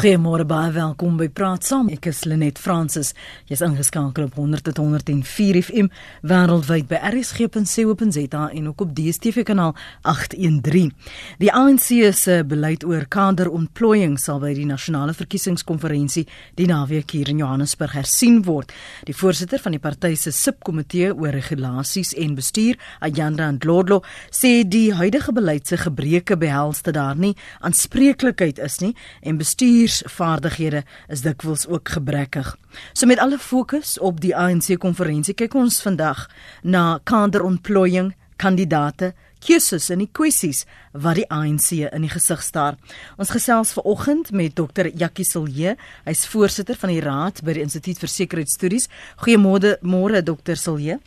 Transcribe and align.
Goeiemôre 0.00 0.46
baie 0.48 0.70
welkom 0.72 1.18
by 1.20 1.26
Praat 1.28 1.66
Saam. 1.68 1.90
Ek 1.92 2.06
is 2.08 2.22
Lenet 2.24 2.56
Fransis. 2.56 3.10
Jy's 3.50 3.60
ingeskakel 3.60 4.30
op 4.30 4.38
100.104 4.38 5.58
FM 5.60 5.90
wêreldwyd 6.24 6.86
by 6.88 6.96
rsg.co.za 7.10 8.46
en 8.48 8.70
ook 8.70 8.80
op 8.80 8.94
DStv 8.96 9.44
kanaal 9.44 9.74
813. 10.08 10.94
Die 11.42 11.50
ANC 11.52 11.90
se 12.16 12.38
beleid 12.48 12.86
oor 12.88 13.04
kaderontplooiing 13.12 14.14
sal 14.16 14.40
by 14.40 14.54
die 14.56 14.64
nasionale 14.70 15.12
verkiesingskonferensie 15.18 16.24
die 16.56 16.70
naweek 16.70 17.12
hier 17.18 17.28
in 17.28 17.44
Johannesburg 17.44 17.98
hersien 17.98 18.40
word. 18.48 18.72
Die 19.04 19.12
voorsitter 19.12 19.60
van 19.60 19.76
die 19.76 19.82
party 19.84 20.14
se 20.16 20.32
subkomitee 20.32 21.12
oor 21.12 21.36
regulasies 21.36 22.14
en 22.16 22.38
bestuur, 22.40 22.80
Ayanda 23.04 23.50
Ndlodlo, 23.52 24.00
sê 24.32 24.62
die 24.64 24.94
huidige 24.96 25.36
beleid 25.36 25.68
se 25.68 25.76
gebreke 25.84 26.40
behels 26.40 26.80
dat 26.88 26.96
daar 26.96 27.20
nie 27.20 27.34
aanspreeklikheid 27.60 28.64
is 28.64 28.80
nie 28.80 28.94
en 29.20 29.36
bestuur 29.36 29.89
bestuursvaardighede 29.90 30.84
is 31.08 31.22
dikwels 31.22 31.66
ook 31.68 31.88
gebrekkig. 31.88 32.56
So 32.92 33.06
met 33.06 33.18
alle 33.18 33.38
fokus 33.38 33.98
op 33.98 34.20
die 34.20 34.36
ANC 34.36 34.78
konferensie 34.78 35.34
kyk 35.34 35.54
ons 35.54 35.82
vandag 35.82 36.28
na 36.62 37.00
kaderontplooiing, 37.04 38.14
kandidate, 38.36 39.12
keuses 39.40 39.88
en 39.90 40.02
die 40.04 40.10
kwessies 40.12 40.66
wat 40.92 41.16
die 41.16 41.26
ANC 41.28 41.72
in 41.90 42.04
die 42.04 42.12
gesig 42.12 42.42
staar. 42.42 42.76
Ons 43.18 43.32
gesels 43.32 43.72
ver 43.72 43.84
oggend 43.88 44.32
met 44.32 44.54
Dr. 44.54 44.90
Jackie 44.94 45.24
Silje, 45.24 45.76
hy's 46.04 46.26
voorsitter 46.28 46.76
van 46.76 46.92
die 46.92 47.00
raad 47.04 47.40
by 47.44 47.56
die 47.56 47.64
Instituut 47.64 48.00
vir 48.00 48.12
Sekuriteitsstudies. 48.12 48.88
Goeiemôre, 49.24 49.78
môre 49.82 50.22
Dr. 50.22 50.56
Silje. 50.56 51.00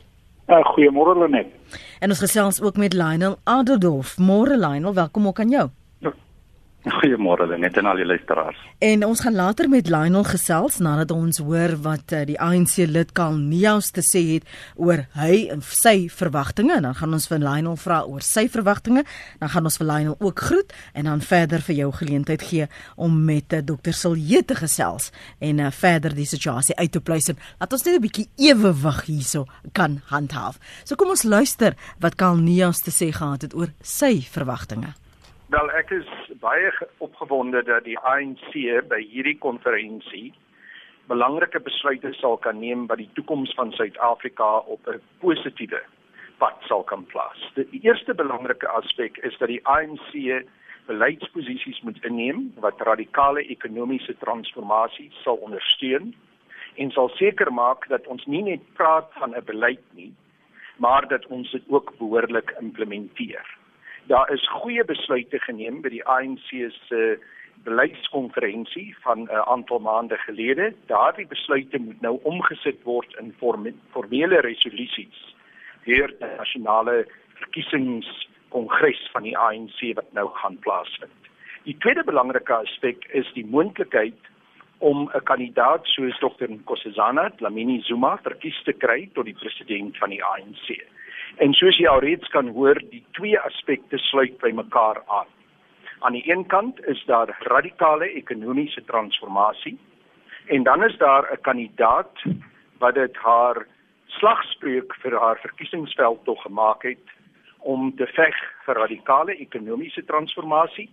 Uh, 0.49 0.59
Goeiemôre 0.73 1.15
Lenet. 1.21 1.53
En 2.01 2.11
ons 2.11 2.19
gesels 2.19 2.59
ook 2.61 2.77
met 2.77 2.93
Lionel 2.93 3.37
Aderdorf. 3.47 4.17
Môre 4.17 4.57
Lionel, 4.57 4.93
welkom 4.97 5.29
ook 5.29 5.39
aan 5.39 5.53
jou. 5.53 5.69
Goeiemôre 6.83 7.47
net 7.57 7.77
aan 7.79 7.87
al 7.87 8.01
die 8.01 8.05
luisteraars. 8.05 8.57
En 8.83 9.05
ons 9.07 9.21
gaan 9.23 9.35
later 9.35 9.69
met 9.71 9.87
Lionel 9.87 10.25
gesels 10.27 10.81
nadat 10.83 11.11
ons 11.15 11.37
hoor 11.39 11.77
wat 11.85 12.11
uh, 12.11 12.23
die 12.27 12.35
ANC 12.35 12.75
lid 12.91 13.13
Karl 13.15 13.37
Neus 13.39 13.93
te 13.95 14.01
sê 14.03 14.19
het 14.33 14.49
oor 14.75 15.05
hy 15.15 15.45
en 15.53 15.61
sy 15.63 16.09
verwagtinge. 16.11 16.81
Dan 16.83 16.97
gaan 16.99 17.15
ons 17.15 17.27
vir 17.31 17.39
Lionel 17.39 17.77
vra 17.79 18.01
oor 18.03 18.25
sy 18.27 18.49
verwagtinge. 18.51 19.05
Dan 19.39 19.51
gaan 19.53 19.69
ons 19.69 19.79
vir 19.79 19.87
Lionel 19.87 20.17
ook 20.19 20.43
groet 20.49 20.75
en 20.91 21.07
dan 21.07 21.23
verder 21.23 21.63
vir 21.63 21.77
jou 21.77 21.87
geleentheid 22.01 22.43
gee 22.49 22.67
om 22.99 23.15
met 23.29 23.55
uh, 23.55 23.61
Dr. 23.63 23.95
Silje 23.95 24.43
te 24.43 24.57
gesels 24.59 25.13
en 25.39 25.63
uh, 25.63 25.71
verder 25.71 26.11
die 26.17 26.27
situasie 26.27 26.75
uit 26.75 26.91
te 26.91 26.99
pleisen. 26.99 27.39
Laat 27.63 27.77
ons 27.79 27.87
net 27.87 27.95
'n 27.95 28.03
bietjie 28.03 28.27
ewewig 28.51 29.05
hierso 29.07 29.45
kan 29.71 30.01
handhaaf. 30.11 30.59
So 30.83 30.99
kom 30.99 31.15
ons 31.15 31.23
luister 31.23 31.79
wat 32.03 32.19
Karl 32.19 32.43
Neus 32.43 32.83
te 32.83 32.91
sê 32.91 33.13
gehad 33.15 33.47
het 33.47 33.55
oor 33.55 33.71
sy 33.79 34.19
verwagtinge. 34.27 34.91
Wel 35.53 35.69
ek 35.77 35.91
is 35.93 36.07
baie 36.43 36.71
opgewonde 36.97 37.63
dat 37.63 37.85
die 37.87 37.99
ANC 37.99 38.51
by 38.91 38.99
hierdie 39.07 39.37
konferensie 39.39 40.33
belangrike 41.07 41.59
besluite 41.63 42.11
sal 42.19 42.37
kan 42.43 42.59
neem 42.59 42.87
wat 42.87 42.99
die 42.99 43.09
toekoms 43.15 43.53
van 43.59 43.71
Suid-Afrika 43.71 44.49
op 44.75 44.87
'n 44.87 45.01
positiewe 45.23 45.81
pad 46.37 46.57
sal 46.67 46.83
kan 46.83 47.05
plaas. 47.05 47.39
Die 47.55 47.81
eerste 47.87 48.13
belangrike 48.13 48.67
aspek 48.67 49.17
is 49.17 49.37
dat 49.37 49.47
die 49.47 49.63
ANC 49.67 50.11
beleidsposisies 50.87 51.81
moet 51.81 52.03
inneem 52.03 52.51
wat 52.59 52.81
radikale 52.81 53.43
ekonomiese 53.55 54.15
transformasie 54.17 55.11
sal 55.23 55.35
ondersteun 55.35 56.13
en 56.75 56.91
sal 56.91 57.09
seker 57.09 57.53
maak 57.53 57.87
dat 57.87 58.07
ons 58.07 58.25
nie 58.25 58.43
net 58.43 58.73
praat 58.73 59.09
van 59.13 59.35
'n 59.35 59.45
beleid 59.45 59.85
nie, 59.91 60.13
maar 60.77 61.07
dat 61.07 61.25
ons 61.25 61.51
dit 61.51 61.63
ook 61.67 61.97
behoorlik 61.97 62.55
implementeer. 62.59 63.62
Daar 64.07 64.31
is 64.33 64.49
goeie 64.49 64.83
besluite 64.83 65.39
geneem 65.39 65.81
by 65.81 65.89
die 65.89 66.03
ANC 66.03 66.49
se 66.87 67.19
beleidskonferensie 67.63 68.95
van 69.01 69.23
'n 69.23 69.29
uh, 69.31 69.39
aantal 69.47 69.79
maande 69.79 70.17
gelede. 70.17 70.73
Daardie 70.85 71.27
besluite 71.27 71.79
moet 71.79 72.01
nou 72.01 72.19
omgesit 72.23 72.83
word 72.83 73.15
in 73.19 73.33
formele 73.91 74.39
resolusies 74.39 75.35
deur 75.85 76.07
die 76.19 76.35
nasionale 76.37 77.07
verkiesingskongres 77.33 79.09
van 79.11 79.23
die 79.23 79.37
ANC 79.37 79.79
wat 79.95 80.11
nou 80.11 80.29
gaan 80.33 80.59
plaasvind. 80.59 81.19
Die 81.63 81.77
tweede 81.77 82.03
belangrike 82.03 82.53
aspek 82.53 83.05
is 83.11 83.31
die 83.33 83.45
moontlikheid 83.45 84.19
om 84.77 85.09
'n 85.13 85.23
kandidaat 85.23 85.87
soos 85.87 86.19
Dr. 86.19 86.49
Nkosazana 86.49 87.29
Dlamini 87.29 87.81
Zuma 87.81 88.17
verkies 88.17 88.63
te 88.63 88.73
kry 88.73 89.09
tot 89.13 89.25
die 89.25 89.39
president 89.39 89.97
van 89.97 90.09
die 90.09 90.23
ANC. 90.23 90.83
En 91.41 91.53
soos 91.53 91.77
jy 91.77 91.87
alreeds 91.89 92.27
kan 92.29 92.47
hoor, 92.53 92.77
die 92.91 93.03
twee 93.17 93.39
aspekte 93.39 93.97
sluit 93.97 94.37
by 94.41 94.51
mekaar 94.53 95.01
aan. 95.07 95.29
Aan 96.05 96.13
die 96.13 96.25
een 96.29 96.45
kant 96.45 96.85
is 96.85 97.03
daar 97.05 97.31
radikale 97.47 98.11
ekonomiese 98.13 98.83
transformasie 98.85 99.77
en 100.45 100.63
dan 100.63 100.83
is 100.83 100.97
daar 100.97 101.31
'n 101.31 101.41
kandidaat 101.41 102.23
wat 102.77 102.95
dit 102.95 103.15
haar 103.15 103.67
slagspreuk 104.05 104.95
vir 105.01 105.19
haar 105.19 105.39
verkiesingsveld 105.39 106.23
tog 106.23 106.41
gemaak 106.41 106.83
het 106.83 107.07
om 107.59 107.95
te 107.95 108.07
veg 108.07 108.35
vir 108.65 108.75
radikale 108.75 109.35
ekonomiese 109.35 110.05
transformasie 110.05 110.89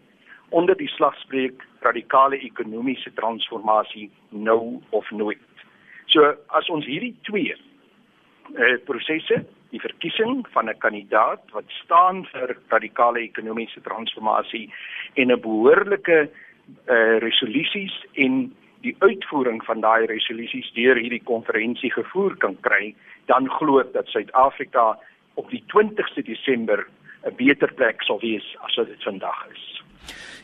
onder 0.48 0.76
die 0.76 0.88
slagspreuk 0.88 1.66
radikale 1.80 2.38
ekonomiese 2.38 3.12
transformasie 3.12 4.10
nou 4.28 4.80
of 4.90 5.10
nooit. 5.10 5.38
So 6.06 6.34
as 6.46 6.68
ons 6.68 6.86
hierdie 6.86 7.16
twee 7.22 7.56
eh 8.54 8.78
prosesse 8.84 9.44
die 9.70 9.80
verkiesing 9.80 10.46
van 10.52 10.68
'n 10.68 10.78
kandidaat 10.78 11.42
wat 11.52 11.64
staan 11.82 12.24
vir 12.32 12.56
radikale 12.68 13.20
ekonomiese 13.20 13.80
transformasie 13.80 14.72
en 15.14 15.32
'n 15.32 15.40
behoorlike 15.40 16.30
uh, 16.88 17.18
resolusies 17.18 17.94
en 18.14 18.52
die 18.80 18.96
uitvoering 18.98 19.64
van 19.64 19.80
daai 19.80 20.06
resolusies 20.06 20.72
deur 20.72 20.96
hierdie 20.96 21.24
konferensie 21.24 21.92
gevoer 21.92 22.36
kan 22.36 22.56
kry, 22.60 22.94
dan 23.26 23.48
glo 23.58 23.80
ek 23.80 23.92
dat 23.92 24.08
Suid-Afrika 24.08 24.98
op 25.34 25.50
die 25.50 25.62
20ste 25.72 26.22
Desember 26.24 26.86
'n 27.24 27.36
beter 27.36 27.72
plek 27.74 28.02
sal 28.02 28.18
wees 28.20 28.56
as 28.64 28.76
wat 28.76 28.86
dit 28.86 29.02
vandag 29.02 29.46
is. 29.52 29.82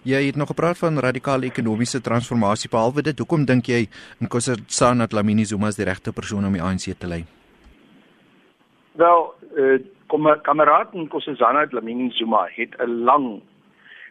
Jy 0.02 0.26
het 0.26 0.36
nog 0.36 0.48
gepraat 0.48 0.78
van 0.78 0.98
radikale 0.98 1.46
ekonomiese 1.46 2.00
transformasie 2.00 2.70
behalwe 2.70 3.02
dit. 3.02 3.18
Hoekom 3.18 3.44
dink 3.44 3.66
jy 3.66 3.88
Nkosazana 4.20 5.06
Dlamini 5.06 5.44
Zuma 5.44 5.68
is 5.68 5.76
die 5.76 5.84
regte 5.84 6.12
persoon 6.12 6.44
om 6.44 6.52
die 6.52 6.62
ANC 6.62 6.94
te 6.98 7.06
lei? 7.06 7.24
Wel, 8.96 9.34
eh 9.56 9.78
kom 10.06 10.40
kameraad 10.42 10.92
Nkosazana 10.92 11.66
Dlamini 11.66 12.10
Zuma 12.10 12.48
het 12.50 12.74
'n 12.78 13.04
lang 13.04 13.40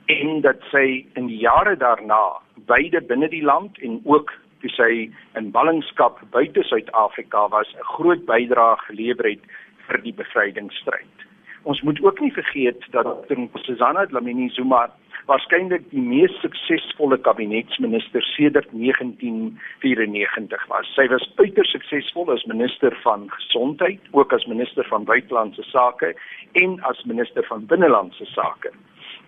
en 0.08 0.40
dat 0.40 0.56
sy 0.72 1.04
in 1.14 1.26
die 1.28 1.40
jare 1.44 1.76
daarna 1.76 2.40
beide 2.66 3.00
binne 3.00 3.28
die 3.28 3.44
land 3.44 3.78
en 3.84 4.00
ook 4.04 4.32
toe 4.62 4.70
sy 4.74 4.92
in 5.38 5.50
ballingskap 5.54 6.20
buite 6.34 6.64
Suid-Afrika 6.66 7.48
was 7.48 7.68
'n 7.74 7.88
groot 7.94 8.24
bydrae 8.26 8.76
gelewer 8.88 9.30
het 9.30 9.44
vir 9.86 10.02
die 10.02 10.14
bevrydingsstryd. 10.14 11.27
Ons 11.62 11.80
moet 11.82 12.02
ook 12.02 12.20
nie 12.20 12.32
vergeet 12.32 12.84
dat 12.90 13.28
Dr. 13.28 13.38
Susanna 13.54 14.06
Dlamini 14.06 14.48
Zuma 14.50 14.88
waarskynlik 15.28 15.84
die 15.92 16.00
mees 16.00 16.32
suksesvolle 16.40 17.18
kabinetsminister 17.20 18.24
sedert 18.24 18.70
1994 18.72 20.64
was. 20.72 20.88
Sy 20.96 21.04
was 21.12 21.26
uiters 21.36 21.74
suksesvol 21.74 22.32
as 22.32 22.46
minister 22.48 22.96
van 23.04 23.26
gesondheid, 23.34 24.00
ook 24.16 24.32
as 24.32 24.46
minister 24.48 24.88
van 24.88 25.04
buitelandse 25.08 25.64
sake 25.68 26.14
en 26.62 26.78
as 26.88 27.04
minister 27.04 27.44
van 27.50 27.66
binnelandse 27.68 28.24
sake. 28.32 28.72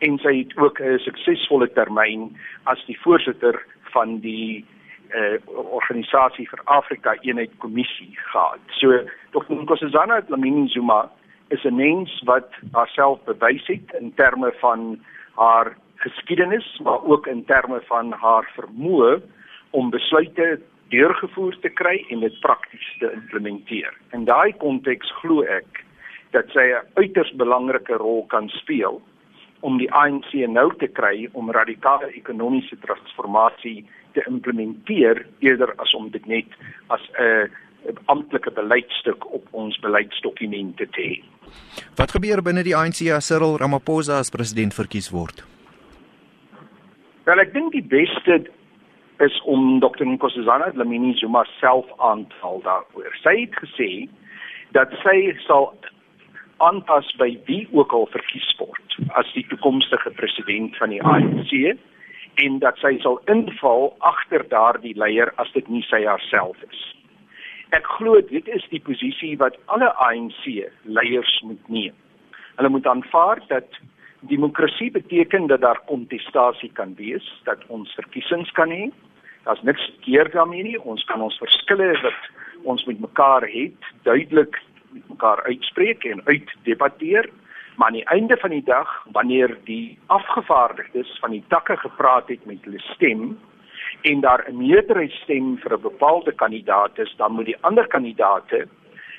En 0.01 0.19
sy 0.25 0.35
het 0.39 0.57
ook 0.57 0.81
'n 0.81 0.99
suksesvolle 1.05 1.69
termyn 1.77 2.37
as 2.65 2.85
die 2.87 3.01
voorsitter 3.01 3.61
van 3.93 4.21
die 4.21 4.65
uh 5.15 5.37
organisasie 5.75 6.49
vir 6.49 6.61
Afrika 6.65 7.17
Eenheid 7.21 7.51
Kommissie 7.59 8.15
gehad. 8.15 8.61
So 8.79 8.87
Dr. 9.31 9.55
Nkosazana 9.55 10.21
Dlamini 10.23 10.69
Zuma 10.69 11.11
is 11.51 11.65
'n 11.65 11.75
mens 11.75 12.23
wat 12.25 12.49
haarself 12.73 13.19
bewys 13.25 13.67
het 13.67 13.95
in 14.01 14.15
terme 14.15 14.53
van 14.61 14.99
haar 15.35 15.77
geskiedenis 15.95 16.81
maar 16.83 17.05
ook 17.05 17.27
in 17.27 17.45
terme 17.45 17.81
van 17.85 18.13
haar 18.13 18.51
vermoë 18.57 19.21
om 19.71 19.91
besluite 19.91 20.61
deurgevoer 20.89 21.59
te 21.61 21.69
kry 21.69 22.05
en 22.09 22.21
dit 22.21 22.41
prakties 22.41 22.97
te 22.99 23.13
implementeer. 23.13 23.95
In 24.17 24.25
daai 24.25 24.53
konteks 24.57 25.13
glo 25.21 25.43
ek 25.43 25.85
dat 26.31 26.51
sy 26.55 26.67
'n 26.73 26.87
uiters 26.95 27.33
belangrike 27.33 27.95
rol 27.95 28.27
kan 28.27 28.49
speel 28.49 29.03
om 29.61 29.79
die 29.79 29.93
ANC 29.93 30.33
nou 30.33 30.71
te 30.77 30.89
kry 30.89 31.29
om 31.33 31.51
radikale 31.51 32.13
ekonomiese 32.15 32.79
transformasie 32.79 33.87
te 34.13 34.25
implementeer 34.27 35.27
eerder 35.39 35.75
as 35.77 35.95
om 35.95 36.11
dit 36.11 36.27
net 36.27 36.47
as 36.87 37.03
'n 37.19 37.51
amptelike 38.13 38.51
beleidstuk 38.51 39.27
op 39.33 39.47
ons 39.57 39.79
beleidsdokumente 39.85 40.87
te 40.97 41.03
hê. 41.03 41.19
Wat 41.99 42.13
gebeur 42.15 42.43
binne 42.43 42.63
die 42.67 42.77
ANC 42.77 43.07
as 43.15 43.31
Cyril 43.31 43.57
Ramaphosa 43.59 44.21
as 44.21 44.31
president 44.31 44.75
verkies 44.77 45.11
word? 45.11 45.45
Wel 47.29 47.43
ek 47.43 47.53
dink 47.55 47.73
die 47.73 47.85
beste 47.85 48.41
is 49.21 49.37
om 49.45 49.81
Dr 49.85 50.07
Nkosazana 50.09 50.71
Dlamini 50.75 51.13
Zuma 51.21 51.45
self 51.59 51.89
aan 51.99 52.25
te 52.31 52.37
haal 52.41 52.63
daaroor. 52.65 53.13
Sy 53.23 53.35
het 53.43 53.57
gesê 53.61 53.91
dat 54.77 54.93
sy 55.05 55.35
sal 55.47 55.73
aanpas 56.65 57.09
by 57.21 57.33
wie 57.49 57.67
ook 57.73 57.93
al 57.97 58.09
verkies 58.13 58.49
word 58.61 58.97
as 59.21 59.29
die 59.35 59.45
toekomstige 59.49 60.13
president 60.17 60.77
van 60.81 60.93
die 60.93 61.03
ANC 61.03 61.53
en 62.45 62.59
dat 62.65 62.79
sy 62.81 62.95
sal 63.05 63.19
inval 63.33 63.91
agter 64.13 64.45
daardie 64.49 64.97
leier 64.97 65.33
as 65.43 65.51
dit 65.57 65.69
nie 65.69 65.83
sy 65.89 66.05
haarself 66.07 66.61
is. 66.69 66.83
Ek 67.71 67.87
glo 67.87 68.19
dit 68.27 68.49
is 68.51 68.65
die 68.73 68.81
posisie 68.83 69.37
wat 69.39 69.55
alle 69.71 69.93
ANC 70.03 70.47
leiers 70.83 71.35
moet 71.47 71.69
neem. 71.71 71.95
Hulle 72.59 72.71
moet 72.75 72.87
aanvaar 72.87 73.39
dat 73.53 73.79
demokrasie 74.31 74.91
beteken 74.91 75.47
dat 75.47 75.63
daar 75.63 75.79
kontestasie 75.87 76.71
kan 76.75 76.97
wees, 76.99 77.27
dat 77.47 77.63
ons 77.69 77.93
verkiesings 77.95 78.51
kan 78.59 78.75
hê. 78.75 78.89
Daar's 79.47 79.63
niks 79.63 79.85
verkeerd 79.93 80.33
daarmee 80.33 80.65
nie. 80.67 80.81
Ons 80.83 81.05
kan 81.07 81.23
ons 81.23 81.39
verskille 81.39 81.93
wat 82.03 82.27
ons 82.67 82.85
met 82.91 82.99
mekaar 83.01 83.47
het 83.49 83.93
duidelik 84.03 84.59
met 84.91 85.07
mekaar 85.15 85.43
uitspreek 85.47 86.05
en 86.05 86.27
uitdebatteer, 86.27 87.31
maar 87.79 87.93
aan 87.93 88.01
die 88.01 88.09
einde 88.11 88.37
van 88.37 88.51
die 88.51 88.65
dag 88.67 88.91
wanneer 89.15 89.55
die 89.65 89.99
afgevaardigdes 90.07 91.15
van 91.23 91.31
die 91.31 91.45
takke 91.55 91.77
gepraat 91.77 92.29
het 92.29 92.43
met 92.51 92.67
hulle 92.67 92.83
stem 92.91 93.39
en 94.03 94.21
daar 94.21 94.45
'n 94.49 94.57
meerderheidsstem 94.57 95.59
vir 95.59 95.73
'n 95.73 95.81
bepaalde 95.81 96.33
kandidaat 96.33 96.99
is, 96.99 97.15
dan 97.17 97.33
moet 97.33 97.45
die 97.45 97.61
ander 97.61 97.87
kandidaate 97.87 98.69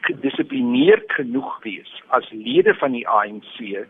gedissiplineerd 0.01 1.11
genoeg 1.11 1.63
wees 1.63 2.01
as 2.07 2.31
lede 2.31 2.73
van 2.73 2.91
die 2.91 3.07
ANC 3.07 3.85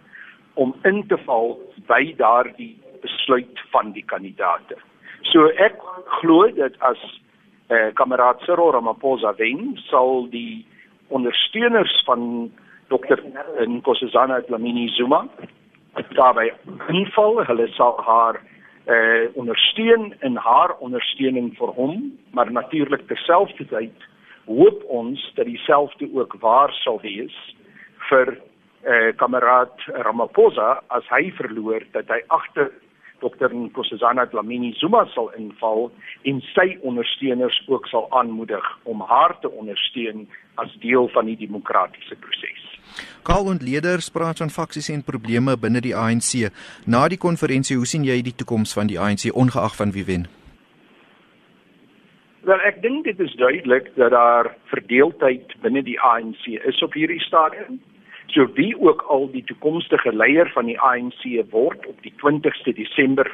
om 0.53 0.75
in 0.83 1.07
te 1.07 1.17
val 1.17 1.59
by 1.87 2.13
daardie 2.17 2.77
besluit 3.01 3.61
van 3.71 3.91
die 3.91 4.05
kandidaate. 4.05 4.75
So 5.21 5.47
ek 5.47 5.79
glo 6.05 6.51
dat 6.51 6.79
as 6.79 7.21
eh 7.69 7.93
kameraad 7.93 8.41
Cyril 8.41 8.71
Ramaphosa 8.71 9.33
wen, 9.37 9.77
sal 9.89 10.27
die 10.29 10.65
ondersteuners 11.07 12.03
van 12.05 12.51
Dr 12.87 13.19
Nkosazana 13.67 14.41
Dlamini 14.41 14.87
Zuma 14.87 15.27
daarbey 16.15 16.51
inval. 16.87 17.45
Hulle 17.45 17.67
sal 17.67 17.99
haar 18.05 18.41
eh 18.85 19.29
ondersteun 19.33 20.13
in 20.19 20.35
haar 20.35 20.77
ondersteuning 20.79 21.53
vir 21.57 21.67
hom, 21.67 22.19
maar 22.31 22.51
natuurlik 22.51 23.07
terselfdertyd 23.07 24.07
hoop 24.45 24.83
ons 24.87 25.31
dat 25.35 25.45
dieselfde 25.45 26.09
ook 26.13 26.35
waar 26.39 26.71
sal 26.71 27.01
wees 27.01 27.55
vir 28.09 28.37
eh 28.83 29.15
kameraad 29.15 29.77
Ramaphosa 29.85 30.81
as 30.87 31.07
hy 31.09 31.31
verloor 31.31 31.83
dat 31.91 32.07
hy 32.07 32.21
agter 32.27 32.71
Dr 33.21 33.53
Nkosazana 33.53 34.25
Dlamini 34.25 34.73
Zuma 34.73 35.05
sal 35.13 35.29
inval 35.37 35.91
en 36.23 36.41
sy 36.41 36.77
ondersteuners 36.81 37.61
ook 37.67 37.87
sal 37.87 38.07
aanmoedig 38.09 38.65
om 38.83 39.01
haar 39.01 39.39
te 39.39 39.51
ondersteun 39.51 40.27
as 40.55 40.73
deel 40.81 41.07
van 41.07 41.25
die 41.25 41.37
demokratiese 41.37 42.15
proses. 42.15 42.70
Karl 43.23 43.47
und 43.47 43.61
Leder 43.61 43.99
praat 44.13 44.37
van 44.37 44.49
faksies 44.49 44.89
en 44.89 45.03
probleme 45.03 45.57
binne 45.57 45.81
die 45.81 45.95
ANC. 45.95 46.51
Na 46.85 47.07
die 47.07 47.17
konferensie, 47.17 47.77
hoe 47.77 47.85
sien 47.85 48.03
jy 48.03 48.21
die 48.21 48.35
toekoms 48.35 48.73
van 48.73 48.87
die 48.87 48.99
ANC 48.99 49.29
ongeag 49.33 49.75
van 49.75 49.91
wie 49.91 50.05
wen? 50.05 50.27
Wel, 52.41 52.59
ek 52.65 52.81
dink 52.81 53.05
dit 53.05 53.19
is 53.21 53.33
duidelik 53.37 53.91
dat 53.95 54.11
daar 54.11 54.55
verdeeldheid 54.73 55.53
binne 55.61 55.83
die 55.85 55.99
ANC 56.01 56.47
is 56.65 56.81
op 56.81 56.97
hierdie 56.97 57.21
stadium. 57.21 57.77
So 58.33 58.47
wie 58.57 58.73
ook 58.79 59.03
al 59.13 59.27
die 59.31 59.43
toekomstige 59.45 60.13
leier 60.15 60.49
van 60.55 60.65
die 60.65 60.79
ANC 60.79 61.21
word 61.51 61.85
op 61.85 62.01
die 62.01 62.13
20ste 62.23 62.73
Desember 62.73 63.29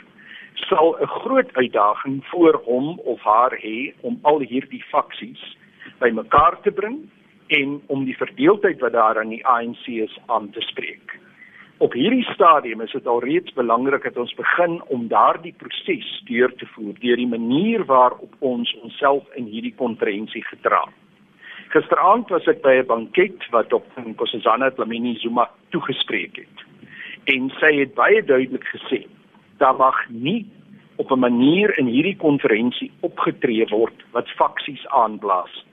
sal 0.68 0.98
'n 1.00 1.08
groot 1.08 1.54
uitdaging 1.54 2.26
voor 2.26 2.62
hom 2.66 3.00
of 3.00 3.22
haar 3.22 3.56
hê 3.62 3.94
om 4.02 4.20
al 4.22 4.40
hierdie 4.40 4.84
faksies 4.92 5.58
bymekaar 6.00 6.60
te 6.62 6.72
bring 6.72 6.98
en 7.48 7.82
om 7.88 8.06
die 8.06 8.18
verdeeldheid 8.18 8.80
wat 8.80 8.92
daar 8.92 9.20
aan 9.20 9.30
die 9.30 9.46
ANC 9.46 9.88
is 9.88 10.20
aan 10.26 10.50
te 10.50 10.62
spreek. 10.62 11.20
Op 11.78 11.94
hierdie 11.94 12.26
stadium 12.34 12.82
is 12.82 12.92
dit 12.92 13.08
alreeds 13.08 13.54
belangrik 13.54 14.04
dat 14.04 14.18
ons 14.18 14.34
begin 14.34 14.82
om 14.88 15.08
daardie 15.08 15.54
proses 15.58 16.08
deur 16.26 16.54
te 16.56 16.66
voer 16.66 16.94
deur 17.00 17.16
die 17.16 17.28
manier 17.28 17.86
waarop 17.86 18.34
ons 18.40 18.74
onsself 18.82 19.24
in 19.36 19.46
hierdie 19.46 19.76
konferensie 19.76 20.44
gedra 20.44 20.82
het. 20.86 21.04
Gisteraand 21.68 22.30
was 22.32 22.48
ek 22.48 22.62
by 22.64 22.80
'n 22.80 22.88
banket 22.88 23.50
wat 23.52 23.74
op 23.74 23.86
Nkosazana 24.00 24.70
Dlamini 24.72 25.16
Zuma 25.20 25.50
toegespreek 25.70 26.36
het. 26.36 26.58
En 27.26 27.50
sy 27.60 27.72
het 27.80 27.94
baie 27.94 28.24
duidelik 28.24 28.64
gesê 28.64 29.06
daar 29.58 29.76
mag 29.76 30.10
nie 30.10 30.46
op 30.96 31.12
'n 31.12 31.20
manier 31.20 31.78
in 31.78 31.86
hierdie 31.86 32.16
konferensie 32.16 32.92
opgetree 33.00 33.68
word 33.70 34.06
wat 34.12 34.30
faksies 34.30 34.88
aanblaas. 34.88 35.66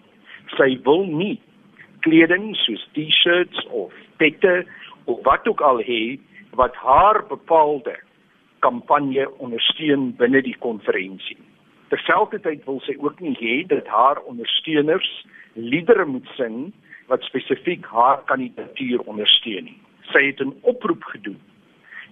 Sy 0.57 0.81
wil 0.83 1.07
nie 1.07 1.41
kleding 2.05 2.53
soos 2.65 2.85
T-shirts 2.97 3.67
of 3.71 3.93
pette 4.21 4.67
of 5.05 5.23
wat 5.25 5.49
ook 5.49 5.61
al 5.61 5.81
hê 5.89 6.19
wat 6.61 6.77
haar 6.77 7.25
bepaalde 7.29 7.97
kampanje 8.65 9.27
ondersteun 9.45 10.13
binne 10.21 10.43
die 10.45 10.57
konferensie. 10.67 11.39
Terselfdertyd 11.93 12.65
wil 12.69 12.81
sy 12.87 12.97
ook 13.01 13.21
nie 13.25 13.35
hê 13.41 13.57
dat 13.69 13.89
haar 13.93 14.21
ondersteuners 14.31 15.11
liedere 15.55 16.07
moet 16.09 16.29
sing 16.39 16.71
wat 17.13 17.27
spesifiek 17.29 17.85
haar 17.93 18.23
kandidatuur 18.31 19.05
ondersteun 19.05 19.69
nie. 19.69 19.81
Sy 20.13 20.27
het 20.31 20.41
'n 20.41 20.55
oproep 20.63 21.05
gedoen 21.13 21.41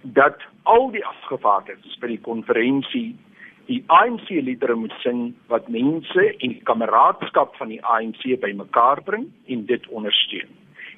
dat 0.03 0.37
al 0.63 0.91
die 0.91 1.05
afgevaardigdes 1.05 1.97
by 1.99 2.07
die 2.07 2.21
konferensie 2.21 3.15
die 3.65 3.83
ANC 3.87 4.29
liedere 4.29 4.75
moet 4.75 4.93
sing 5.03 5.33
wat 5.47 5.67
mense 5.67 6.25
en 6.33 6.55
die 6.55 6.63
kameraadskap 6.67 7.55
van 7.55 7.71
die 7.71 7.81
ANC 7.85 8.25
bymekaar 8.41 9.03
bring 9.03 9.29
en 9.47 9.65
dit 9.65 9.87
ondersteun. 9.87 10.51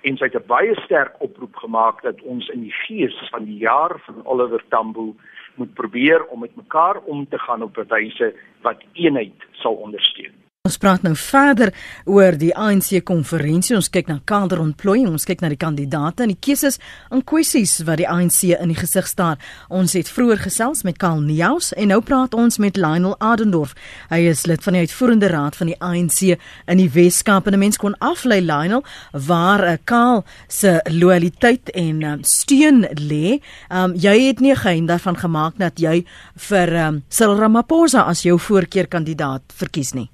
En 0.05 0.17
sy 0.17 0.29
het 0.29 0.35
'n 0.35 0.47
baie 0.47 0.75
sterk 0.85 1.15
oproep 1.19 1.55
gemaak 1.55 2.01
dat 2.01 2.21
ons 2.21 2.47
in 2.47 2.61
die 2.61 2.75
gees 2.85 3.15
van 3.31 3.45
die 3.45 3.57
jaar 3.57 3.99
van 4.05 4.25
Oliver 4.25 4.63
Tambo 4.69 5.15
moet 5.55 5.73
probeer 5.73 6.25
om 6.25 6.39
met 6.39 6.55
mekaar 6.55 7.01
om 7.05 7.27
te 7.29 7.39
gaan 7.39 7.63
op 7.63 7.77
'n 7.77 7.87
wyse 7.87 8.33
wat 8.61 8.83
eenheid 8.93 9.39
sal 9.51 9.73
ondersteun. 9.73 10.44
Ons 10.65 10.79
praat 10.81 11.03
nou 11.05 11.13
verder 11.13 11.69
oor 12.09 12.33
die 12.41 12.49
ANC 12.57 12.95
konferensie. 13.05 13.75
Ons 13.77 13.91
kyk 13.93 14.07
na 14.09 14.15
kaderontplooiing, 14.25 15.11
ons 15.13 15.27
kyk 15.29 15.43
na 15.43 15.51
die 15.53 15.59
kandidaate 15.61 16.25
en 16.25 16.31
die 16.33 16.39
keuses 16.41 16.79
en 17.13 17.21
kwessies 17.21 17.75
wat 17.85 17.99
die 18.01 18.07
ANC 18.09 18.39
in 18.55 18.71
die 18.73 18.77
gesig 18.79 19.05
staar. 19.05 19.37
Ons 19.69 19.93
het 19.93 20.09
vroeër 20.09 20.41
gesels 20.47 20.81
met 20.87 20.97
Karl 20.97 21.21
Neus 21.21 21.69
en 21.77 21.93
nou 21.93 21.99
praat 22.01 22.33
ons 22.33 22.57
met 22.57 22.79
Lionel 22.81 23.13
Adendorf. 23.21 23.75
Hy 24.09 24.23
is 24.31 24.47
lid 24.49 24.65
van 24.65 24.73
die 24.73 24.81
uitvoerende 24.87 25.29
raad 25.29 25.59
van 25.59 25.69
die 25.69 25.77
ANC 25.85 26.33
in 26.33 26.81
die 26.81 26.89
Weskaap 26.89 27.45
en 27.45 27.53
'n 27.53 27.61
mens 27.61 27.77
kon 27.77 27.93
aflei 28.01 28.41
Lionel 28.41 28.83
waar 29.13 29.61
uh, 29.61 29.77
Karl 29.85 30.25
se 30.47 30.81
loyaliteit 30.89 31.69
en 31.77 32.01
um, 32.03 32.23
steun 32.23 32.87
lê. 32.97 33.39
Um, 33.69 33.93
jy 33.93 34.17
het 34.27 34.39
nie 34.39 34.55
geheim 34.55 34.87
daarvan 34.87 35.17
gemaak 35.17 35.57
dat 35.57 35.77
jy 35.77 36.05
vir 36.49 36.73
um, 36.87 37.03
Cyril 37.09 37.37
Ramaphosa 37.37 38.01
as 38.09 38.23
jou 38.23 38.39
voorkeurkandidaat 38.39 39.53
verkies 39.53 39.93
nie. 39.93 40.09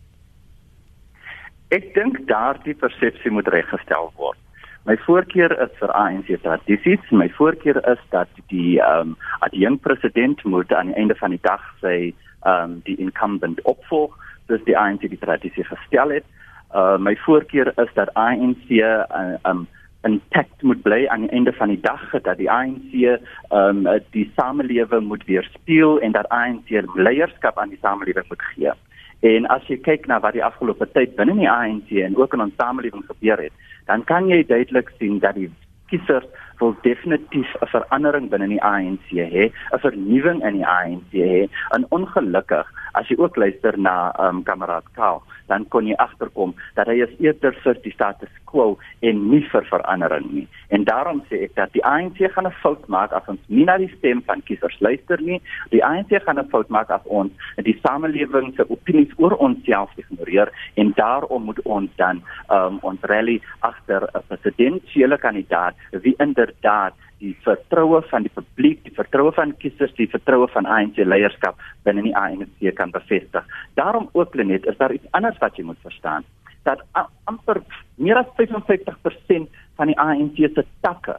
Ek 1.72 1.94
dink 1.96 2.18
daardie 2.28 2.74
persepsie 2.76 3.32
moet 3.32 3.48
reggestel 3.48 4.10
word. 4.20 4.40
My 4.84 4.98
voorkeur 5.06 5.54
is 5.64 5.72
vir 5.80 5.94
ANC 5.96 6.28
tradisies. 6.44 7.06
My 7.16 7.30
voorkeur 7.38 7.80
is 7.88 8.02
dat 8.12 8.28
die 8.52 8.82
ehm 8.82 9.14
um, 9.14 9.16
adjunkt 9.48 9.86
president 9.86 10.44
moet 10.44 10.74
aan 10.74 10.92
die 10.92 10.98
einde 11.00 11.16
van 11.16 11.32
die 11.32 11.40
dag 11.48 11.64
sy 11.80 11.96
ehm 12.44 12.74
um, 12.74 12.74
die 12.90 12.98
incumbent 13.00 13.64
opvolg, 13.64 14.18
soos 14.52 14.66
die 14.68 14.76
ANC 14.76 15.08
die 15.08 15.22
tradisie 15.22 15.64
gestel 15.70 16.12
het. 16.18 16.28
Uh 16.76 16.98
my 17.00 17.16
voorkeur 17.24 17.72
is 17.86 17.96
dat 17.96 18.12
ANC 18.20 18.68
ehm 18.68 19.16
uh, 19.22 19.40
um, 19.54 19.64
intact 20.04 20.68
moet 20.68 20.82
bly 20.84 21.06
aan 21.08 21.24
die 21.30 21.32
einde 21.40 21.54
van 21.54 21.72
die 21.72 21.82
dag 21.88 22.04
dat 22.12 22.36
die 22.44 22.52
ANC 22.52 22.92
ehm 23.00 23.88
um, 23.88 24.00
die 24.12 24.28
samelewing 24.36 25.08
moet 25.08 25.24
weerspieël 25.32 26.02
en 26.04 26.20
dat 26.20 26.28
ANC 26.28 26.84
leierskap 26.96 27.58
aan 27.58 27.72
die 27.72 27.80
samelewing 27.82 28.28
moet 28.28 28.50
gee. 28.54 28.76
En 29.22 29.46
as 29.54 29.66
jy 29.70 29.78
kyk 29.78 30.08
na 30.10 30.20
wat 30.20 30.34
die 30.34 30.46
afgelope 30.46 30.88
tyd 30.96 31.16
binne 31.16 31.36
die 31.38 31.50
ANC 31.50 31.92
en 32.06 32.18
ook 32.18 32.34
in 32.34 32.42
ons 32.48 32.56
samelewing 32.58 33.04
gebeur 33.06 33.38
het, 33.38 33.54
dan 33.86 34.04
kan 34.04 34.30
jy 34.30 34.42
duidelik 34.50 34.90
sien 34.98 35.20
dat 35.22 35.38
die 35.38 35.50
kiesers 35.92 36.26
wil 36.62 36.74
definitief 36.82 37.50
'n 37.62 37.70
verandering 37.74 38.30
binne 38.30 38.48
die 38.48 38.64
ANC 38.64 39.08
hê, 39.12 39.52
'n 39.52 39.84
vernuwing 39.86 40.42
in 40.48 40.58
die 40.62 40.66
ANC 40.66 41.12
hê. 41.12 41.50
En 41.76 41.86
ongelukkig, 41.90 42.66
as 42.94 43.08
jy 43.10 43.18
ook 43.18 43.36
luister 43.36 43.78
na 43.78 44.12
ehm 44.18 44.36
um, 44.36 44.44
kameraad 44.44 44.88
Kaal, 44.94 45.24
dan 45.52 45.68
kon 45.74 45.88
jy 45.90 45.98
agterkom 46.00 46.56
dat 46.80 46.88
hy 46.88 47.02
is 47.06 47.14
eerder 47.20 47.56
vir 47.64 47.80
die 47.84 47.94
status 47.96 48.32
quo 48.52 48.78
en 49.08 49.22
nie 49.32 49.44
vir 49.52 49.68
verandering 49.70 50.28
nie. 50.32 50.48
En 50.76 50.86
daarom 50.88 51.22
sê 51.30 51.44
ek 51.48 51.56
dat 51.60 51.74
die 51.76 51.84
ANC 51.94 52.20
gaan 52.34 52.48
'n 52.48 52.60
fout 52.64 52.88
maak 52.88 53.12
as 53.12 53.28
ons 53.28 53.42
nie 53.48 53.66
na 53.66 53.78
die 53.78 53.92
stem 53.98 54.24
van 54.30 54.44
kiesers 54.48 54.80
luister 54.80 55.20
nie. 55.22 55.42
Die 55.72 55.84
ANC 55.84 56.12
gaan 56.26 56.40
'n 56.40 56.50
fout 56.54 56.70
maak 56.70 56.90
as 56.90 57.06
ons 57.06 57.32
die 57.70 57.78
samelewing 57.84 58.54
se 58.56 58.64
opinies 58.70 59.12
oor 59.18 59.36
onsself 59.48 59.92
ignoreer 59.98 60.50
en 60.76 60.94
daarom 60.96 61.44
moet 61.44 61.62
ons 61.66 61.90
dan 61.96 62.24
um, 62.50 62.80
ons 62.82 63.02
rally 63.02 63.42
agter 63.60 64.02
'n 64.04 64.24
presidentsiële 64.28 65.18
kandidaat 65.18 65.76
wie 65.92 66.16
inderdaad 66.18 66.94
die 67.22 67.36
vertroue 67.46 68.02
van 68.10 68.26
die 68.26 68.34
publiek, 68.34 68.82
die 68.84 68.96
vertroue 68.98 69.32
van 69.38 69.54
kiesers, 69.62 69.94
die 69.98 70.10
vertroue 70.10 70.50
van 70.52 70.66
ANC 70.66 70.98
leierskap 71.06 71.60
binne 71.86 72.04
die 72.08 72.16
ANC 72.18 72.74
kan 72.76 72.94
bevestig. 72.94 73.46
Daarom 73.80 74.10
ook 74.18 74.36
net 74.36 74.66
is 74.66 74.78
daar 74.78 74.94
iets 74.94 75.12
anders 75.18 75.38
wat 75.42 75.58
jy 75.58 75.66
moet 75.70 75.82
verstaan 75.86 76.26
dat 76.64 76.82
amper 77.26 77.62
meer 77.96 78.20
as 78.22 78.30
55% 78.38 79.50
van 79.78 79.90
die 79.90 79.98
ANC 80.00 80.38
se 80.38 80.66
takke 80.86 81.18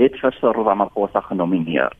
het 0.00 0.16
vir 0.20 0.36
Cyril 0.40 0.66
Ramaphosa 0.68 1.22
genomineer. 1.28 1.92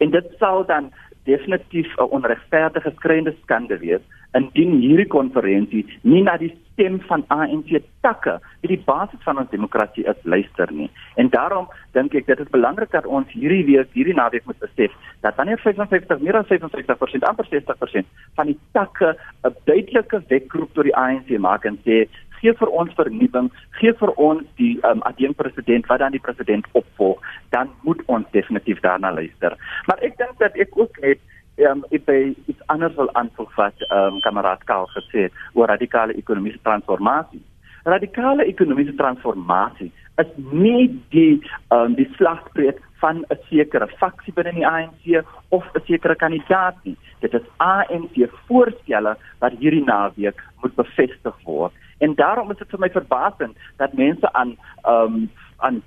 En 0.00 0.10
dit 0.10 0.32
sou 0.38 0.64
dan 0.66 0.90
definitief 1.24 1.88
'n 1.96 2.10
onregverdige 2.16 2.92
skrynde 2.96 3.34
skande 3.42 3.78
wees 3.78 4.04
indien 4.32 4.78
hierdie 4.80 5.06
konferensie 5.06 5.82
nie 6.02 6.22
na 6.22 6.36
die 6.36 6.52
stem 6.72 7.00
van 7.08 7.24
ANC 7.34 7.80
takke 8.00 8.38
wie 8.60 8.70
die 8.76 8.82
basis 8.86 9.22
van 9.26 9.38
ons 9.42 9.50
demokrasie 9.50 10.06
is 10.12 10.20
luister 10.22 10.72
nie. 10.72 10.90
En 11.14 11.28
daarom 11.28 11.68
dink 11.92 12.14
ek 12.14 12.26
dit 12.26 12.40
is 12.40 12.52
belangrik 12.54 12.90
dat 12.90 13.06
ons 13.06 13.28
hierdie 13.34 13.64
week 13.64 13.90
hierdie 13.92 14.14
naweek 14.14 14.46
moet 14.46 14.58
besef 14.58 14.94
dat 15.20 15.36
wanneer 15.36 15.58
55 15.58 16.20
meer 16.20 16.36
as 16.36 16.46
55% 16.46 17.28
amper 17.30 17.46
60% 17.50 18.06
van 18.34 18.46
die 18.46 18.58
takke 18.72 19.16
'n 19.44 19.54
duidelike 19.64 20.22
wekroep 20.28 20.74
tot 20.74 20.84
die 20.84 20.96
ANC 20.96 21.38
maak 21.38 21.64
en 21.64 21.78
sê 21.84 22.06
gee 22.40 22.54
vir 22.60 22.72
ons 22.82 22.94
vernuwing, 22.98 23.50
gee 23.80 23.92
vir 24.00 24.12
ons 24.16 24.46
die 24.60 24.72
um, 24.88 25.02
adjunk 25.08 25.36
president 25.36 25.86
wat 25.90 26.00
dan 26.02 26.16
die 26.16 26.22
president 26.24 26.66
opvolg, 26.72 27.20
dan 27.54 27.70
moet 27.82 28.02
ons 28.06 28.26
definitief 28.32 28.80
daarna 28.80 29.12
luister. 29.12 29.56
Maar 29.86 30.02
ek 30.08 30.16
dink 30.18 30.38
dat 30.38 30.56
ek 30.56 30.76
ook 30.78 31.00
net 31.04 31.20
ehm 31.60 31.80
um, 31.80 31.84
ek 31.92 32.06
by 32.08 32.18
iets 32.48 32.66
anders 32.72 32.96
wil 32.96 33.10
aanvoeg 33.20 33.54
wat 33.56 33.86
ehm 33.88 34.16
um, 34.16 34.20
kameraad 34.26 34.64
Kaal 34.64 34.88
gesê 34.96 35.28
het 35.28 35.40
oor 35.52 35.68
radikale 35.68 36.16
ekonomiese 36.16 36.62
transformasie. 36.62 37.42
Radikale 37.84 38.44
ekonomiese 38.44 38.94
transformasie 38.96 39.90
is 40.22 40.30
nie 40.36 40.88
die 41.12 41.42
ehm 41.68 41.90
um, 41.90 41.98
die 41.98 42.08
slagspreuk 42.16 42.80
van 43.00 43.24
'n 43.28 43.38
sekere 43.48 43.88
faksie 44.00 44.32
binne 44.32 44.52
die 44.54 44.66
ANC 44.66 45.24
of 45.48 45.64
'n 45.74 45.84
sekere 45.86 46.16
kandidaat 46.16 46.76
nie. 46.84 46.96
Dit 47.20 47.34
is 47.34 47.46
ANC 47.56 48.16
voorstelle 48.48 49.16
wat 49.38 49.52
hierdie 49.60 49.84
naweek 49.84 50.42
moet 50.62 50.74
bevestig 50.74 51.36
word. 51.44 51.72
En 52.00 52.14
daarom 52.14 52.50
is 52.50 52.58
dit 52.58 52.72
vir 52.72 52.80
my 52.80 52.90
verbasend 52.90 53.56
dat 53.76 53.92
mense 53.92 54.32
aan 54.32 54.56
ehm 54.82 55.14
um, 55.14 55.30
aan 55.56 55.82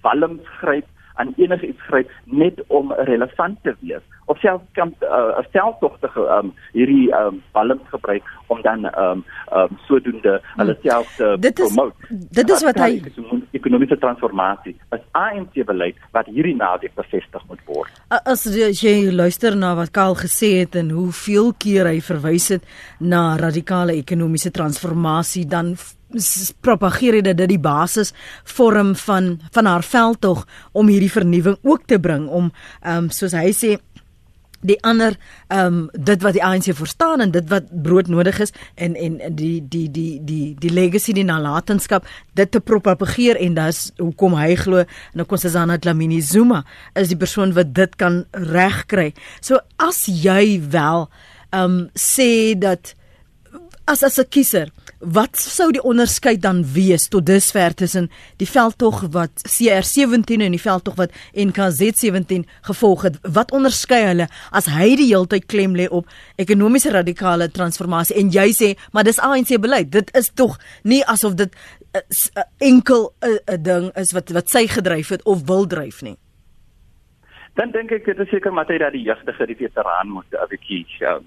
walms 0.00 0.48
gryp 0.60 0.86
aan 1.14 1.34
enige 1.36 1.66
iets 1.66 1.82
gryp 1.82 2.10
net 2.24 2.62
om 2.66 2.92
relevant 2.92 3.58
te 3.62 3.74
wees. 3.80 4.02
Of 4.24 4.38
selfs 4.38 4.64
kan 4.72 4.94
'n 5.00 5.04
uh, 5.04 5.44
selfdogtige 5.52 6.20
um, 6.20 6.54
hierdie 6.72 7.12
um, 7.14 7.42
balans 7.52 7.88
gebruik 7.88 8.22
om 8.54 8.62
dan 8.64 8.86
um, 8.90 9.24
um, 9.52 9.78
sodoende 9.88 10.38
hulle 10.54 10.76
hmm. 10.76 10.82
self 10.86 11.10
te 11.18 11.30
dit 11.40 11.58
is, 11.58 11.74
promote. 11.74 12.20
Dit 12.40 12.50
is 12.54 12.64
wat 12.66 12.80
hy 12.82 12.90
ekonomiese 13.56 13.98
transformasie 14.02 14.76
as 14.94 15.02
ANC 15.18 15.58
beleid 15.66 15.98
wat 16.16 16.30
hierdie 16.30 16.56
naweek 16.58 16.94
bevestig 16.98 17.42
moet 17.50 17.62
word. 17.70 17.90
As 18.14 18.46
jy 18.46 19.10
luister 19.12 19.58
na 19.58 19.74
wat 19.78 19.92
Karl 19.94 20.16
gesê 20.18 20.54
het 20.62 20.78
en 20.80 20.92
hoeveel 20.94 21.52
keer 21.58 21.90
hy 21.90 21.98
verwys 22.04 22.50
het 22.56 22.64
na 23.00 23.34
radikale 23.40 23.96
ekonomiese 23.98 24.52
transformasie 24.54 25.46
dan 25.50 25.74
propageer 26.62 27.18
dit 27.22 27.36
dat 27.36 27.50
die 27.50 27.58
basis 27.58 28.12
vorm 28.56 28.94
van 28.94 29.38
van 29.50 29.66
haar 29.66 29.82
veldtog 29.82 30.44
om 30.72 30.90
hierdie 30.92 31.10
vernuwing 31.10 31.58
ook 31.62 31.88
te 31.90 31.98
bring 31.98 32.28
om 32.28 32.52
ehm 32.82 33.04
um, 33.04 33.10
soos 33.10 33.34
hy 33.34 33.50
sê 33.50 33.74
die 34.64 34.78
ander 34.82 35.16
ehm 35.52 35.66
um, 35.66 35.80
dit 35.92 36.22
wat 36.24 36.36
die 36.36 36.44
ANC 36.44 36.70
verstaan 36.76 37.20
en 37.20 37.34
dit 37.34 37.48
wat 37.52 37.68
brood 37.84 38.08
nodig 38.08 38.40
is 38.40 38.52
en 38.74 38.96
en 38.96 39.20
die 39.36 39.60
die 39.68 39.86
die 39.90 40.20
die 40.24 40.54
die 40.58 40.72
legacy 40.72 41.12
die 41.12 41.26
nalatenskap 41.28 42.08
dit 42.34 42.50
te 42.50 42.60
propageer 42.60 43.36
en 43.36 43.58
dis 43.60 43.84
hoekom 44.00 44.36
hy 44.40 44.54
glo 44.56 44.84
en 44.84 45.26
kon 45.28 45.40
Sazana 45.40 45.78
Dlamini 45.78 46.20
Zuma 46.24 46.64
is 46.94 47.12
die 47.12 47.20
persoon 47.20 47.54
wat 47.54 47.74
dit 47.74 47.96
kan 48.00 48.24
regkry. 48.32 49.12
So 49.40 49.60
as 49.76 50.04
jy 50.08 50.60
wel 50.70 51.08
ehm 51.52 51.64
um, 51.64 51.80
sê 51.94 52.54
dat 52.58 52.94
as 53.86 54.02
as 54.02 54.18
'n 54.18 54.28
kiezer 54.28 54.70
wat 54.98 55.36
sou 55.36 55.70
die 55.72 55.82
onderskeid 55.82 56.40
dan 56.40 56.64
wees 56.72 57.08
tot 57.08 57.26
dusver 57.26 57.74
tussen 57.74 58.10
die 58.36 58.48
veldtog 58.48 59.02
wat 59.12 59.30
CR17 59.48 60.40
en 60.40 60.56
die 60.56 60.60
veldtog 60.60 60.94
wat 60.96 61.12
NKZ17 61.34 62.46
gevolg 62.62 63.02
het? 63.02 63.18
Wat 63.22 63.52
onderskei 63.52 64.04
hulle 64.06 64.28
as 64.50 64.64
hy 64.64 64.96
die 64.96 65.10
heeltyd 65.12 65.46
klem 65.46 65.76
lê 65.76 65.88
op 65.88 66.08
ekonomiese 66.36 66.90
radikale 66.90 67.50
transformasie? 67.50 68.16
En 68.16 68.30
jy 68.30 68.48
sê 68.52 68.74
maar 68.92 69.04
dis 69.04 69.18
ANC 69.18 69.60
beleid. 69.60 69.92
Dit 69.92 70.10
is 70.16 70.30
tog 70.34 70.58
nie 70.82 71.04
asof 71.04 71.34
dit 71.34 71.52
uh, 71.92 72.00
uh, 72.00 72.42
enkel 72.58 73.12
'n 73.20 73.38
uh, 73.46 73.58
ding 73.60 73.92
is 73.96 74.12
wat 74.12 74.30
wat 74.30 74.50
sy 74.50 74.66
gedryf 74.66 75.08
het 75.08 75.22
of 75.24 75.44
wil 75.44 75.66
dryf 75.66 76.02
nie 76.02 76.16
dan 77.54 77.70
dink 77.70 77.92
ek 77.94 78.06
dit 78.08 78.18
is 78.18 78.30
seker 78.34 78.52
maar 78.52 78.66
dat 78.66 78.92
die 78.92 79.06
jeugdige 79.06 79.46
die 79.46 79.56
veteraan 79.56 80.08
moet 80.10 80.30
'n 80.34 80.48
bietjie 80.50 80.86
uh, 81.00 81.18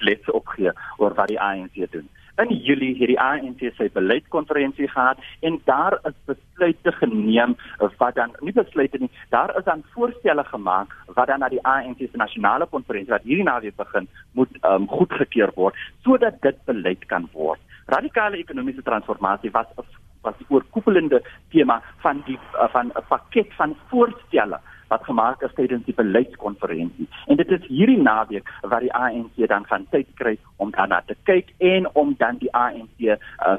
let 0.00 0.30
opgee 0.30 0.72
oor 0.98 1.14
wat 1.14 1.28
die 1.28 1.40
ANC 1.40 1.76
doen. 1.90 2.08
In 2.40 2.56
Julie 2.56 2.96
het 2.98 3.08
die 3.08 3.20
ANC 3.20 3.60
sy 3.76 3.88
beleidskonferensie 3.92 4.88
gehad 4.88 5.18
en 5.40 5.60
daar 5.64 5.98
is 6.08 6.16
besluite 6.24 6.92
geneem 6.92 7.56
wat 7.78 8.14
dan 8.14 8.36
nie 8.40 8.52
besluite 8.52 8.98
nie, 8.98 9.10
daar 9.28 9.56
is 9.58 9.64
dan 9.64 9.84
voorstelle 9.92 10.44
gemaak 10.44 10.94
wat 11.14 11.26
dan 11.26 11.40
na 11.40 11.48
die 11.48 11.64
ANC 11.64 11.98
se 11.98 12.16
nasionale 12.16 12.66
konferensie 12.66 13.12
wat 13.12 13.24
hierdie 13.28 13.44
naweek 13.44 13.76
begin 13.76 14.08
moet 14.32 14.52
um, 14.64 14.86
goedgekeur 14.88 15.52
word 15.54 15.74
sodat 16.02 16.40
dit 16.42 16.64
beleid 16.64 17.06
kan 17.06 17.28
word. 17.32 17.60
Radikale 17.86 18.36
ekonomiese 18.36 18.82
transformasie 18.82 19.50
was 19.50 19.66
was 20.22 20.36
die 20.38 20.46
oorkoepelende 20.48 21.22
tema 21.48 21.82
van 22.04 22.22
die 22.26 22.38
uh, 22.54 22.68
van 22.68 22.92
'n 22.92 23.04
pakket 23.08 23.52
van 23.56 23.76
voorstelle 23.88 24.60
wat 24.90 25.06
gemaak 25.06 25.42
is 25.46 25.54
tydens 25.54 25.86
die 25.86 25.94
beleidskonferensie. 25.94 27.06
En 27.30 27.38
dit 27.40 27.54
is 27.56 27.68
hierdie 27.68 28.00
naweek 28.02 28.48
wat 28.62 28.82
die 28.84 28.92
ANC 28.94 29.38
dan 29.52 29.66
van 29.70 29.86
tyd 29.94 30.10
kry 30.18 30.36
om 30.56 30.74
daarna 30.74 31.00
te 31.06 31.16
kyk 31.30 31.54
en 31.72 31.88
om 31.94 32.14
dan 32.18 32.42
die 32.42 32.52
ANC 32.52 33.06
uh, 33.06 33.16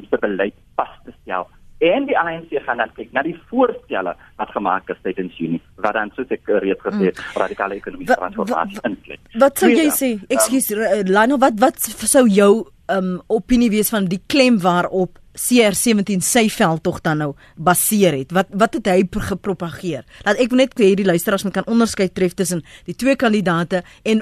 se 0.09 0.21
beleid 0.21 0.57
vas 0.79 0.93
te 1.05 1.15
stel. 1.21 1.47
En 1.81 2.05
die 2.05 2.17
ANC 2.17 2.51
gaan 2.65 2.77
dan 2.77 2.91
kyk 2.93 3.13
na 3.15 3.23
die 3.25 3.37
voorstelle 3.49 4.13
wat 4.37 4.51
gemaak 4.53 4.91
is 4.93 4.99
tydens 5.01 5.37
Junie, 5.39 5.61
wat 5.81 5.95
dan 5.97 6.11
soos 6.13 6.29
ek 6.35 6.51
reeds 6.61 6.83
gesê 6.85 7.07
het, 7.07 7.17
mm. 7.17 7.39
radikale 7.41 7.79
ekonomiese 7.79 8.19
transformasie 8.19 8.83
insluit. 8.91 9.23
Wat 9.41 9.63
sou 9.63 9.71
jy 9.71 9.87
sê? 9.95 10.11
Ekskuus, 10.35 10.69
um, 10.77 11.09
Lano, 11.09 11.39
wat 11.41 11.57
wat 11.63 11.81
sou 11.89 12.27
jou 12.29 12.51
um, 12.93 13.15
opinie 13.33 13.71
wees 13.73 13.89
van 13.89 14.05
die 14.11 14.21
klem 14.29 14.59
waarop 14.61 15.17
CR17 15.37 16.19
sy 16.19 16.49
veld 16.49 16.83
tog 16.83 17.01
dan 17.01 17.17
nou 17.23 17.31
baseer 17.55 18.17
het. 18.17 18.31
Wat 18.35 18.47
wat 18.51 18.73
het 18.73 18.87
hy 18.87 19.07
gepropageer? 19.07 20.03
Dat 20.23 20.39
ek 20.39 20.51
net 20.51 20.75
hê 20.79 20.93
die 20.95 21.07
luisteraars 21.07 21.43
moet 21.43 21.53
kan 21.53 21.71
onderskei 21.71 22.09
tref 22.09 22.33
tussen 22.33 22.63
die 22.85 22.95
twee 22.95 23.15
kandidate 23.15 23.83
en 24.03 24.21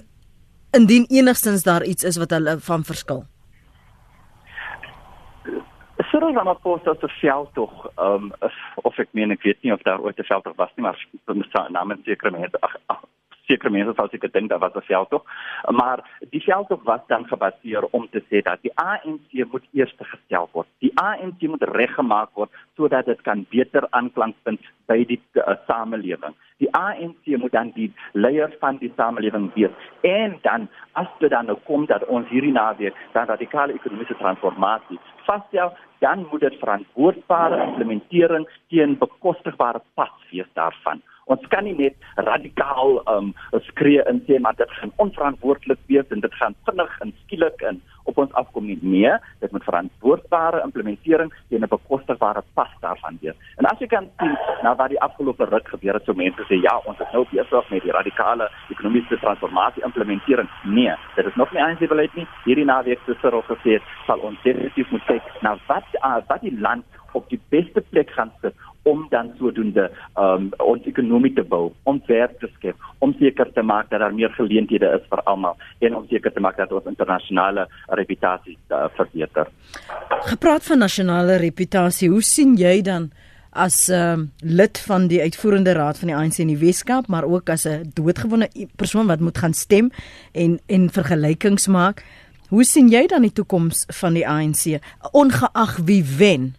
indien 0.77 1.05
enigstens 1.09 1.63
daar 1.63 1.83
iets 1.83 2.03
is 2.03 2.17
wat 2.17 2.31
hulle 2.31 2.59
van 2.59 2.83
verskil. 2.83 3.25
Cyril 6.09 6.33
Ramaphosa 6.33 6.95
se 6.99 7.07
veld 7.19 7.53
tog 7.53 7.71
ehm 7.95 8.29
um, 8.29 8.51
of 8.83 8.97
ek 8.97 9.09
meen 9.11 9.31
ek 9.31 9.43
weet 9.43 9.63
nie 9.63 9.73
of 9.73 9.81
daar 9.81 10.01
ooit 10.01 10.19
'n 10.19 10.29
veld 10.29 10.43
tog 10.43 10.55
was 10.55 10.71
nie, 10.75 10.83
maar 10.85 11.69
namens 11.69 12.03
sekere 12.05 12.31
mense 12.31 12.57
sekere 13.49 13.73
mense 13.73 13.95
sal 13.97 14.09
seker 14.13 14.31
dink 14.33 14.49
dat 14.53 14.61
was 14.61 14.75
'n 14.75 14.87
veldtog, 14.91 15.23
maar 15.79 15.99
die 16.33 16.43
veldtog 16.43 16.83
was 16.83 17.01
dan 17.07 17.25
gebaseer 17.27 17.83
om 17.91 18.07
te 18.09 18.21
sê 18.29 18.41
dat 18.41 18.61
die 18.61 18.71
ANC 18.75 19.29
moet 19.51 19.65
eers 19.73 19.93
gestel 19.97 20.49
word. 20.53 20.67
Die 20.79 20.91
ANC 20.95 21.41
moet 21.41 21.63
reggemaak 21.63 22.29
word 22.33 22.51
sodat 22.75 23.05
dit 23.05 23.21
kan 23.21 23.45
beter 23.49 23.87
aanklank 23.89 24.35
vind 24.43 24.59
by 24.87 25.05
die 25.05 25.21
uh, 25.33 25.55
samelewing. 25.67 26.35
Die 26.57 26.71
ANC 26.75 27.25
moet 27.25 27.51
dan 27.51 27.71
die 27.75 27.91
leiers 28.13 28.55
van 28.59 28.77
die 28.77 28.91
samelewing 28.95 29.51
wees 29.53 29.71
en 30.01 30.39
dan 30.41 30.67
as 30.91 31.07
dit 31.19 31.29
dan 31.29 31.45
nou 31.45 31.57
kom 31.63 31.85
dat 31.85 32.05
ons 32.05 32.27
hierdie 32.29 32.51
naweek 32.51 32.95
dan 33.13 33.27
radikale 33.27 33.73
ekonomiese 33.73 34.17
transformasie 34.19 34.99
vasstel 35.25 35.73
dan 35.99 36.27
moet 36.31 36.39
dit 36.39 36.59
verantwoordbare 36.59 37.63
implementering 37.63 38.47
teen 38.67 38.97
bekostigbare 38.97 39.81
pad 39.93 40.11
wees 40.31 40.49
daarvan 40.53 41.01
Ons 41.29 41.45
kan 41.53 41.61
nie 41.67 41.75
net 41.77 41.93
radikaal 42.17 42.97
um 43.13 43.33
skree 43.67 44.01
en 44.09 44.23
sê 44.25 44.39
maar 44.41 44.55
dit 44.57 44.71
gaan 44.79 44.93
onverantwoordelik 45.03 45.81
wees 45.91 46.13
en 46.15 46.23
dit 46.25 46.37
gaan 46.41 46.55
vinnig 46.65 46.95
en 47.05 47.13
skielik 47.23 47.61
en 47.69 47.81
op 48.09 48.17
ons 48.17 48.33
afkom 48.41 48.65
nie. 48.65 48.79
Nee, 48.81 49.11
dit 49.43 49.51
moet 49.53 49.67
verantwoordbare 49.67 50.63
implementering 50.65 51.29
teen 51.49 51.61
'n 51.61 51.69
bekostigbare 51.69 52.41
pas 52.53 52.71
daarvan 52.81 53.17
wees. 53.21 53.37
En 53.57 53.65
as 53.65 53.79
jy 53.79 53.87
kan 53.87 54.09
sien 54.17 54.37
nou 54.63 54.75
wat 54.75 54.89
die 54.89 55.01
afgelope 55.01 55.45
ruk 55.45 55.67
gebeur 55.67 55.93
het, 55.93 56.05
so 56.05 56.13
mense 56.13 56.43
sê 56.49 56.57
ja, 56.61 56.81
ons 56.85 56.99
is 56.99 57.13
nou 57.13 57.25
besig 57.31 57.69
met 57.69 57.83
die 57.83 57.91
radikale 57.91 58.49
ekonomiese 58.69 59.19
transformasie 59.19 59.83
implementering. 59.83 60.49
Nee, 60.63 60.93
dit 61.15 61.25
is 61.25 61.35
nog 61.35 61.51
nie 61.51 61.61
eens 61.61 61.79
beleid 61.79 62.15
nie. 62.15 62.27
Hierdie 62.45 62.65
naweek 62.65 62.99
het 63.05 63.17
Cyril 63.21 63.41
gesê 63.41 63.81
sal 64.05 64.19
ons 64.19 64.41
definitief 64.41 64.89
moet 64.91 65.05
kyk 65.05 65.23
na 65.41 65.57
wat 65.67 65.85
uh, 66.01 66.17
wat 66.27 66.41
die 66.41 66.59
land 66.59 66.85
op 67.13 67.29
die 67.29 67.41
beste 67.49 67.81
plek 67.81 68.09
gaan 68.09 68.31
sit 68.41 68.53
om 68.89 69.05
dan 69.13 69.31
sodoende 69.37 69.87
um, 70.17 70.49
ons 70.63 70.85
ekonomie 70.89 71.33
te 71.37 71.45
bou, 71.45 71.69
om 71.89 72.01
werk 72.07 72.37
te 72.41 72.49
skep, 72.55 72.89
om 73.05 73.13
seker 73.19 73.51
te 73.53 73.63
maak 73.65 73.89
dat 73.93 74.03
daar 74.03 74.15
meer 74.15 74.33
geleenthede 74.37 74.89
is 74.97 75.05
vir 75.11 75.23
almal 75.29 75.57
en 75.85 75.95
om 75.99 76.05
seker 76.09 76.33
te 76.33 76.43
maak 76.43 76.57
dat 76.57 76.73
ons 76.75 76.89
internasionale 76.89 77.67
reputasie 78.01 78.57
uh, 78.73 78.87
verbeter. 78.97 79.49
Gepraat 80.31 80.65
van 80.67 80.85
nasionale 80.85 81.39
reputasie, 81.41 82.09
hoe 82.09 82.23
sien 82.25 82.55
jy 82.59 82.79
dan 82.85 83.11
as 83.49 83.89
'n 83.89 83.93
uh, 83.93 84.17
lid 84.41 84.79
van 84.79 85.07
die 85.07 85.21
uitvoerende 85.21 85.73
raad 85.73 85.97
van 85.97 86.07
die 86.07 86.15
ANC 86.15 86.37
in 86.37 86.53
die 86.53 86.57
Weskaap, 86.57 87.07
maar 87.07 87.25
ook 87.25 87.49
as 87.49 87.65
'n 87.65 87.91
doodgewone 87.93 88.49
persoon 88.75 89.07
wat 89.07 89.19
moet 89.19 89.37
gaan 89.37 89.53
stem 89.53 89.91
en 90.31 90.59
en 90.67 90.89
vergelykings 90.89 91.67
maak? 91.67 92.05
Hoe 92.49 92.63
sien 92.63 92.89
jy 92.89 93.07
dan 93.07 93.21
die 93.21 93.33
toekoms 93.33 93.85
van 93.87 94.13
die 94.13 94.27
ANC 94.27 94.79
ongeag 95.11 95.77
wie 95.85 96.03
wen? 96.17 96.58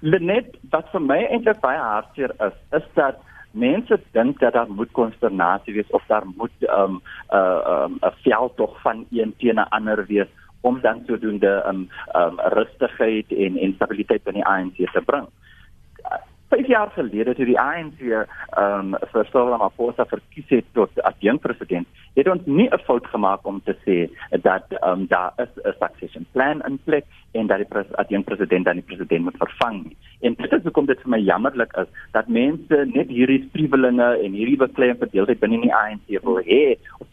Lenet, 0.00 0.54
wat 0.70 0.90
vir 0.92 1.02
my 1.02 1.18
eintlik 1.26 1.60
baie 1.60 1.78
hartseer 1.78 2.34
is, 2.46 2.54
is 2.78 2.84
dat 2.94 3.18
mense 3.58 3.98
dink 4.14 4.38
dat 4.38 4.54
daar 4.54 4.70
moet 4.70 4.92
konsternasie 4.92 5.74
wees 5.74 5.90
of 5.90 6.04
daar 6.06 6.26
moet 6.36 6.54
'n 6.60 6.70
um, 6.70 6.94
'n 6.94 7.36
uh, 7.36 7.84
um, 7.84 7.98
'n 8.02 8.14
veldtog 8.22 8.80
van 8.82 9.06
een 9.10 9.34
teen 9.38 9.58
'n 9.58 9.70
ander 9.70 10.06
wees 10.06 10.30
om 10.60 10.80
dan 10.80 11.02
sodoende 11.06 11.62
'n 11.66 11.68
um, 11.68 11.88
um, 12.14 12.40
rustigheid 12.40 13.32
en 13.32 13.56
en 13.56 13.74
stabiliteit 13.74 14.26
in 14.26 14.34
die 14.34 14.46
ANC 14.46 14.76
te 14.76 15.02
bring. 15.04 15.26
5 16.48 16.66
jaar 16.66 16.90
gelede 16.90 17.34
toe 17.34 17.44
die 17.44 17.60
ANC 17.60 18.00
ehm 18.00 18.94
um, 18.94 18.94
vir 19.12 19.26
Cyril 19.28 19.50
Ramaphosa 19.52 20.06
verkies 20.08 20.48
het 20.48 20.64
tot 20.72 21.02
adjunkt 21.02 21.42
president, 21.44 21.86
het 22.14 22.28
ons 22.28 22.46
nie 22.46 22.68
'n 22.68 22.84
fout 22.86 23.06
gemaak 23.06 23.46
om 23.46 23.60
te 23.64 23.74
sê 23.84 23.98
dat 24.42 24.64
ehm 24.70 24.90
um, 24.90 25.06
daar 25.06 25.32
is 25.36 25.52
'n 25.64 25.74
succession 25.80 26.26
plan 26.32 26.62
in 26.68 26.78
plek 26.84 27.04
en 27.32 27.46
dat 27.46 27.60
die 27.62 27.68
pres 27.68 27.90
adjunkt 28.00 28.28
president 28.28 28.64
dan 28.64 28.80
die 28.80 28.86
president 28.86 29.24
moet 29.24 29.36
vervang 29.36 29.82
nie. 29.84 29.96
En 30.20 30.34
dit 30.38 30.52
is 30.52 30.62
hoekom 30.62 30.86
dit 30.88 31.00
vir 31.04 31.12
my 31.14 31.18
jammerlik 31.20 31.74
is 31.82 31.90
dat 32.16 32.28
mense 32.28 32.78
net 32.94 33.12
hierdie 33.12 33.42
striwelinge 33.48 34.08
en 34.24 34.38
hierdie 34.38 34.58
bekleë 34.60 34.96
verdeeldheid 35.02 35.42
binne 35.42 35.60
die 35.64 35.74
ANC 35.74 36.14
wil 36.24 36.40
hê 36.46 36.62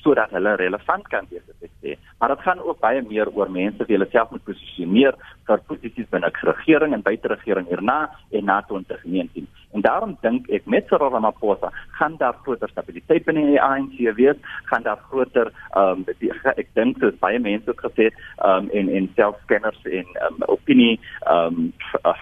sodat 0.06 0.32
hulle 0.38 0.56
relevant 0.62 1.08
kan 1.12 1.28
wees 1.32 1.44
ek 1.66 1.72
sê. 1.82 1.98
Maar 2.20 2.36
dit 2.36 2.46
gaan 2.48 2.64
ook 2.64 2.80
baie 2.80 3.02
meer 3.10 3.32
oor 3.34 3.52
mense 3.52 3.86
wie 3.88 3.98
hulle 3.98 4.10
self 4.12 4.32
moet 4.32 4.46
posisioneer 4.48 5.18
vir 5.48 5.64
posisies 5.70 6.10
binne 6.14 6.32
die 6.32 6.50
regering 6.52 6.94
en 6.94 7.06
buite 7.06 7.32
regering 7.32 7.68
hierna 7.70 8.00
en 8.32 8.46
na 8.46 8.62
2019. 8.70 9.48
En 9.76 9.82
daarom 9.84 10.16
dink 10.24 10.48
ek 10.56 10.68
met 10.72 10.88
Cyril 10.88 11.12
Ramaphosa 11.12 11.72
gaan 12.00 12.16
daar 12.18 12.38
groter 12.44 12.70
stabiliteit 12.72 13.26
binne 13.28 13.44
die 13.50 13.62
ANC 13.62 13.98
wees, 14.16 14.40
gaan 14.72 14.86
daar 14.88 15.02
groter 15.10 15.52
ehm 15.76 16.06
um, 16.06 16.32
ek 16.56 16.70
dink 16.80 17.00
dat 17.04 17.20
baie 17.20 17.40
mense 17.40 17.70
het 17.70 17.84
gesê 17.88 18.08
ehm 18.12 18.70
um, 18.70 18.70
en 18.72 18.94
en 19.00 19.12
selfskenners 19.16 19.84
en 19.84 20.08
um, 20.30 20.48
opinie 20.56 20.96
ehm 21.28 21.60
um, 21.60 21.74
uh, 22.06 22.16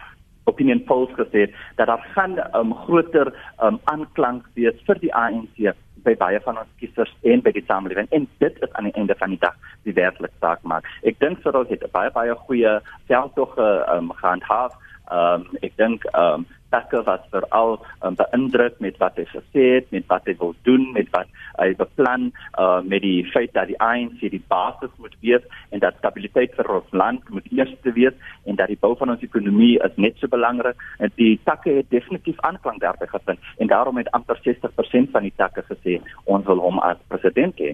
opinion 0.50 0.84
polls 0.84 1.14
gesê 1.20 1.46
dat 1.76 1.88
daar 1.88 2.06
gaan 2.16 2.34
'n 2.36 2.58
um, 2.58 2.74
groter 2.74 3.34
um, 3.64 3.80
aanklank 3.84 4.50
wees 4.54 4.78
vir 4.88 5.00
die 5.00 5.14
ANC 5.14 5.76
by 6.04 6.16
baie 6.16 6.40
van 6.40 6.58
ons 6.58 6.74
kiesers 6.80 7.14
en 7.22 7.42
by 7.42 7.52
die 7.52 7.66
samelewing 7.68 8.08
en 8.10 8.28
dit 8.38 8.62
is 8.62 8.74
aan 8.74 8.90
die 8.90 8.98
einde 9.00 9.16
van 9.16 9.30
die 9.30 9.40
dag 9.40 9.56
die 9.84 9.94
werklike 9.94 10.34
saak 10.40 10.62
maak. 10.62 10.84
Ek 11.04 11.20
dink 11.20 11.40
Cyril 11.44 11.70
het 11.70 11.92
baie 11.92 12.12
baie 12.12 12.36
goeie 12.36 12.80
veldtog 13.08 13.58
um, 13.58 14.12
gehandhaaf. 14.12 14.74
Ehm 15.12 15.42
um, 15.42 15.58
ek 15.62 15.78
dink 15.78 16.06
ehm 16.14 16.34
um, 16.34 16.46
takke 16.74 17.04
wat 17.08 17.28
veral 17.34 17.78
um, 18.06 18.18
beïndruk 18.20 18.80
met 18.84 18.98
wat 19.02 19.20
hy 19.22 19.26
gesê 19.32 19.66
het, 19.78 19.90
met 19.96 20.08
wat 20.12 20.28
hy 20.30 20.36
wil 20.42 20.56
doen, 20.68 20.90
met 20.98 21.10
wat 21.14 21.30
hy 21.60 21.70
beplan, 21.80 22.32
uh, 22.60 22.82
met 22.82 23.04
die 23.06 23.22
feit 23.34 23.54
dat 23.58 23.70
die 23.72 23.80
ANC 23.84 24.26
die 24.34 24.42
basis 24.52 24.92
moet 24.98 25.16
wees 25.26 25.46
en 25.72 25.84
dat 25.84 26.00
stabiliteit 26.02 26.56
vir 26.58 26.72
ons 26.80 26.98
land 27.04 27.30
moet 27.34 27.48
eers 27.54 27.74
te 27.86 27.94
wees 27.96 28.18
en 28.50 28.58
dat 28.60 28.72
die 28.74 28.80
bou 28.82 28.94
van 29.00 29.14
ons 29.14 29.26
ekonomie 29.26 29.76
is 29.86 29.98
net 30.02 30.18
so 30.20 30.32
belangrik. 30.32 30.80
Die 31.20 31.38
takke 31.48 31.78
het 31.80 31.90
definitief 31.94 32.40
aanklank 32.48 32.82
daarby 32.84 33.10
gevind 33.12 33.54
en 33.62 33.72
daarom 33.72 34.02
het 34.02 34.12
amper 34.18 34.40
60% 34.46 35.14
van 35.14 35.30
die 35.30 35.36
takke 35.38 35.66
gesê 35.70 36.00
ons 36.26 36.46
wil 36.50 36.64
hom 36.64 36.82
as 36.84 37.02
president 37.12 37.60
hê. 37.62 37.74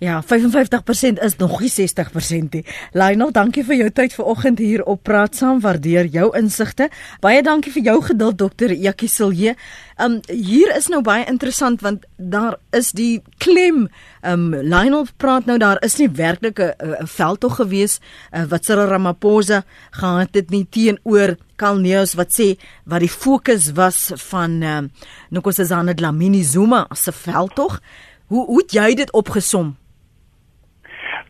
Ja, 0.00 0.22
55% 0.22 1.20
is 1.20 1.36
nog 1.36 1.60
nie 1.60 1.70
60% 1.70 2.48
nie. 2.50 2.64
Lionel, 2.92 3.32
dankie 3.36 3.60
vir 3.68 3.76
jou 3.76 3.88
tyd 3.92 4.14
vanoggend 4.16 4.58
hier 4.58 4.80
op 4.88 5.02
Praat 5.04 5.34
Saam. 5.36 5.58
Waardeer 5.60 6.06
jou 6.08 6.30
insigte. 6.38 6.86
Baie 7.20 7.42
dankie 7.44 7.68
vir 7.74 7.82
jou 7.84 7.96
geduld 8.06 8.38
dokter 8.40 8.72
Jackie 8.72 9.10
Silje. 9.12 9.52
Um 10.00 10.22
hier 10.24 10.72
is 10.72 10.88
nou 10.88 11.02
baie 11.04 11.26
interessant 11.28 11.84
want 11.84 12.06
daar 12.16 12.56
is 12.72 12.94
die 12.96 13.20
klem. 13.44 13.90
Um 14.24 14.54
Lionel 14.54 15.04
praat 15.20 15.44
nou 15.44 15.58
daar 15.60 15.82
is 15.84 15.98
nie 16.00 16.08
werklik 16.08 16.58
'n 16.58 17.04
veldtog 17.04 17.60
gewees 17.60 18.00
uh, 18.32 18.44
wat 18.48 18.64
Cyril 18.64 18.88
Ramaphosa 18.88 19.64
gehad 19.90 20.32
het 20.32 20.50
nie 20.50 20.64
teenoor 20.64 21.36
Kalneus 21.56 22.14
wat 22.14 22.32
sê 22.32 22.56
wat 22.86 23.00
die 23.00 23.12
fokus 23.12 23.72
was 23.72 24.12
van 24.16 24.62
um 24.62 24.90
Nkosazana 25.30 25.92
Dlamini 25.94 26.42
Zuma 26.42 26.86
se 26.94 27.12
veldtog. 27.12 27.80
Hoe 28.26 28.46
hoe 28.46 28.64
jy 28.66 28.94
dit 28.94 29.12
opgesom? 29.12 29.79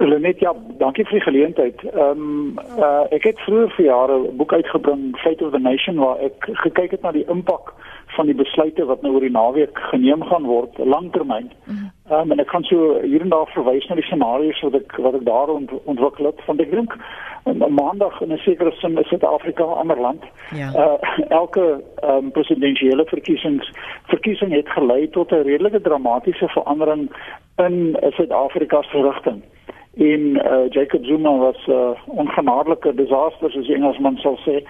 Lenet, 0.01 0.39
ja, 0.41 0.55
dankie 0.79 1.05
vir 1.05 1.19
die 1.19 1.27
geleentheid. 1.27 1.83
Ehm 1.93 2.21
um, 2.21 2.61
uh, 2.81 3.05
ek 3.13 3.27
het 3.29 3.41
vroeër 3.45 3.73
vir 3.77 3.85
jare 3.85 4.15
'n 4.19 4.37
boek 4.37 4.53
uitgebring, 4.53 5.03
Fate 5.21 5.45
of 5.45 5.53
the 5.53 5.59
Nation, 5.59 5.99
waar 6.01 6.19
ek 6.25 6.49
gekyk 6.65 6.91
het 6.91 7.03
na 7.03 7.13
die 7.13 7.27
impak 7.29 7.75
van 8.17 8.27
die 8.27 8.35
besluite 8.35 8.85
wat 8.85 9.03
nou 9.03 9.13
oor 9.13 9.21
die 9.21 9.31
naweek 9.31 9.79
geneem 9.91 10.23
gaan 10.23 10.47
word, 10.49 10.79
langtermyn. 10.79 11.51
Ehm 11.67 12.21
um, 12.21 12.33
en 12.33 12.41
ek 12.41 12.47
kan 12.47 12.65
so 12.65 12.97
hier 13.03 13.21
en 13.21 13.29
daar 13.29 13.53
verwys 13.53 13.87
na 13.89 13.95
die 13.95 14.07
scenario's 14.09 14.63
wat 14.63 14.75
ek 14.75 14.97
wat 14.97 15.15
ek 15.15 15.29
daar 15.29 15.53
ont, 15.53 15.71
ontwikkel 15.85 16.33
het 16.33 16.41
van 16.49 16.57
die 16.57 16.71
dink. 16.71 16.97
En 17.45 17.61
maandag 17.75 18.21
in 18.21 18.33
'n 18.33 18.39
sekere 18.39 18.73
sin 18.73 18.99
is 18.99 19.09
Suid-Afrika 19.09 19.65
'n 19.65 19.81
ander 19.85 20.01
land. 20.01 20.25
Ja. 20.55 20.73
Uh, 20.73 20.99
elke 21.29 21.85
ehm 22.01 22.17
um, 22.17 22.31
presidentsiële 22.31 23.05
verkiesings 23.05 23.73
verkiesing 24.09 24.53
het 24.53 24.69
gelei 24.69 25.11
tot 25.11 25.31
'n 25.31 25.45
redelike 25.45 25.81
dramatiese 25.81 26.49
verandering 26.49 27.11
in 27.57 27.97
Suid-Afrika 28.17 28.83
se 28.83 29.03
rigting 29.03 29.43
en 29.97 30.21
uh, 30.21 30.69
Jacob 30.69 31.05
Zuma 31.05 31.37
was 31.37 31.67
'n 31.67 31.71
uh, 31.71 31.91
ongenaarlike 32.07 32.95
disaster 32.95 33.51
soos 33.51 33.69
Engelsman 33.69 34.17
sal 34.17 34.39
sê. 34.47 34.63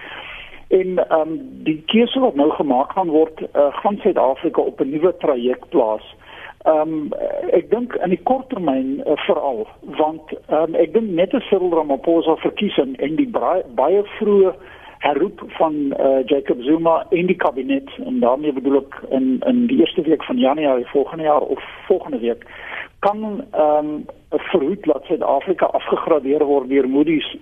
En 0.67 0.97
ehm 1.09 1.19
um, 1.19 1.39
die 1.63 1.83
keuse 1.85 2.19
wat 2.19 2.35
nou 2.35 2.49
gemaak 2.49 2.91
gaan 2.91 3.09
word, 3.09 3.41
uh, 3.41 3.75
gaan 3.83 3.97
Suid-Afrika 3.97 4.61
op 4.61 4.79
'n 4.79 4.89
nuwe 4.89 5.17
traject 5.17 5.69
plaas. 5.69 6.15
Ehm 6.63 6.93
um, 6.93 7.13
ek 7.51 7.69
dink 7.69 7.93
in 7.93 8.09
die 8.09 8.23
korttermyn 8.23 9.01
uh, 9.05 9.11
veral 9.15 9.67
want 9.81 10.21
ehm 10.47 10.63
um, 10.63 10.75
ek 10.75 10.93
dink 10.93 11.09
net 11.09 11.33
'n 11.33 11.41
Cyril 11.49 11.73
Ramaphosa 11.73 12.35
verkiesing 12.35 12.97
en 12.97 13.15
die 13.15 13.29
baie 13.75 14.03
vroeë 14.03 14.53
herroep 15.01 15.41
van 15.47 15.73
uh, 15.75 16.21
Jacob 16.25 16.61
Zuma 16.61 17.05
in 17.09 17.25
die 17.25 17.35
kabinet 17.35 17.89
en 18.05 18.19
daarmee 18.19 18.53
bedoel 18.53 18.77
ek 18.77 18.99
in 19.09 19.39
in 19.49 19.65
die 19.67 19.79
eerste 19.79 20.01
week 20.01 20.23
van 20.23 20.37
Januarie 20.37 20.85
volgende 20.93 21.23
jaar 21.23 21.41
of 21.41 21.63
volgende 21.87 22.19
week 22.19 22.45
kan 23.01 23.45
ehm 23.51 23.85
um, 23.85 24.05
verhoed 24.29 24.83
dat 24.83 25.03
Suid-Afrika 25.03 25.65
afgegradeer 25.65 26.45
word 26.45 26.69
deur 26.69 26.87
Moody's 26.89 27.37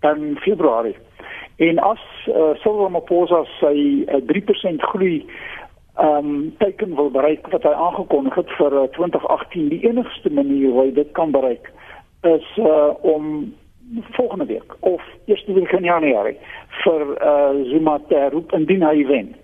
in 0.00 0.36
Februarie. 0.42 0.96
En 1.56 1.78
as 1.78 2.02
uh, 2.28 2.54
Cyril 2.60 2.82
Ramaphosa 2.82 3.44
sy 3.60 3.76
uh, 4.04 4.16
eh, 4.18 4.22
3% 4.26 4.88
groei 4.90 5.26
ehm 5.94 6.16
um, 6.26 6.54
teiken 6.58 6.96
wil 6.98 7.10
bereik 7.14 7.46
wat 7.54 7.62
hy 7.62 7.74
aangekondig 7.86 8.34
het 8.34 8.50
vir 8.58 8.74
uh, 8.80 8.88
2018, 8.96 9.68
die 9.70 9.84
enigste 9.86 10.32
manier 10.34 10.70
hoe 10.70 10.82
hy 10.82 10.90
dit 10.98 11.12
kan 11.14 11.30
bereik 11.30 11.70
is 12.26 12.48
uh, 12.58 12.90
om 13.06 13.54
volgende 14.18 14.46
week 14.50 14.76
of 14.80 15.02
eerste 15.30 15.52
week 15.52 15.72
in 15.72 15.86
Januarie 15.86 16.38
vir 16.82 17.06
uh, 17.14 17.54
Zuma 17.70 17.98
te 18.08 18.28
roep 18.34 18.52
indien 18.58 18.82
hy 18.82 19.06
wen. 19.06 19.34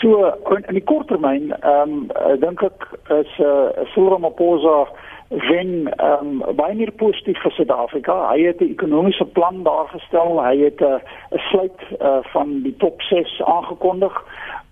So 0.00 0.24
in, 0.54 0.64
in 0.68 0.74
die 0.74 0.84
kort 0.84 1.08
termyn, 1.08 1.50
ehm 1.60 1.92
um, 2.14 2.40
dink 2.40 2.62
ek 2.62 2.84
is 3.10 3.30
'n 3.38 3.44
uh, 3.44 3.86
Cyril 3.92 4.12
Ramaphosa 4.14 4.86
wen 5.28 5.90
ehm 5.96 6.42
um, 6.42 6.56
baie 6.56 6.74
meer 6.74 6.92
positief 6.92 7.40
vir 7.42 7.52
Suid-Afrika. 7.52 8.14
Hy 8.30 8.46
het 8.46 8.60
'n 8.60 8.70
ekonomiese 8.70 9.24
plan 9.24 9.62
daar 9.62 9.88
gestel. 9.88 10.38
Hy 10.44 10.56
het 10.58 10.80
'n 10.80 10.84
uh, 10.84 11.38
sluit 11.50 11.80
uh, 12.00 12.18
van 12.32 12.62
die 12.62 12.76
top 12.76 13.02
6 13.02 13.42
aangekondig. 13.42 14.22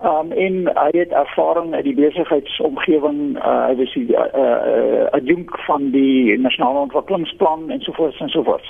Um 0.04 0.32
en 0.32 0.56
hy 0.76 0.90
het 0.92 1.08
ervaring 1.08 1.74
uit 1.74 1.84
die 1.84 1.94
besigheidsomgewing, 1.94 3.38
uh, 3.38 3.66
hy 3.66 3.76
was 3.78 3.92
die 3.96 4.12
uh, 4.12 4.26
uh, 4.36 5.06
adjunk 5.16 5.54
van 5.64 5.86
die 5.90 6.36
nasionale 6.38 6.82
ontwikkelingsplan 6.84 7.70
en 7.70 7.80
so 7.80 7.92
voort 7.96 8.20
en 8.20 8.28
so 8.28 8.42
voort. 8.44 8.68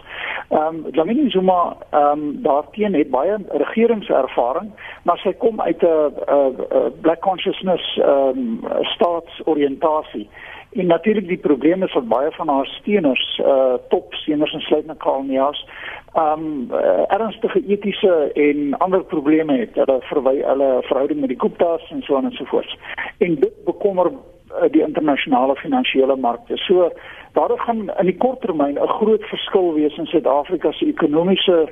Um 0.54 0.84
Dlamini 0.94 1.30
Zuma 1.30 1.76
um 1.90 2.42
daarteen 2.42 2.94
het 2.94 3.10
baie 3.10 3.40
regeringservaring, 3.50 4.70
maar 5.06 5.18
sy 5.22 5.32
kom 5.38 5.60
uit 5.60 5.82
'n 5.82 6.92
black 7.00 7.20
consciousness 7.20 8.00
um 8.02 8.60
staatsoriëntasie. 8.82 10.28
En 10.72 10.86
natuurlik 10.86 11.28
die 11.28 11.38
probleem 11.38 11.82
is 11.82 11.92
dat 11.92 12.08
baie 12.08 12.30
van 12.30 12.48
haar 12.48 12.66
steuners, 12.66 13.40
uh 13.44 13.74
top 13.88 14.14
steuners 14.14 14.52
en 14.52 14.60
sluitende 14.60 14.96
kolonials, 14.96 15.68
um 16.14 16.68
uh, 16.72 17.04
ernstige 17.06 17.62
etiese 17.66 18.30
en 18.34 18.78
ander 18.78 19.04
probleme 19.04 19.58
het. 19.58 19.74
Hulle 19.74 19.98
verwy 20.00 20.42
hulle 20.42 20.78
verhouding 20.80 21.20
met 21.20 21.28
die 21.28 21.40
Gupta's 21.40 21.90
en 21.90 22.02
so 22.02 22.16
aan 22.16 22.24
en 22.24 22.32
so 22.32 22.44
voort. 22.44 22.78
En 23.18 23.34
dit 23.34 23.64
bekommer 23.64 24.10
uh, 24.12 24.70
die 24.70 24.82
internasionale 24.82 25.56
finansiële 25.56 26.16
markte. 26.16 26.56
So 26.56 26.92
daar 27.32 27.58
gaan 27.58 27.90
in 27.98 28.06
die 28.06 28.16
kort 28.16 28.40
termyn 28.40 28.78
'n 28.78 28.96
groot 28.98 29.24
verskil 29.24 29.74
wees 29.74 29.96
in 29.96 30.06
Suid-Afrika 30.06 30.72
se 30.72 30.86
ekonomiese 30.86 31.68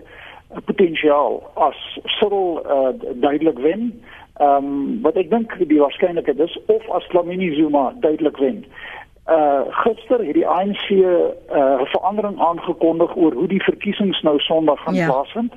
potensiaal 0.65 1.43
as 1.55 1.99
Cyril 2.19 2.63
uh, 2.67 2.93
duidelik 3.21 3.59
wen. 3.59 4.03
Ehm 4.37 4.65
um, 4.65 5.03
wat 5.03 5.17
ek 5.17 5.31
dink 5.31 5.55
die 5.69 5.81
waarskynlikheid 5.81 6.39
is 6.39 6.59
of 6.67 6.91
as 6.91 7.13
Lamini 7.13 7.55
Zuma 7.55 7.95
duidelik 8.01 8.37
wen 8.37 8.65
uh 9.29 9.61
gister 9.69 10.27
het 10.27 10.35
die 10.35 10.47
ANC 10.47 10.89
'n 10.89 11.05
uh, 11.53 11.81
verandering 11.85 12.41
aangekondig 12.41 13.17
oor 13.17 13.33
hoe 13.33 13.49
die 13.49 13.63
verkiesings 13.63 14.21
nou 14.21 14.39
Sondag 14.39 14.83
gaan 14.83 14.95
ja. 14.95 15.07
plaasvind. 15.07 15.53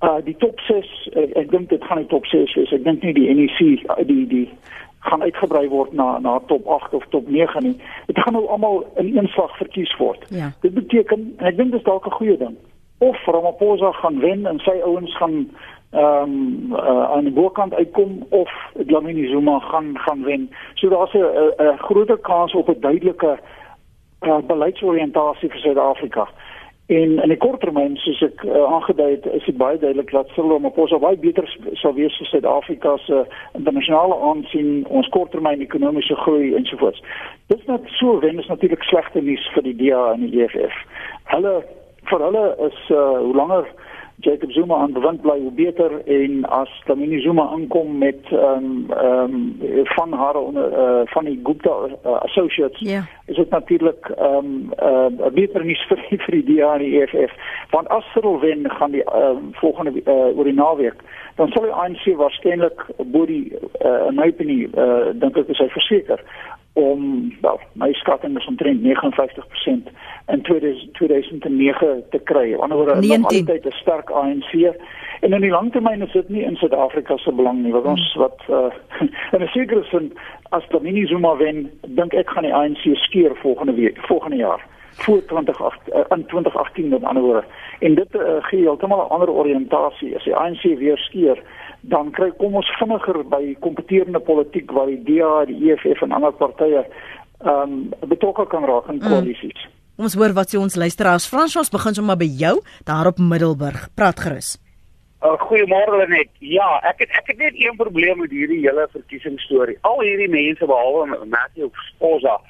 Uh 0.00 0.16
die 0.24 0.36
top 0.36 0.60
6 0.60 1.10
uh, 1.14 1.36
ek 1.36 1.50
dink 1.50 1.68
dit 1.68 1.84
gaan 1.84 1.98
die 1.98 2.06
top 2.06 2.26
6 2.26 2.54
wees. 2.54 2.72
Ek 2.72 2.84
dink 2.84 3.02
nie 3.02 3.12
die 3.12 3.34
NEC 3.34 3.60
uh, 3.90 4.06
die 4.06 4.26
die 4.26 4.50
gaan 4.98 5.22
uitgebrei 5.22 5.68
word 5.68 5.92
na 5.92 6.18
na 6.18 6.38
top 6.46 6.66
8 6.66 6.94
of 6.94 7.04
top 7.08 7.28
9 7.28 7.62
nie. 7.62 7.76
Dit 8.06 8.18
gaan 8.18 8.32
nou 8.32 8.46
almal 8.46 8.86
in 8.96 9.16
een 9.16 9.28
slag 9.28 9.56
verkies 9.56 9.96
word. 9.96 10.26
Ja. 10.28 10.52
Dit 10.60 10.74
beteken 10.74 11.34
en 11.38 11.46
ek 11.46 11.56
dink 11.56 11.70
dit 11.70 11.80
is 11.80 11.86
dalk 11.86 12.06
'n 12.06 12.10
goeie 12.10 12.36
ding. 12.36 12.56
Of 12.98 13.26
Ramaphosa 13.26 13.92
gaan 13.92 14.20
wen 14.20 14.46
en 14.46 14.58
sy 14.58 14.80
ouens 14.84 15.16
gaan 15.16 15.50
ehm 15.94 16.22
um, 16.22 16.72
uh, 16.72 17.10
aan 17.14 17.24
die 17.24 17.32
bokant 17.32 17.74
uitkom 17.74 18.26
of 18.30 18.50
Dlamini 18.86 19.28
Zuma 19.28 19.58
gaan 19.58 19.98
gaan 19.98 20.24
wen. 20.24 20.50
So 20.74 20.88
daar's 20.88 21.14
'n 21.14 21.78
groter 21.78 22.18
kans 22.18 22.54
op 22.54 22.68
'n 22.68 22.80
duidelike 22.80 23.38
uh, 24.20 24.38
beleidsoriëntasie 24.46 25.50
vir 25.50 25.60
Suid-Afrika. 25.60 26.28
En 26.86 27.22
in 27.22 27.28
die 27.28 27.36
kort 27.40 27.62
termyn 27.64 27.94
soos 27.96 28.18
ek 28.26 28.42
uh, 28.44 28.64
aangedui 28.68 29.06
het, 29.14 29.26
is 29.32 29.44
dit 29.48 29.56
baie 29.56 29.78
duidelik 29.78 30.10
dat 30.12 30.28
Cyril 30.34 30.50
Ramaphosa 30.50 30.98
baie 31.00 31.16
beter 31.16 31.46
sal 31.80 31.94
wees 31.96 32.16
vir 32.20 32.28
Suid-Afrika 32.28 32.96
se 33.06 33.22
uh, 33.22 33.38
internasionale 33.56 34.18
aansien, 34.28 34.82
ons 34.92 35.08
korttermyn 35.08 35.64
ekonomiese 35.64 36.16
groei 36.26 36.52
ensovoorts. 36.58 37.00
Dit 37.48 37.62
is 37.62 37.70
net 37.72 37.88
so 37.96 38.18
wen 38.20 38.38
is 38.38 38.50
natuurlik 38.52 38.84
slegte 38.84 39.24
nuus 39.24 39.46
vir 39.54 39.64
die 39.64 39.76
DA 39.80 40.02
en 40.12 40.26
die 40.26 40.44
EFF. 40.44 40.76
Hulle 41.32 41.54
vir 42.10 42.24
hulle 42.28 42.44
is 42.68 42.78
uh, 42.90 43.18
hoe 43.24 43.34
langer 43.34 43.66
Jacob 44.24 44.50
Zuma 44.52 44.76
aan 44.76 44.92
bewind 44.92 45.20
bly 45.20 45.38
hoe 45.40 45.52
beter 45.52 46.06
en 46.06 46.44
as 46.44 46.70
Lamini 46.86 47.20
Zuma 47.20 47.48
aankom 47.48 47.98
met 47.98 48.20
ehm 48.30 48.64
um, 48.64 48.86
ehm 48.90 49.34
um, 49.34 49.86
van 49.96 50.12
haar 50.12 50.36
onder 50.36 50.72
uh, 50.72 51.00
van 51.04 51.24
die 51.24 51.40
Gupta 51.42 51.70
uh, 51.70 52.20
associates 52.22 52.80
yeah. 52.80 53.04
is 53.26 53.36
dit 53.36 53.50
natuurlik 53.50 54.08
ehm 54.08 54.34
um, 54.34 54.72
uh, 54.82 55.26
beter 55.32 55.64
nuus 55.68 55.84
vir 55.88 56.06
die, 56.08 56.18
vir 56.18 56.34
die 56.40 56.44
DA 56.54 56.72
en 56.74 56.84
die 56.86 57.00
EFF 57.00 57.34
want 57.70 57.88
as 57.88 58.12
Cyril 58.12 58.40
wen 58.40 58.70
gaan 58.70 58.90
die 58.90 59.04
uh, 59.04 59.36
volgende 59.52 60.00
uh, 60.04 60.38
oor 60.38 60.44
die 60.44 60.58
naweek 60.62 61.02
dan 61.34 61.48
sal 61.48 61.62
die 61.62 61.72
ANC 61.82 62.16
waarskynlik 62.16 62.86
bo 62.96 63.26
die 63.26 63.52
uh, 63.84 64.10
my 64.10 64.30
opinie 64.30 64.70
uh, 64.78 65.10
dink 65.12 65.36
ek 65.36 65.48
is 65.48 65.58
hy 65.58 65.68
verseker 65.74 66.22
om 66.74 67.32
wel 67.40 67.60
my 67.72 67.92
skatting 67.92 68.38
is 68.38 68.46
omtrent 68.46 68.80
59% 68.80 69.90
in 70.26 70.42
2009 70.42 72.04
te 72.10 72.18
kry. 72.24 72.54
Anderswoorde 72.54 73.06
nog 73.06 73.24
altyd 73.24 73.66
'n 73.66 73.70
sterk 73.70 74.10
ANC 74.10 74.52
en 75.20 75.32
in 75.32 75.40
die 75.40 75.50
langtermyn 75.50 76.02
is 76.02 76.12
dit 76.12 76.28
nie 76.28 76.42
in 76.42 76.56
Suid-Afrika 76.56 77.16
se 77.16 77.32
belang 77.32 77.62
nie 77.62 77.72
wat 77.72 77.84
ons 77.84 78.14
wat 78.14 78.42
uh, 78.50 78.72
in 79.34 79.42
'n 79.42 79.46
sekere 79.46 79.84
sin 79.84 80.12
as 80.48 80.64
Lamini 80.68 81.06
Zuma 81.06 81.36
wen, 81.36 81.70
dink 81.86 82.12
ek 82.12 82.30
gaan 82.30 82.42
die 82.42 82.54
ANC 82.54 82.84
skeer 82.92 83.36
volgende 83.36 83.74
week, 83.74 83.98
volgende 84.06 84.36
jaar 84.36 84.66
voor 84.90 85.24
2008 85.24 85.78
uh, 85.88 86.00
in 86.08 86.26
2018 86.26 86.88
met 86.88 87.04
ander 87.04 87.22
woorde. 87.22 87.44
En 87.78 87.94
dit 87.94 88.14
uh, 88.14 88.20
gee 88.40 88.60
heeltemal 88.60 89.06
'n 89.06 89.10
ander 89.10 89.30
oriëntasie 89.30 90.16
as 90.16 90.24
die 90.24 90.36
ANC 90.36 90.62
weer 90.62 90.98
skeer 90.98 91.42
dan 91.92 92.10
kry 92.16 92.30
kom 92.38 92.56
ons 92.60 92.70
vinniger 92.78 93.22
by 93.28 93.42
kompeterende 93.64 94.20
politiek 94.24 94.70
waar 94.72 94.88
die 94.90 95.02
DA, 95.04 95.44
die 95.50 95.72
EFF 95.72 96.02
en 96.06 96.16
ander 96.16 96.32
partye 96.32 96.84
ehm 97.44 97.62
um, 97.62 98.08
betrokke 98.08 98.46
kan 98.48 98.64
raak 98.64 98.88
in 98.88 99.02
mm. 99.02 99.08
koalisies. 99.08 99.64
Mm. 99.66 99.72
Ons 100.04 100.16
hoor 100.18 100.32
wat 100.34 100.50
sê 100.50 100.58
ons 100.58 100.74
luisteraars. 100.74 101.28
François 101.30 101.68
begin 101.70 101.94
sommer 101.94 102.16
by 102.18 102.26
jou 102.26 102.56
daar 102.88 103.06
op 103.12 103.20
Middelburg. 103.22 103.90
Praat 103.94 104.22
gerus. 104.24 104.56
Uh, 105.22 105.36
Goeiemôre 105.40 106.08
net. 106.10 106.32
Ja, 106.42 106.66
ek 106.90 107.04
het 107.04 107.12
ek 107.20 107.30
het 107.32 107.38
net 107.38 107.54
een 107.60 107.76
probleem 107.78 108.18
met 108.24 108.32
hierdie 108.34 108.58
hele 108.64 108.88
verkiesingsstorie. 108.92 109.78
Al 109.86 110.02
hierdie 110.02 110.28
mense 110.28 110.66
behalwe 110.66 111.20
Matthew 111.24 111.70
Sposa 111.92 112.40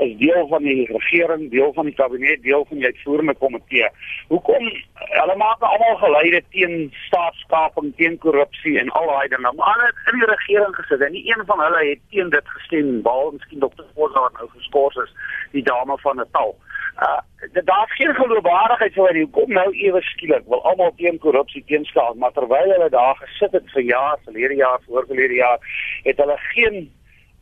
is 0.00 0.16
deel 0.18 0.46
van 0.48 0.62
die 0.62 0.86
regering, 0.92 1.50
deel 1.50 1.72
van 1.72 1.84
die 1.84 1.94
kabinet, 1.94 2.42
deel 2.42 2.64
van 2.68 2.76
die 2.80 2.86
uitvoerende 2.86 3.34
komitee. 3.34 3.88
Hoekom 4.28 4.70
hulle 4.94 5.36
maak 5.36 5.62
almal 5.66 5.96
geleide 6.02 6.42
teen 6.54 6.88
staatskaping, 7.06 7.92
teen 7.96 8.18
korrupsie 8.24 8.78
en 8.80 8.88
al 9.00 9.06
daai 9.12 9.28
dinge. 9.28 9.52
Maar 9.56 9.74
hulle 9.74 9.92
in 10.12 10.22
die 10.22 10.30
regering 10.32 10.74
gesit 10.78 11.04
en 11.06 11.12
nie 11.16 11.24
een 11.28 11.44
van 11.46 11.62
hulle 11.64 11.84
het 11.90 12.02
teen 12.14 12.32
dit 12.34 12.52
gestem 12.56 12.90
behalwe 13.02 13.36
miskien 13.36 13.64
Dr. 13.66 13.86
Forza 13.94 14.26
wat 14.26 14.40
nou 14.40 14.48
geskort 14.56 14.96
is, 15.04 15.14
die 15.52 15.64
dame 15.66 15.98
van 16.04 16.16
Natal. 16.22 16.56
Uh 17.00 17.20
daar's 17.64 17.94
geen 17.96 18.14
geloofwaardigheid 18.14 18.92
vir 18.92 19.06
hulle. 19.08 19.28
Kom 19.32 19.52
nou 19.56 19.68
ewe 19.72 20.02
skielik, 20.04 20.44
wil 20.52 20.60
almal 20.68 20.92
teen 20.96 21.18
korrupsie 21.18 21.62
teenstaan, 21.66 22.18
maar 22.18 22.32
terwyl 22.36 22.74
hulle 22.74 22.90
daar 22.92 23.16
gesit 23.22 23.56
het 23.56 23.72
vir 23.72 23.82
jaar, 23.82 24.18
verlede 24.24 24.58
jaar, 24.60 24.82
voorgelede 24.86 25.34
jaar, 25.34 25.72
het 26.04 26.20
hulle 26.20 26.36
geen 26.50 26.84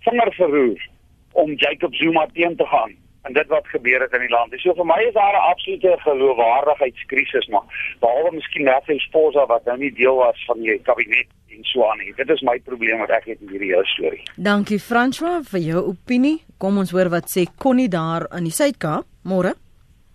vinger 0.07 0.33
verroer 0.39 0.87
om 1.33 1.53
Jacob 1.53 1.95
Zuma 1.95 2.27
teen 2.33 2.57
te 2.57 2.67
gaan 2.67 2.97
en 3.23 3.33
dit 3.33 3.47
wat 3.47 3.67
gebeur 3.69 4.01
het 4.01 4.13
in 4.13 4.25
die 4.25 4.33
land. 4.33 4.55
So 4.63 4.75
vir 4.75 4.87
my 4.87 4.99
is 5.09 5.15
daar 5.15 5.37
'n 5.37 5.49
absolute 5.53 5.97
geloofwaardigheidskrisis 5.99 7.47
maar 7.49 7.67
behalwe 8.01 8.31
miskien 8.33 8.65
net 8.65 8.85
vir 8.85 9.01
Sposa 9.01 9.47
wat 9.47 9.65
nou 9.65 9.79
nie 9.79 9.93
deel 9.93 10.17
was 10.17 10.45
van 10.47 10.61
die 10.63 10.79
kabinet 10.83 11.29
en 11.51 11.65
so 11.65 11.91
aan 11.91 11.99
nie. 11.99 12.13
Dit 12.17 12.31
is 12.31 12.43
my 12.43 12.59
probleem 12.65 12.99
wat 12.99 13.11
ek 13.11 13.25
het 13.25 13.41
in 13.41 13.49
hierdie 13.49 13.75
hele 13.75 13.85
storie. 13.85 14.23
Dankie 14.37 14.79
François 14.79 15.43
vir 15.43 15.61
jou 15.61 15.85
opinie. 15.87 16.43
Kom 16.59 16.79
ons 16.79 16.91
hoor 16.91 17.09
wat 17.09 17.29
sê 17.37 17.45
Connie 17.59 17.89
daar 17.89 18.27
in 18.37 18.45
die 18.45 18.53
Suid-Kaap. 18.53 19.05
Môre. 19.25 19.55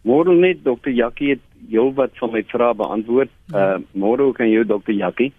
Môre 0.04 0.36
net 0.36 0.64
Dr. 0.64 0.90
Jackie 0.90 1.30
het 1.30 1.40
heel 1.70 1.94
wat 1.94 2.12
van 2.14 2.32
my 2.32 2.44
vrae 2.44 2.74
beantwoord. 2.74 3.30
Ja. 3.48 3.76
Uh 3.76 3.82
môre 3.94 4.34
kan 4.34 4.50
jy 4.50 4.64
Dr. 4.64 4.92
Jackie 4.92 5.34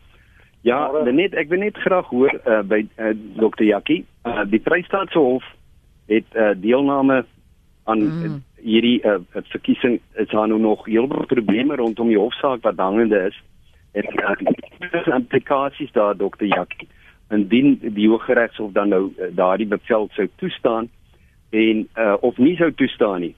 Ja, 0.64 0.88
net 1.12 1.34
ek 1.36 1.50
wil 1.52 1.60
net 1.60 1.76
graag 1.76 2.06
hoor 2.08 2.32
uh, 2.32 2.62
by 2.64 2.86
uh, 2.96 3.12
Dr. 3.36 3.66
Jackie. 3.68 4.06
Uh, 4.24 4.46
die 4.48 4.62
Vrystaatse 4.64 5.20
Hof 5.20 5.44
het 6.06 6.24
uh, 6.32 6.50
deelname 6.56 7.24
aan 7.84 8.00
mm. 8.00 8.42
hierdie 8.60 9.00
uh, 9.06 9.16
verkiesing 9.32 10.00
is 10.14 10.28
daar 10.28 10.48
nou 10.48 10.60
nog 10.60 10.84
heel 10.86 11.06
baie 11.06 11.26
probleme 11.26 11.76
rondom 11.76 12.08
die 12.08 12.18
hofsaak 12.18 12.62
wat 12.62 12.76
hangende 12.76 13.18
is. 13.28 13.42
En 13.92 14.04
uh, 14.12 15.14
implikasies 15.14 15.92
daar 15.92 16.16
dokter 16.16 16.46
Jackie. 16.46 16.88
Indien 17.30 17.78
die 17.80 18.08
Hooggeregshof 18.08 18.72
dan 18.72 18.88
nou 18.88 19.12
uh, 19.16 19.30
daardie 19.36 19.66
bevel 19.66 20.08
sou 20.12 20.28
toestaan 20.36 20.88
en 21.50 21.88
uh, 21.96 22.14
of 22.20 22.36
nie 22.38 22.56
sou 22.56 22.72
toestaan 22.72 23.20
nie 23.20 23.34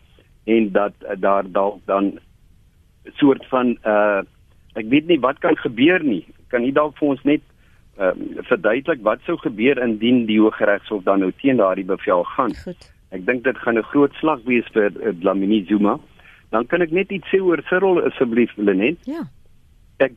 en 0.47 0.73
dat 0.73 0.93
uh, 1.03 1.11
daar 1.19 1.51
dalk 1.51 1.81
dan 1.85 2.19
soort 3.15 3.47
van 3.47 3.79
uh, 3.85 4.23
ek 4.79 4.89
weet 4.89 5.07
nie 5.07 5.21
wat 5.21 5.39
kan 5.39 5.57
gebeur 5.57 6.03
nie. 6.05 6.23
Kan 6.53 6.63
nie 6.63 6.73
dalk 6.75 6.99
vir 6.99 7.09
ons 7.15 7.23
net 7.27 7.43
um, 7.99 8.27
verduidelik 8.49 9.03
wat 9.03 9.23
sou 9.25 9.37
gebeur 9.41 9.79
indien 9.83 10.27
die 10.27 10.41
Hooggeregshof 10.41 11.05
dan 11.05 11.21
nou 11.25 11.33
teen 11.41 11.57
daardie 11.57 11.85
bevel 11.85 12.25
gaan. 12.37 12.55
Goed. 12.65 12.91
Ek 13.15 13.27
dink 13.27 13.45
dit 13.45 13.59
gaan 13.59 13.79
'n 13.79 13.91
groot 13.93 14.13
slag 14.21 14.41
wees 14.45 14.69
vir 14.75 14.91
uh, 14.91 15.13
Dlamini 15.21 15.65
Zuma. 15.69 15.99
Dan 16.51 16.67
kan 16.67 16.83
ek 16.83 16.91
net 16.91 17.11
iets 17.11 17.29
sê 17.33 17.41
oor 17.41 17.63
Cyril 17.69 18.03
asseblief 18.05 18.53
Lenet. 18.57 18.99
Ja. 19.07 19.25
Ek 19.99 20.13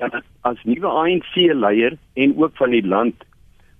uh, 0.00 0.20
as 0.42 0.58
nuwe 0.64 0.88
ANC 0.88 1.34
leier 1.36 1.96
en 2.14 2.36
ook 2.36 2.56
van 2.56 2.70
die 2.70 2.86
land 2.86 3.14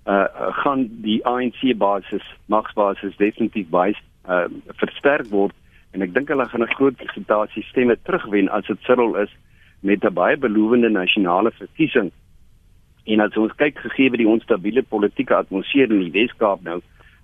uh 0.06 0.26
gaan 0.62 0.88
die 1.04 1.20
ANC 1.28 1.76
basis 1.76 2.24
magsbasis 2.48 3.16
definitief 3.16 3.68
baie 3.68 3.94
uh 4.28 4.46
versterk 4.80 5.28
word 5.30 5.52
en 5.92 6.02
ek 6.02 6.14
dink 6.14 6.28
hulle 6.32 6.46
gaan 6.48 6.62
'n 6.62 6.74
groot 6.76 6.96
persentasie 6.96 7.62
stemme 7.68 7.96
terugwen 8.08 8.48
as 8.48 8.64
dit 8.66 8.80
Cyril 8.86 9.14
is 9.16 9.32
met 9.80 10.04
'n 10.04 10.14
baie 10.14 10.36
belovende 10.36 10.88
nasionale 10.88 11.50
verkiesing 11.50 12.10
En 13.10 13.24
as 13.24 13.36
ons 13.40 13.52
kyk 13.58 13.78
gegee 13.82 14.12
die 14.22 14.28
onstabiele 14.30 14.82
politieke 14.86 15.34
atmosfeer 15.34 15.90
in 15.90 16.04
die 16.06 16.14
Weskaap 16.14 16.62
nou, 16.66 16.80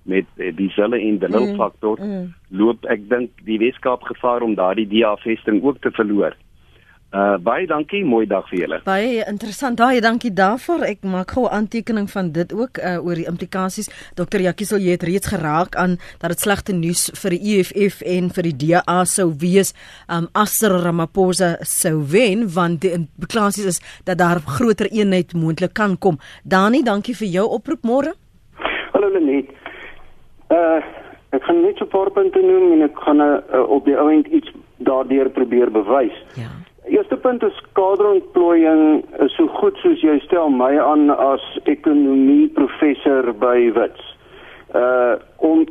met 0.07 0.27
uh, 0.38 0.51
dieselfde 0.57 1.01
en 1.03 1.18
die 1.18 1.55
faktor 1.59 2.01
mm, 2.01 2.11
mm. 2.11 2.27
loop 2.59 2.85
ek 2.90 3.09
dink 3.11 3.31
die 3.46 3.59
Weskaap 3.62 4.07
gevaar 4.07 4.44
om 4.46 4.55
daardie 4.59 4.87
DA-vesting 4.90 5.62
ook 5.62 5.81
te 5.83 5.90
verloor. 5.94 6.37
Uh 7.17 7.39
baie 7.41 7.65
dankie, 7.65 8.03
mooi 8.05 8.27
dag 8.29 8.45
vir 8.51 8.59
julle. 8.59 8.79
Baie 8.85 9.23
interessant. 9.31 9.79
Baie 9.81 10.03
dankie 10.05 10.33
daarvoor. 10.37 10.83
Ek 10.85 11.05
maak 11.09 11.31
gou 11.33 11.47
'n 11.47 11.55
aantekening 11.59 12.11
van 12.11 12.33
dit 12.33 12.53
ook 12.53 12.77
uh 12.79 12.99
oor 13.07 13.15
die 13.15 13.25
implikasies. 13.25 13.89
Dr. 14.15 14.41
Jackie 14.41 14.67
sal 14.67 14.79
jy 14.79 14.91
het 14.91 15.03
reeds 15.03 15.29
geraak 15.33 15.77
aan 15.77 15.97
dat 16.21 16.31
dit 16.31 16.41
slegte 16.41 16.73
nuus 16.73 17.11
vir 17.23 17.31
die 17.31 17.57
EFF 17.57 18.03
en 18.03 18.29
vir 18.31 18.43
die 18.43 18.57
DA 18.57 19.05
sou 19.05 19.33
wees 19.39 19.73
um 20.09 20.29
as 20.35 20.61
Ramaphosa 20.61 21.57
sou 21.63 22.05
wen 22.05 22.49
want 22.53 22.81
die 22.81 22.93
implikasies 22.93 23.67
is 23.67 23.81
dat 24.05 24.19
daar 24.19 24.41
groter 24.41 24.87
eenheid 24.93 25.33
moontlik 25.33 25.73
kan 25.73 25.97
kom. 25.99 26.19
Dani, 26.45 26.83
dankie 26.83 27.15
vir 27.15 27.29
jou 27.29 27.47
oproep 27.49 27.83
môre. 27.83 28.13
Hallo 28.93 29.09
Lenet. 29.09 29.49
Uh 30.51 30.85
ek 31.33 31.43
gaan 31.43 31.63
net 31.63 31.79
so 31.79 31.85
'n 31.85 31.89
paar 31.89 32.11
punte 32.11 32.41
noem 32.43 32.73
en 32.73 32.83
ek 32.83 32.97
gaan 32.99 33.21
uh, 33.21 33.71
op 33.71 33.85
die 33.85 33.97
ouend 33.97 34.27
iets 34.27 34.53
daardeur 34.77 35.31
probeer 35.31 35.71
bewys. 35.71 36.17
Ja. 36.35 36.66
Eerste 36.87 37.16
punt 37.16 37.42
is 37.42 37.62
kaderontplooiing 37.72 39.05
is 39.18 39.35
so 39.35 39.49
goed 39.59 39.75
soos 39.83 39.99
jy 40.07 40.20
stel 40.22 40.53
my 40.55 40.70
aan 40.79 41.09
as 41.11 41.42
ekonomie 41.66 42.46
professor 42.55 43.33
by 43.35 43.72
Wits. 43.75 44.05
Uh 44.70 45.16
om 45.42 45.64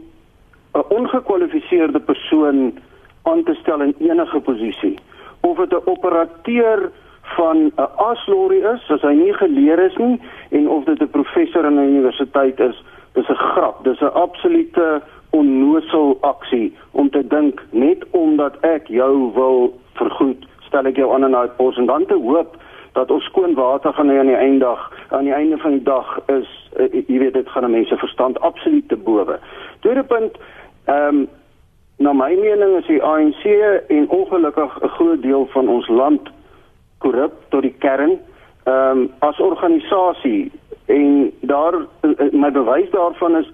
'n 0.75 0.84
ongekwalifiseerde 0.97 1.99
persoon 1.99 2.80
aan 3.23 3.43
te 3.43 3.54
stel 3.62 3.82
in 3.82 3.95
enige 3.99 4.39
posisie 4.39 4.97
of 5.41 5.58
dit 5.58 5.71
'n 5.71 5.89
operateur 5.89 6.91
van 7.38 7.58
'n 7.58 7.89
aslorry 7.95 8.60
is, 8.73 8.84
as 8.91 9.01
hy 9.01 9.13
nie 9.13 9.34
geleer 9.34 9.80
is 9.80 9.95
nie 9.95 10.19
en 10.49 10.67
of 10.69 10.84
dit 10.84 11.01
'n 11.01 11.10
professor 11.10 11.65
in 11.65 11.80
'n 11.80 11.89
universiteit 11.95 12.60
is, 12.60 12.84
dis 13.13 13.30
'n 13.30 13.43
grap. 13.54 13.84
Dis 13.84 14.01
'n 14.01 14.13
absolute 14.13 15.01
onnoosel 15.30 16.17
aksie 16.21 16.75
om 16.91 17.10
te 17.10 17.28
dink 17.28 17.63
net 17.71 18.04
omdat 18.12 18.60
ek 18.62 18.88
jou 18.88 19.32
wil 19.34 19.80
vergoed 19.93 20.45
stel 20.76 20.92
ek 20.92 20.98
jou 21.00 21.08
aan 21.16 21.24
in 21.24 21.32
daai 21.32 21.48
pos 21.56 21.78
en 21.80 21.88
dan 21.88 22.04
te 22.06 22.18
hoop 22.20 22.58
dat 22.96 23.12
ons 23.12 23.24
skoon 23.30 23.54
water 23.56 23.94
gaan 23.96 24.10
hê 24.12 24.20
aan 24.20 24.32
die 24.32 24.36
eindag 24.36 24.82
aan 25.16 25.24
die 25.24 25.34
einde 25.34 25.58
van 25.64 25.72
die 25.72 25.84
dag 25.88 26.20
is 26.28 26.50
uh, 26.76 26.92
jy 26.92 27.20
weet 27.22 27.38
dit 27.38 27.50
gaan 27.50 27.72
mense 27.72 27.98
verstand 27.98 28.40
absoluut 28.44 28.88
te 28.92 28.98
bowe. 29.00 29.40
Tweede 29.80 30.04
punt 30.04 30.36
ehm 30.92 31.24
um, 31.24 31.28
na 31.98 32.12
my 32.12 32.34
mening 32.36 32.74
is 32.76 32.88
die 32.92 33.00
ANC 33.00 33.46
en 33.88 34.10
ongelukkig 34.12 34.72
'n 34.84 34.92
groot 34.98 35.22
deel 35.22 35.48
van 35.56 35.70
ons 35.72 35.88
land 35.88 36.28
korrup 37.00 37.34
tot 37.50 37.62
die 37.62 37.76
kern 37.80 38.20
ehm 38.64 39.00
um, 39.00 39.12
as 39.20 39.40
organisasie 39.40 40.52
en 40.86 41.32
daar 41.40 41.76
uh, 41.80 42.32
my 42.32 42.52
bewys 42.52 42.92
daarvan 42.92 43.38
is 43.38 43.52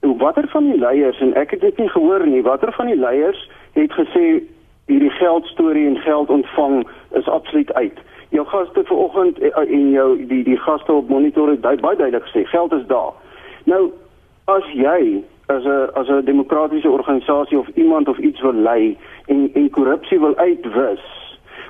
watter 0.00 0.48
van 0.48 0.70
die 0.70 0.78
leiers 0.78 1.20
en 1.20 1.34
ek 1.34 1.50
het 1.50 1.60
dit 1.60 1.78
nie 1.78 1.88
gehoor 1.88 2.26
nie 2.26 2.42
watter 2.42 2.72
van 2.72 2.86
die 2.86 2.98
leiers 2.98 3.50
het 3.72 3.92
gesê 3.92 4.42
hierdie 4.88 5.12
geldstorie 5.20 5.86
en 5.86 5.96
geld 5.96 6.30
ontvang 6.30 6.86
is 7.20 7.28
absoluut 7.28 7.72
uit. 7.72 7.98
Jou 8.28 8.44
gaste 8.46 8.84
vanoggend 8.84 9.38
eh, 9.38 9.56
en 9.56 9.90
jou 9.90 10.26
die 10.26 10.44
die 10.44 10.56
gaste 10.56 10.92
op 10.92 11.08
monitor 11.08 11.48
het 11.48 11.60
baie 11.60 11.96
duidelik 11.96 12.24
gesê 12.28 12.44
geld 12.44 12.72
is 12.72 12.86
daar. 12.86 13.12
Nou 13.64 13.90
as 14.44 14.64
jy 14.72 15.22
as 15.46 15.64
'n 15.64 15.90
as 15.94 16.08
'n 16.08 16.24
demokratiese 16.24 16.90
organisasie 16.90 17.58
of 17.58 17.68
iemand 17.74 18.08
of 18.08 18.18
iets 18.18 18.40
wil 18.40 18.52
lei 18.52 18.96
en 19.26 19.50
en 19.54 19.70
korrupsie 19.70 20.20
wil 20.20 20.36
uitwis, 20.36 21.04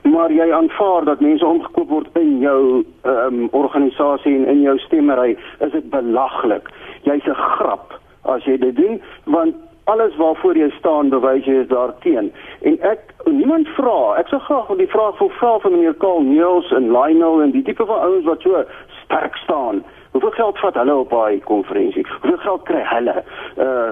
maar 0.03 0.33
jy 0.33 0.53
aanvaar 0.53 1.05
dat 1.05 1.21
mense 1.21 1.47
omgekoop 1.47 1.89
word 1.89 2.09
in 2.13 2.39
jou 2.39 2.85
ehm 3.03 3.35
um, 3.35 3.49
organisasie 3.51 4.35
en 4.37 4.47
in 4.47 4.61
jou 4.61 4.79
stemmery, 4.79 5.37
is 5.59 5.73
dit 5.73 5.91
belaglik. 5.91 6.71
Jy's 7.03 7.27
'n 7.27 7.35
grap 7.35 8.01
as 8.23 8.45
jy 8.45 8.59
dit 8.59 8.77
doen 8.77 9.03
want 9.25 9.55
alles 9.89 10.17
waarvoor 10.17 10.57
jy 10.57 10.69
staan 10.77 11.09
bewys 11.09 11.47
jy 11.49 11.63
is 11.63 11.69
daarteen. 11.69 12.33
En 12.69 12.75
ek 12.85 13.13
niemand 13.25 13.69
vra, 13.77 14.17
ek 14.21 14.29
sou 14.29 14.41
graag 14.45 14.73
die 14.81 14.91
vraag 14.93 15.19
wil 15.19 15.31
vra 15.41 15.53
van 15.65 15.73
meneer 15.77 15.97
Karl 16.03 16.27
Niels 16.27 16.69
en 16.77 16.91
Lionel 16.93 17.43
en 17.43 17.55
die 17.55 17.65
tipe 17.65 17.87
van 17.89 18.03
ouens 18.05 18.27
wat 18.29 18.45
so 18.45 18.65
sterk 19.05 19.37
staan. 19.45 19.81
Hoeveel 20.13 20.35
geld 20.37 20.59
vat 20.59 20.77
hulle 20.81 20.97
op 21.05 21.11
daai 21.11 21.41
konferensie? 21.49 22.05
Hoeveel 22.21 22.43
geld 22.45 22.67
kry 22.69 22.83
hulle? 22.93 23.23
Uh 23.57 23.91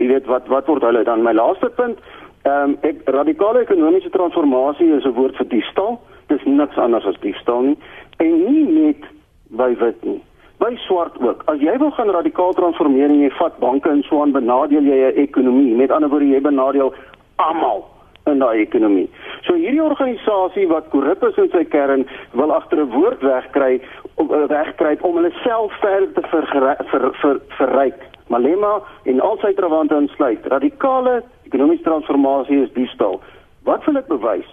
jy 0.00 0.08
weet 0.10 0.28
wat 0.28 0.50
wat 0.52 0.68
word 0.68 0.84
hulle 0.84 1.04
dan 1.08 1.24
my 1.24 1.32
laaste 1.36 1.70
punt? 1.80 2.02
Ehm 2.42 2.74
um, 2.74 2.76
ek 2.88 3.06
radikale 3.16 3.62
ekonomiese 3.64 4.10
transformasie 4.12 4.90
is 4.96 5.06
'n 5.08 5.16
woord 5.16 5.36
vir 5.40 5.48
diefstal. 5.48 6.00
Dis 6.28 6.44
niks 6.44 6.76
anders 6.76 7.06
as 7.06 7.20
diefstal 7.24 7.62
nie. 7.70 7.78
En 8.18 8.44
nie 8.44 8.66
net 8.68 9.08
by 9.48 9.72
wit 9.80 10.04
nie 10.04 10.20
by 10.62 10.76
swart 10.86 11.16
ook. 11.18 11.42
As 11.50 11.58
jy 11.60 11.74
wil 11.78 11.90
gaan 11.96 12.10
radikaal 12.14 12.54
transformeer 12.54 13.10
en 13.10 13.22
jy 13.24 13.30
vat 13.38 13.58
banke 13.62 13.90
en 13.90 14.04
so 14.06 14.22
aan 14.22 14.34
benadeel 14.36 14.86
jy 14.86 14.98
'n 15.10 15.18
ekonomie. 15.26 15.74
Met 15.74 15.90
ander 15.90 16.08
woorde 16.08 16.28
jy 16.30 16.40
benadeel 16.40 16.94
almal 17.36 17.84
in 18.30 18.38
daai 18.38 18.62
ekonomie. 18.62 19.08
So 19.46 19.54
hierdie 19.54 19.82
organisasie 19.82 20.68
wat 20.68 20.88
korrup 20.94 21.24
is 21.26 21.38
in 21.42 21.50
sy 21.50 21.64
kern 21.64 22.06
wil 22.32 22.52
agter 22.52 22.78
'n 22.78 22.90
woord 22.94 23.20
wegkry 23.22 23.80
om 24.14 24.30
uh, 24.30 24.46
wegkry 24.46 24.96
om 25.00 25.16
hulle 25.16 25.32
self 25.42 25.72
verder 25.80 26.12
te 26.12 26.22
ver, 26.28 26.46
ver, 26.90 27.10
ver, 27.20 27.40
verryk. 27.58 28.00
Malema 28.28 28.80
en 29.04 29.20
al 29.20 29.38
sy 29.42 29.52
trawante 29.54 29.94
insluit. 29.94 30.46
Radikale 30.46 31.22
ekonomiese 31.44 31.82
transformasie 31.82 32.62
is 32.62 32.72
diefstal. 32.72 33.20
Wat 33.64 33.84
wil 33.84 33.96
ek 33.96 34.06
bewys? 34.06 34.48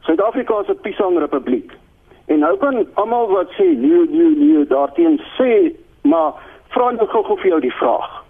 Suid-Afrika 0.00 0.60
is 0.60 0.68
'n 0.68 0.82
pisang 0.82 1.18
republiek. 1.18 1.70
En 2.26 2.38
nou 2.38 2.56
kan 2.58 2.86
almal 2.94 3.28
wat 3.28 3.50
sê 3.58 3.64
nee 3.76 4.06
nee 4.08 4.36
nee 4.36 4.66
daarteen 4.66 5.20
sê, 5.38 5.72
maar 6.02 6.32
vra 6.68 6.90
net 6.90 7.10
gou 7.10 7.36
vir 7.36 7.48
jou 7.48 7.60
die 7.60 7.74
vraag. 7.80 8.24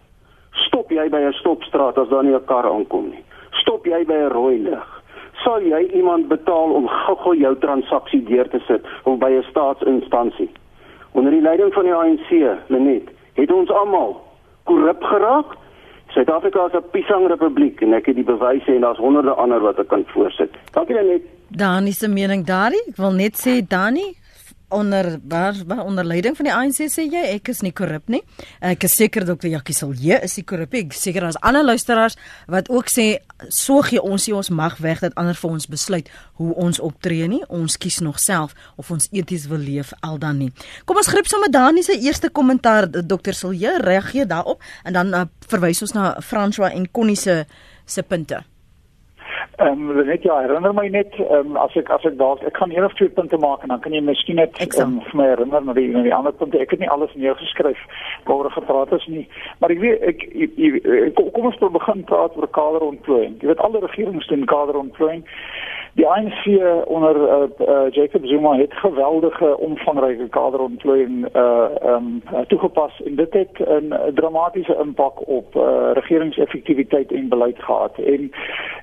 Stop 0.67 0.91
jy 0.91 1.09
by 1.09 1.21
'n 1.21 1.33
stopstraat 1.33 1.99
as 1.99 2.09
daar 2.09 2.25
nie 2.25 2.35
'n 2.35 2.45
kar 2.45 2.67
aankom 2.67 3.11
nie? 3.11 3.25
Stop 3.51 3.87
jy 3.87 4.05
by 4.05 4.15
'n 4.15 4.33
rooi 4.33 4.59
lig? 4.59 5.03
Sal 5.45 5.61
jy 5.61 5.91
iemand 5.93 6.29
betaal 6.29 6.71
om 6.73 6.89
gou-gou 6.89 7.37
jou 7.37 7.55
transaksie 7.59 8.23
deur 8.25 8.49
te 8.49 8.61
sit 8.67 8.83
of 9.05 9.19
by 9.19 9.31
'n 9.31 9.45
staatsinstansie? 9.51 10.51
Onder 11.13 11.33
die 11.33 11.43
leiding 11.43 11.73
van 11.75 11.85
die 11.85 11.95
ANC, 11.95 12.31
Lenet, 12.67 13.09
het 13.35 13.53
ons 13.53 13.71
almal 13.71 14.21
korrup 14.65 15.03
geraak. 15.03 15.47
Suid-Afrika 16.15 16.67
is 16.67 16.75
'n 16.75 16.91
pisang 16.93 17.27
republiek 17.29 17.81
en 17.81 17.93
ek 17.95 18.07
het 18.07 18.17
die 18.17 18.25
bewyse 18.25 18.75
en 18.75 18.81
daar's 18.81 18.99
honderde 18.99 19.35
ander 19.35 19.61
wat 19.61 19.79
ek 19.79 19.89
kan 19.89 20.05
voorsit. 20.07 20.51
Dankie 20.73 20.95
Lenet. 20.95 21.23
Dani 21.49 21.93
se 21.93 22.09
mening 22.09 22.45
daarin. 22.47 22.85
Ek 22.89 22.97
wil 22.97 23.13
net 23.13 23.35
sê 23.37 23.67
Dani 23.67 24.17
onder 24.73 25.19
waar, 25.29 25.57
waar 25.67 25.85
onder 25.85 26.05
leiding 26.05 26.37
van 26.37 26.49
die 26.49 26.55
ANC 26.55 26.81
sê 26.91 27.05
jy 27.07 27.23
ek 27.35 27.49
is 27.53 27.63
nie 27.63 27.73
korrup 27.73 28.09
nie. 28.13 28.23
Ek 28.61 28.85
is 28.89 28.97
seker 28.97 29.27
Dr. 29.29 29.49
Jackie 29.53 29.77
sal 29.77 29.95
jy 29.97 30.19
is 30.25 30.37
nie 30.39 30.45
korrup 30.49 30.75
nie. 30.75 30.85
Seker 30.97 31.27
as 31.29 31.39
ander 31.41 31.65
luisteraars 31.65 32.19
wat 32.53 32.71
ook 32.73 32.91
sê 32.93 33.07
so 33.49 33.83
gee 33.87 34.03
ons 34.03 34.27
nie 34.29 34.37
ons 34.37 34.51
mag 34.51 34.79
weg 34.83 35.03
dat 35.05 35.17
ander 35.21 35.39
vir 35.39 35.57
ons 35.57 35.69
besluit 35.71 36.13
hoe 36.41 36.53
ons 36.55 36.81
optree 36.83 37.29
nie. 37.31 37.43
Ons 37.49 37.79
kies 37.81 38.01
nog 38.05 38.21
self 38.23 38.57
of 38.77 38.91
ons 38.91 39.09
eties 39.13 39.49
wil 39.51 39.63
leef 39.63 39.93
al 40.01 40.21
dan 40.23 40.39
nie. 40.43 40.53
Kom 40.85 41.01
ons 41.01 41.11
gryp 41.11 41.29
sommer 41.31 41.53
Dani 41.53 41.85
se 41.87 41.99
eerste 41.99 42.31
kommentaar 42.31 42.91
sal 43.33 43.55
jy 43.57 43.79
reageer 43.81 44.29
daarop 44.29 44.63
en 44.85 44.93
dan 44.93 45.15
uh, 45.17 45.27
verwys 45.49 45.83
ons 45.83 45.95
na 45.97 46.15
François 46.21 46.73
en 46.75 46.89
Connie 46.93 47.17
se 47.17 47.45
se 47.87 48.03
punte. 48.03 48.43
Ehm 49.63 49.91
um, 49.91 50.07
net 50.07 50.23
ja, 50.23 50.41
herinner 50.41 50.75
my 50.75 50.89
net 50.89 51.15
ehm 51.19 51.53
um, 51.53 51.57
as 51.57 51.75
ek 51.79 51.91
as 51.95 52.05
ek 52.09 52.17
dalk 52.19 52.43
ek 52.49 52.57
kan 52.59 52.73
een 52.75 52.85
of 52.85 52.95
twee 52.99 53.13
punte 53.19 53.39
maak 53.39 53.63
en 53.63 53.71
dan 53.75 53.81
kan 53.85 53.95
jy 53.95 54.01
miskien 54.03 54.41
net 54.41 54.57
um, 54.83 54.97
vir 55.09 55.19
my 55.21 55.27
herinner 55.31 55.63
na 55.65 55.75
die 55.77 55.89
na 55.93 56.03
die 56.07 56.15
ander 56.15 56.35
punte. 56.39 56.59
Ek 56.59 56.75
het 56.75 56.83
nie 56.83 56.91
alles 56.91 57.15
neergeskryf 57.15 57.85
waaroor 58.27 58.51
gepraat 58.57 58.95
is 58.99 59.07
nie, 59.07 59.27
maar 59.61 59.75
ek 59.75 59.83
weet 59.85 60.03
ek, 60.11 60.25
ek, 60.47 60.59
ek 61.11 61.23
kom 61.37 61.47
ons 61.51 61.61
begin 61.79 62.03
praat 62.11 62.37
oor 62.37 62.49
kaderontplooiing. 62.59 63.39
Jy 63.43 63.53
weet 63.53 63.63
alle 63.69 63.85
regerings 63.87 64.27
doen 64.33 64.49
kaderontplooiing. 64.57 65.23
Die 65.95 66.07
ANC 66.07 66.45
onder 66.85 67.17
uh, 67.17 67.69
uh, 67.69 67.91
Jacob 67.91 68.25
Zuma 68.25 68.57
het 68.57 68.73
geweldige 68.73 69.59
omvangryke 69.59 70.29
kaderontplooiing 70.29 71.37
uh 71.37 71.65
um 71.85 72.23
toegepas 72.47 73.03
en 73.05 73.15
dit 73.15 73.33
het 73.33 73.59
'n 73.59 73.95
dramatiese 74.15 74.77
impak 74.81 75.29
op 75.29 75.55
uh, 75.57 75.91
regeringseffektiwiteit 75.93 77.13
en 77.13 77.29
beleid 77.29 77.63
gehad. 77.63 77.99
En 77.99 78.33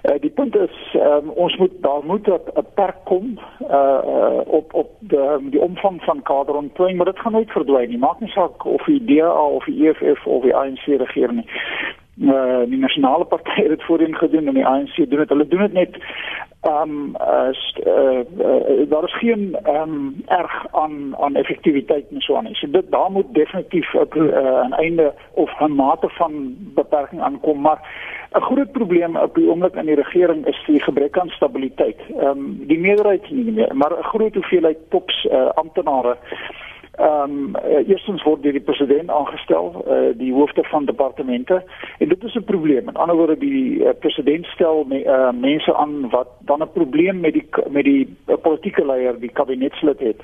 uh, 0.04 0.20
die 0.20 0.30
punt 0.30 0.56
is 0.56 0.96
um, 0.96 1.30
ons 1.30 1.58
moet 1.58 1.72
daar 1.82 2.04
moet 2.04 2.28
'n 2.28 2.66
perk 2.74 2.96
kom 3.04 3.40
uh, 3.72 3.98
op 4.46 4.74
op 4.74 4.90
die 5.00 5.50
die 5.50 5.62
omvang 5.62 6.04
van 6.04 6.22
kaderontplooiing, 6.22 6.98
maar 6.98 7.12
dit 7.12 7.20
gaan 7.20 7.32
nooit 7.32 7.52
verdwyn 7.52 7.90
nie. 7.90 7.98
Maak 7.98 8.20
nie 8.20 8.30
saak 8.30 8.66
of 8.66 8.84
die 8.84 9.04
DA 9.04 9.46
of 9.46 9.64
die 9.66 9.88
EFF 9.88 10.26
of 10.26 10.44
die 10.44 10.56
ANC 10.56 10.86
regeer 10.86 11.34
nie. 11.34 11.46
Uh, 12.20 12.66
die 12.68 12.78
nasionale 12.78 13.26
party 13.26 13.62
het 13.62 13.70
dit 13.70 13.84
voorheen 13.84 14.16
gedoen 14.16 14.48
en 14.48 14.54
die 14.54 14.66
ANC 14.66 14.96
doen 14.96 15.20
dit. 15.20 15.30
Hulle 15.30 15.48
doen 15.48 15.60
dit 15.60 15.74
net 15.74 15.98
ehm 16.62 16.90
um, 16.90 17.16
as 17.16 17.78
uh, 17.88 18.20
uh, 18.40 18.90
daar 18.90 19.04
is 19.04 19.18
geen 19.18 19.56
ehm 19.64 19.82
um, 19.82 20.24
erg 20.28 20.66
aan 20.72 21.16
aan 21.20 21.36
effektiwiteit 21.36 22.06
en 22.12 22.22
so 22.22 22.36
aan. 22.36 22.50
So 22.52 22.70
dit 22.72 22.92
daar 22.92 23.12
moet 23.12 23.34
definitief 23.34 23.94
'n 23.94 24.20
uh, 24.20 24.80
einde 24.80 25.14
of 25.34 25.60
'n 25.60 25.76
mate 25.76 26.10
van 26.10 26.56
beperking 26.60 27.22
aankom, 27.22 27.62
maar 27.62 27.80
'n 28.34 28.42
groot 28.42 28.72
probleem 28.72 29.16
op 29.18 29.36
die 29.36 29.50
oomblik 29.50 29.76
in 29.76 29.86
die 29.86 30.02
regering 30.04 30.46
is 30.46 30.64
die 30.66 30.82
gebrek 30.82 31.18
aan 31.18 31.30
stabiliteit. 31.30 32.00
Ehm 32.18 32.28
um, 32.28 32.64
die 32.68 32.80
meerderheid 32.80 33.32
nie 33.32 33.52
meer, 33.52 33.76
maar 33.76 33.92
'n 33.92 34.04
groot 34.04 34.34
hoeveelheid 34.34 34.78
tops 34.90 35.26
uh, 35.32 35.50
amptenare 35.50 36.18
Ehm 37.00 37.56
um, 37.56 37.56
eerstens 37.88 38.24
word 38.24 38.42
deur 38.44 38.52
die 38.52 38.66
president 38.68 39.10
aangestel, 39.10 39.70
uh, 39.88 40.10
die 40.20 40.34
hoofde 40.34 40.64
van 40.68 40.86
departemente 40.86 41.62
en 41.98 42.10
dit 42.10 42.24
is 42.24 42.36
'n 42.36 42.44
probleem. 42.44 42.86
Met 42.86 42.98
ander 42.98 43.16
woorde 43.16 43.38
die 43.38 43.80
uh, 43.80 43.90
president 44.00 44.46
stel 44.46 44.84
me, 44.88 45.04
uh, 45.04 45.32
mense 45.32 45.76
aan 45.76 46.10
wat 46.10 46.28
dan 46.40 46.62
'n 46.62 46.72
probleem 46.74 47.20
met 47.20 47.34
die 47.34 47.48
met 47.70 47.84
die 47.84 48.18
uh, 48.28 48.36
politieke 48.42 48.86
leier, 48.86 49.20
die 49.20 49.32
kabinetslid 49.32 50.00
het. 50.00 50.22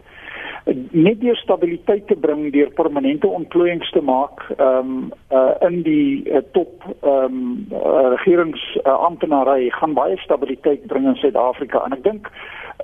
Net 0.92 1.20
deur 1.22 1.36
stabiliteit 1.36 2.08
te 2.08 2.16
bring 2.16 2.52
deur 2.54 2.72
permanente 2.74 3.28
ontplooiings 3.28 3.92
te 3.92 4.02
maak 4.02 4.42
ehm 4.58 4.78
um, 4.78 5.12
uh, 5.32 5.54
in 5.68 5.82
die 5.86 6.24
uh, 6.32 6.42
top 6.52 6.84
ehm 7.02 7.40
um, 7.40 7.68
uh, 7.72 8.14
regeringsamptenary 8.16 9.68
uh, 9.68 9.74
gaan 9.80 9.94
baie 9.94 10.18
stabiliteit 10.18 10.88
bring 10.88 11.06
in 11.06 11.20
Suid-Afrika 11.22 11.84
en 11.86 11.98
ek 11.98 12.04
dink 12.04 12.32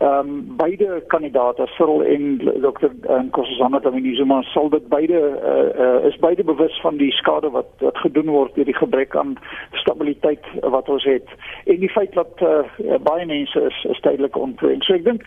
ehm 0.02 0.30
um, 0.30 0.56
beide 0.58 1.04
kandidaate 1.08 1.67
Cyril 1.76 2.04
en 2.04 2.38
Dr. 2.38 2.91
Nkosazana 3.26 3.80
Dlamini-Zuma 3.80 4.41
sal 4.54 4.69
dit 4.69 4.88
beide 4.89 5.19
uh, 5.19 5.69
uh, 5.86 6.08
is 6.10 6.17
beide 6.19 6.43
bewus 6.43 6.80
van 6.82 6.97
die 6.97 7.12
skade 7.12 7.50
wat 7.50 7.71
wat 7.80 7.97
gedoen 7.97 8.30
word 8.30 8.56
deur 8.56 8.65
die 8.65 8.78
gebrek 8.78 9.15
aan 9.15 9.36
stabiliteit 9.84 10.45
wat 10.62 10.89
ons 10.89 11.04
het 11.04 11.28
en 11.65 11.80
die 11.80 11.89
feit 11.89 12.13
dat 12.13 12.41
uh, 12.41 12.97
baie 13.04 13.26
mense 13.26 13.62
is, 13.69 13.84
is 13.89 14.00
tydelik 14.00 14.38
ontwring. 14.38 14.84
So 14.84 14.93
ek 14.93 15.06
dink 15.06 15.26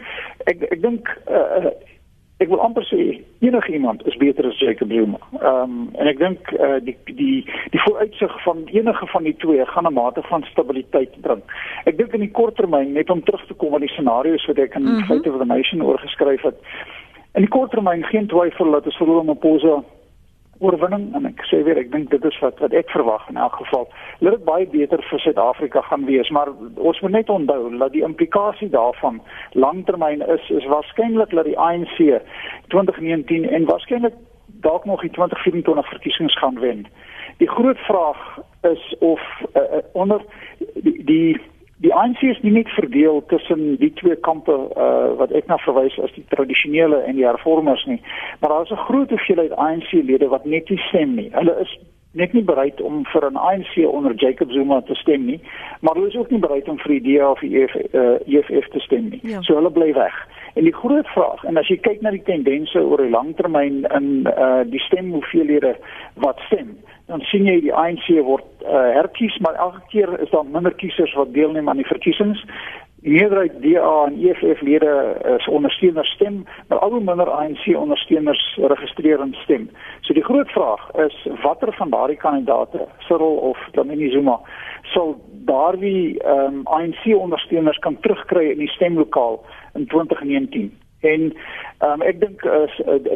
ek 0.50 0.64
ek 0.70 0.80
dink 0.82 1.10
uh, 1.28 1.74
ek 2.42 2.48
wil 2.50 2.60
amper 2.60 2.82
sê 2.88 3.22
enige 3.46 3.72
iemand 3.72 4.06
is 4.06 4.16
beter 4.18 4.46
as 4.48 4.58
Jacob 4.58 4.90
Zuma. 4.90 5.18
Ehm 5.40 5.62
um, 5.62 5.88
en 5.94 6.10
ek 6.10 6.18
dink 6.18 6.50
uh, 6.58 6.80
die 6.82 6.96
die 7.04 7.44
die 7.70 7.82
vooruitsig 7.84 8.34
van 8.42 8.64
enige 8.66 9.06
van 9.12 9.22
die 9.28 9.36
twee 9.44 9.66
gaan 9.66 9.86
'n 9.86 9.94
mate 9.94 10.22
van 10.22 10.42
stabiliteit 10.50 11.20
bring. 11.20 11.42
Ek 11.84 11.96
dink 11.98 12.12
in 12.12 12.26
die 12.26 12.34
kort 12.40 12.56
termyn 12.56 12.92
net 12.92 13.10
om 13.10 13.22
terug 13.22 13.46
te 13.46 13.54
kom 13.54 13.74
aan 13.74 13.86
die 13.86 13.94
scenario's 13.94 14.46
wat 14.46 14.58
ek 14.58 14.74
in 14.74 14.82
mm 14.82 14.88
-hmm. 14.88 15.06
Fate 15.06 15.30
of 15.30 15.38
the 15.38 15.46
Nation 15.46 15.82
oorgeskryf 15.82 16.42
het. 16.42 16.58
In 17.34 17.42
die 17.42 17.50
kort 17.50 17.70
termyn 17.70 18.04
geen 18.04 18.26
twyfel 18.26 18.70
dat 18.70 18.86
ons 18.86 18.96
vir 18.96 19.06
Ramaphosa 19.06 19.82
oorwinning 20.58 21.14
en 21.14 21.26
ek 21.26 21.42
sê 21.50 21.62
weer 21.66 21.78
ek 21.80 21.90
dink 21.92 22.10
dit 22.10 22.24
is 22.24 22.38
wat 22.42 22.60
wat 22.62 22.74
ek 22.76 22.90
verwag 22.94 23.28
in 23.30 23.40
elk 23.40 23.56
geval. 23.62 23.88
Dit 24.20 24.44
baie 24.44 24.66
beter 24.70 25.02
vir 25.10 25.22
Suid-Afrika 25.24 25.82
gaan 25.88 26.04
wees, 26.08 26.30
maar 26.30 26.52
ons 26.76 27.00
moet 27.00 27.16
net 27.16 27.30
onthou 27.30 27.72
dat 27.78 27.92
die 27.92 28.04
implikasie 28.06 28.70
daarvan 28.70 29.20
langtermyn 29.52 30.22
is 30.36 30.50
is 30.50 30.68
waarskynlik 30.70 31.34
dat 31.34 31.48
die 31.50 31.58
ANC 31.58 31.98
2019 32.74 33.48
en 33.50 33.66
waarskynlik 33.70 34.14
dalk 34.64 34.84
nog 34.84 35.00
die 35.00 35.10
2024 35.10 35.88
verkiesings 35.88 36.38
gaan 36.38 36.60
wen. 36.60 36.86
Die 37.42 37.50
groot 37.50 37.78
vraag 37.78 38.38
is 38.62 38.94
of 38.98 39.20
uh, 39.54 39.82
onder 39.92 40.22
die, 40.74 41.04
die 41.04 41.40
die 41.82 41.94
ANC 41.94 42.22
is 42.22 42.40
nie 42.42 42.52
net 42.52 42.68
verdeel 42.68 43.22
tussen 43.26 43.76
die 43.80 43.92
twee 43.92 44.16
kampe 44.16 44.52
uh, 44.52 45.14
wat 45.18 45.32
ek 45.34 45.46
na 45.50 45.58
verwys 45.64 45.96
as 45.98 46.12
die 46.14 46.24
tradisionele 46.30 47.02
en 47.08 47.18
die 47.18 47.26
hervormers 47.26 47.84
nie, 47.90 48.00
maar 48.40 48.50
daar 48.50 48.62
is 48.62 48.70
'n 48.70 48.86
groot 48.86 49.10
hoeveelheid 49.10 49.52
ANC-lede 49.52 50.28
wat 50.28 50.44
net 50.44 50.68
nie 50.70 50.78
stem 50.88 51.14
nie. 51.14 51.30
Hulle 51.32 51.58
is 51.60 51.78
net 52.14 52.32
nie 52.32 52.44
bereid 52.46 52.80
om 52.80 53.04
vir 53.12 53.30
'n 53.30 53.36
ANC 53.36 53.74
onder 53.86 54.14
Jacob 54.14 54.50
Zuma 54.50 54.80
te 54.80 54.94
stem 54.94 55.24
nie, 55.24 55.40
maar 55.80 55.94
hulle 55.94 56.08
is 56.08 56.16
ook 56.16 56.30
nie 56.30 56.38
bereid 56.38 56.68
om 56.68 56.78
vir 56.78 57.00
die 57.00 57.16
DA 57.16 57.30
of 57.30 57.40
die 57.40 57.62
EF, 57.62 57.74
uh, 57.74 58.18
EFF 58.26 58.68
te 58.68 58.80
stem 58.80 59.08
nie. 59.08 59.20
Ja. 59.22 59.42
So 59.42 59.54
hulle 59.54 59.70
bly 59.70 59.92
weg. 59.94 60.14
En 60.54 60.64
die 60.64 60.72
groot 60.74 61.06
vraag, 61.06 61.44
en 61.44 61.56
as 61.56 61.68
jy 61.68 61.76
kyk 61.76 62.00
na 62.00 62.10
die 62.10 62.22
tendense 62.22 62.78
oor 62.78 63.02
die 63.02 63.10
langtermyn 63.10 63.84
in 63.84 64.26
uh, 64.38 64.62
die 64.64 64.78
stemhoeveelhede 64.78 65.76
wat 66.14 66.38
stem, 66.46 66.78
dan 67.06 67.20
sien 67.20 67.44
jy 67.44 67.58
die 67.60 67.74
ANC 67.74 68.06
word 68.24 68.46
uh, 68.64 68.94
herkies 68.96 69.36
maar 69.44 69.58
elke 69.60 69.82
keer 69.92 70.14
is 70.24 70.30
daar 70.32 70.46
minder 70.46 70.74
kiesers 70.74 71.12
wat 71.18 71.34
deelneem 71.34 71.68
aan 71.68 71.82
die 71.82 71.90
verkiesings. 71.90 72.40
Die 73.04 73.12
meerderheid 73.12 73.58
DA 73.60 74.06
en 74.06 74.14
EFF 74.16 74.62
lede 74.64 74.92
is 75.36 75.48
ondersteuners 75.52 76.08
stem, 76.16 76.38
maar 76.68 76.78
al 76.78 76.94
hoe 76.96 77.00
minder 77.04 77.28
ANC 77.30 77.66
ondersteuners 77.76 78.44
registreer 78.56 79.20
en 79.20 79.34
stem. 79.42 79.66
So 80.00 80.16
die 80.16 80.24
groot 80.24 80.48
vraag 80.56 80.86
is 81.04 81.18
watter 81.42 81.74
van 81.76 81.92
daardie 81.92 82.16
kandidate, 82.16 82.86
Cyril 83.04 83.36
of 83.50 83.60
Dlamini 83.76 84.08
Zuma, 84.10 84.38
sal 84.94 85.18
daardie 85.44 86.16
um, 86.24 86.32
ehm, 86.32 86.62
ANC 86.64 87.04
ondersteuners 87.16 87.78
kan 87.84 88.00
terugkry 88.00 88.48
in 88.54 88.64
die 88.64 88.72
stemlokaal 88.72 89.42
in 89.74 89.86
2019? 89.86 90.72
En 91.04 91.32
um, 91.84 92.02
ek 92.02 92.20
dink 92.20 92.44
uh, 92.48 92.64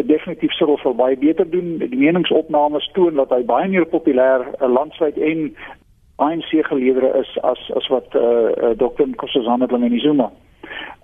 definitief 0.09 0.53
sou 0.57 0.77
sal 0.83 0.97
baie 0.99 1.17
beter 1.17 1.49
doen. 1.51 1.79
Die 1.81 2.01
meningsopnames 2.01 2.91
toon 2.97 3.21
dat 3.21 3.33
hy 3.35 3.43
baie 3.49 3.69
meer 3.73 3.89
populêr 3.89 4.45
uh, 4.49 4.69
landwyd 4.69 5.19
en 5.19 5.49
ANC 6.19 6.51
geleedere 6.67 7.13
is 7.21 7.31
as 7.47 7.61
as 7.79 7.87
wat 7.95 8.15
uh, 8.15 8.23
uh, 8.23 8.75
Dr. 8.77 9.07
Nkosazana 9.07 9.67
Dlamini 9.67 10.01
Zuma. 10.03 10.31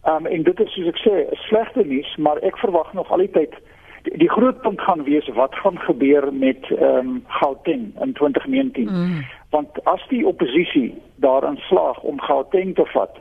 Um, 0.04 0.26
en 0.26 0.42
dit 0.42 0.60
is 0.60 0.74
soos 0.74 0.90
ek 0.90 0.98
sê, 1.00 1.14
slegte 1.46 1.84
nuus, 1.86 2.10
maar 2.20 2.40
ek 2.44 2.58
verwag 2.60 2.90
nog 2.92 3.08
altyd 3.14 3.54
die, 4.04 4.18
die 4.20 4.28
groot 4.28 4.60
punt 4.60 4.82
gaan 4.84 5.04
wees 5.06 5.28
wat 5.38 5.54
gaan 5.62 5.78
gebeur 5.86 6.28
met 6.32 6.68
ehm 6.76 7.14
um, 7.14 7.22
Gauteng 7.40 7.86
in 8.02 8.12
2019. 8.12 8.90
Mm. 8.90 9.24
Want 9.54 9.80
as 9.88 10.04
die 10.10 10.26
oppositie 10.26 10.92
daarin 11.24 11.56
slaag 11.70 12.02
om 12.02 12.20
Gauteng 12.20 12.74
te 12.74 12.84
vat, 12.92 13.16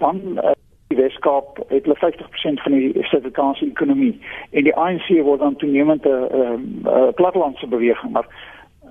dan 0.00 0.22
uh, 0.38 0.56
die 0.92 1.00
Weskaap 1.00 1.60
het 1.68 1.86
hulle 1.88 1.98
50% 1.98 2.64
van 2.64 2.76
die 2.76 2.92
Suid-Afrikaanse 3.00 3.66
ekonomie 3.66 4.14
en 4.50 4.68
die 4.68 4.76
ANC 4.76 5.08
word 5.24 5.40
dan 5.40 5.56
toenemend 5.56 6.06
'n 6.06 6.28
ehm, 6.38 7.14
plattelandse 7.18 7.66
beweging 7.66 8.12
maar 8.12 8.28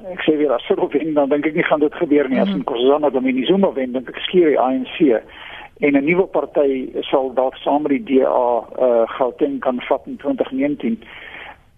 ek 0.10 0.24
sê 0.26 0.36
weer 0.38 0.52
as 0.54 0.66
dit 0.68 0.80
wen 0.94 1.14
dan 1.14 1.30
dink 1.30 1.46
ek 1.46 1.56
nie 1.56 1.68
gaan 1.68 1.80
dit 1.84 1.94
gebeur 1.94 2.30
nie. 2.30 2.42
As 2.42 2.50
in 2.50 2.64
Kossana 2.66 3.12
Domini 3.14 3.46
Zuma 3.46 3.72
wen 3.74 3.94
dink 3.94 4.10
ek 4.10 4.22
skeer 4.26 4.50
die 4.50 4.60
ANC 4.60 4.98
en 5.82 5.98
'n 5.98 6.06
nuwe 6.06 6.26
party 6.28 6.90
sal 7.10 7.34
dalk 7.34 7.56
saam 7.62 7.84
met 7.84 7.92
die 7.92 8.20
DA 8.20 8.26
uh, 8.26 8.86
eh, 8.86 9.06
Gauteng 9.18 9.60
kan 9.60 9.82
vat 9.90 10.02
in 10.06 10.18
2019 10.18 10.98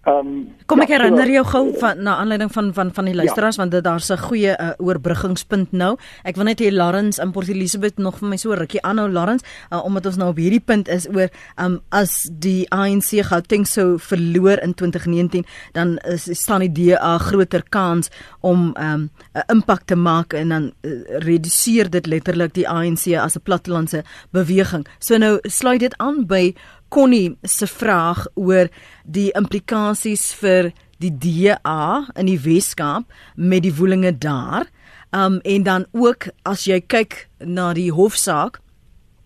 Um, 0.04 0.52
Kom 0.68 0.82
ek 0.84 0.90
ja, 0.92 0.98
herinner 0.98 1.30
jou 1.32 1.42
gou 1.48 1.62
van 1.80 2.02
na 2.04 2.18
aanleiding 2.20 2.50
van 2.52 2.66
van 2.76 2.90
van 2.92 3.06
die 3.08 3.14
luisteraars 3.16 3.56
ja. 3.56 3.62
want 3.62 3.72
dit 3.72 3.84
daar's 3.84 4.10
'n 4.12 4.18
goeie 4.18 4.52
uh, 4.52 4.72
oorbruggingspunt 4.78 5.72
nou. 5.72 5.96
Ek 6.24 6.36
wil 6.36 6.44
net 6.44 6.60
hê 6.60 6.70
Lawrence 6.72 7.22
in 7.22 7.32
Port 7.32 7.48
Elizabeth 7.48 7.98
nog 7.98 8.18
vir 8.18 8.28
my 8.28 8.36
so 8.36 8.52
rukkie 8.52 8.82
aanhou 8.82 9.08
Lawrence 9.08 9.44
uh, 9.70 9.84
omdat 9.84 10.06
ons 10.06 10.16
nou 10.16 10.28
op 10.28 10.36
hierdie 10.36 10.60
punt 10.60 10.88
is 10.88 11.08
oor 11.08 11.28
um, 11.56 11.80
as 11.88 12.28
die 12.30 12.66
ANC 12.70 13.24
Gauteng 13.24 13.66
sou 13.66 13.98
verloor 13.98 14.60
in 14.60 14.74
2019 14.74 15.44
dan 15.72 15.98
is 15.98 16.28
staan 16.32 16.60
die 16.60 16.72
DA 16.72 17.18
groter 17.18 17.62
kans 17.68 18.10
om 18.40 18.74
'n 18.76 18.84
um, 18.84 19.10
impak 19.48 19.84
te 19.84 19.96
maak 19.96 20.32
en 20.32 20.48
dan 20.48 20.72
uh, 20.82 20.90
reduseer 21.24 21.90
dit 21.90 22.06
letterlik 22.06 22.54
die 22.54 22.68
ANC 22.68 23.16
as 23.16 23.36
'n 23.36 23.42
plattelandse 23.42 24.04
beweging. 24.30 24.86
So 24.98 25.16
nou 25.16 25.38
sluit 25.42 25.80
dit 25.80 25.96
aan 25.96 26.26
by 26.26 26.54
Connie 26.88 27.36
se 27.42 27.66
vraag 27.66 28.26
oor 28.34 28.70
die 29.04 29.30
implikasies 29.36 30.32
vir 30.40 30.72
die 31.02 31.10
DA 31.10 32.04
in 32.16 32.28
die 32.30 32.40
Weskaap 32.40 33.08
met 33.36 33.64
die 33.66 33.74
woelinge 33.74 34.14
daar. 34.18 34.68
Um 35.14 35.40
en 35.44 35.62
dan 35.62 35.86
ook 35.92 36.28
as 36.42 36.66
jy 36.66 36.80
kyk 36.80 37.28
na 37.38 37.72
die 37.76 37.90
hofsaak 37.94 38.60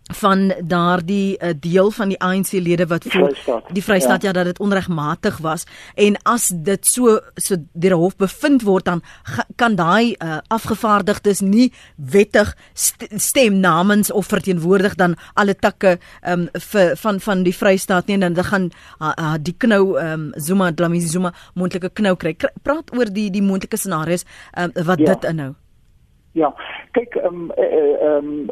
van 0.09 0.55
daardie 0.65 1.37
uh, 1.39 1.51
deel 1.61 1.91
van 1.91 2.09
die 2.09 2.19
ANC 2.21 2.53
lede 2.53 2.87
wat 2.87 3.05
voel 3.09 3.35
die 3.73 3.83
Vrystaat 3.83 4.23
ja. 4.23 4.29
ja 4.29 4.33
dat 4.33 4.45
dit 4.45 4.59
onregmatig 4.59 5.39
was. 5.39 5.65
En 5.95 6.17
as 6.23 6.49
dit 6.55 6.87
so 6.87 7.21
so 7.35 7.57
deur 7.73 7.95
'n 7.97 8.01
hof 8.01 8.17
bevind 8.17 8.63
word 8.63 8.85
dan 8.85 9.03
kan 9.57 9.75
daai 9.75 10.17
uh, 10.19 10.39
afgevaardigdes 10.49 11.41
nie 11.41 11.73
wettig 11.97 12.57
st 12.75 13.07
stem 13.17 13.61
namens 13.61 14.11
of 14.11 14.27
verteenwoordig 14.27 14.95
dan 14.95 15.17
alle 15.35 15.55
takke 15.55 15.99
um, 16.27 16.49
vir 16.53 16.97
van 16.97 17.21
van 17.21 17.43
die 17.43 17.55
Vrystaat 17.55 18.07
nie. 18.07 18.21
En 18.23 18.35
dan 18.35 18.45
gaan 18.45 18.71
uh, 19.01 19.13
uh, 19.19 19.35
die 19.41 19.55
knou 19.59 19.99
um, 20.01 20.33
Zuma 20.37 20.73
Dlamini 20.73 21.07
Zuma 21.07 21.35
moontlike 21.55 21.91
knou 21.93 22.17
kry. 22.17 22.37
Praat 22.63 22.97
oor 22.97 23.13
die 23.13 23.31
die 23.31 23.43
moontlike 23.43 23.77
scenario's 23.77 24.25
um, 24.57 24.73
wat 24.75 24.99
ja. 24.99 25.15
dit 25.15 25.25
inhou 25.25 25.55
Ja, 26.39 26.55
kyk 26.95 27.17
ehm 27.17 27.35
um, 27.35 27.51
ehm 27.51 28.27
um, 28.29 28.51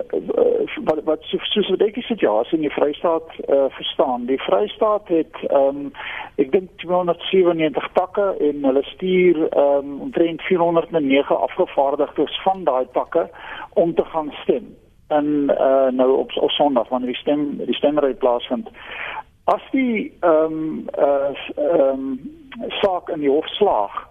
wat 0.85 1.03
wat 1.05 1.23
soos 1.31 1.69
wat 1.71 1.83
ek 1.87 1.95
die 1.95 2.07
situasie 2.09 2.57
in 2.59 2.65
die 2.67 2.73
Vrystaat 2.75 3.29
eh 3.37 3.55
uh, 3.55 3.67
verstaan. 3.77 4.25
Die 4.27 4.41
Vrystaat 4.43 5.09
het 5.13 5.37
um, 5.51 5.93
ek 6.43 6.51
dink 6.53 6.73
297 6.83 7.87
takke 7.95 8.27
en 8.49 8.65
hulle 8.69 8.83
stuur 8.91 9.39
um, 9.59 10.01
omtrent 10.09 10.43
409 10.49 11.39
afgevaardigdes 11.47 12.41
van 12.43 12.65
daai 12.65 12.87
takke 12.99 13.29
om 13.75 13.95
te 13.95 14.05
gaan 14.05 14.33
stem. 14.43 14.67
En 15.09 15.31
eh 15.51 15.71
uh, 15.71 15.93
nou 16.01 16.11
op 16.25 16.35
op 16.35 16.51
Sondag 16.51 16.89
wanneer 16.89 17.15
die 17.15 17.23
stem 17.23 17.47
die 17.57 17.79
stemmery 17.79 18.15
plaasvind. 18.15 18.69
As 19.45 19.63
die 19.71 20.13
ehm 20.21 20.59
um, 20.59 20.89
eh 20.91 21.05
uh, 21.05 21.71
ehm 21.71 22.03
um, 22.03 22.21
saak 22.83 23.15
in 23.15 23.21
die 23.21 23.31
hof 23.31 23.47
slaag, 23.47 24.07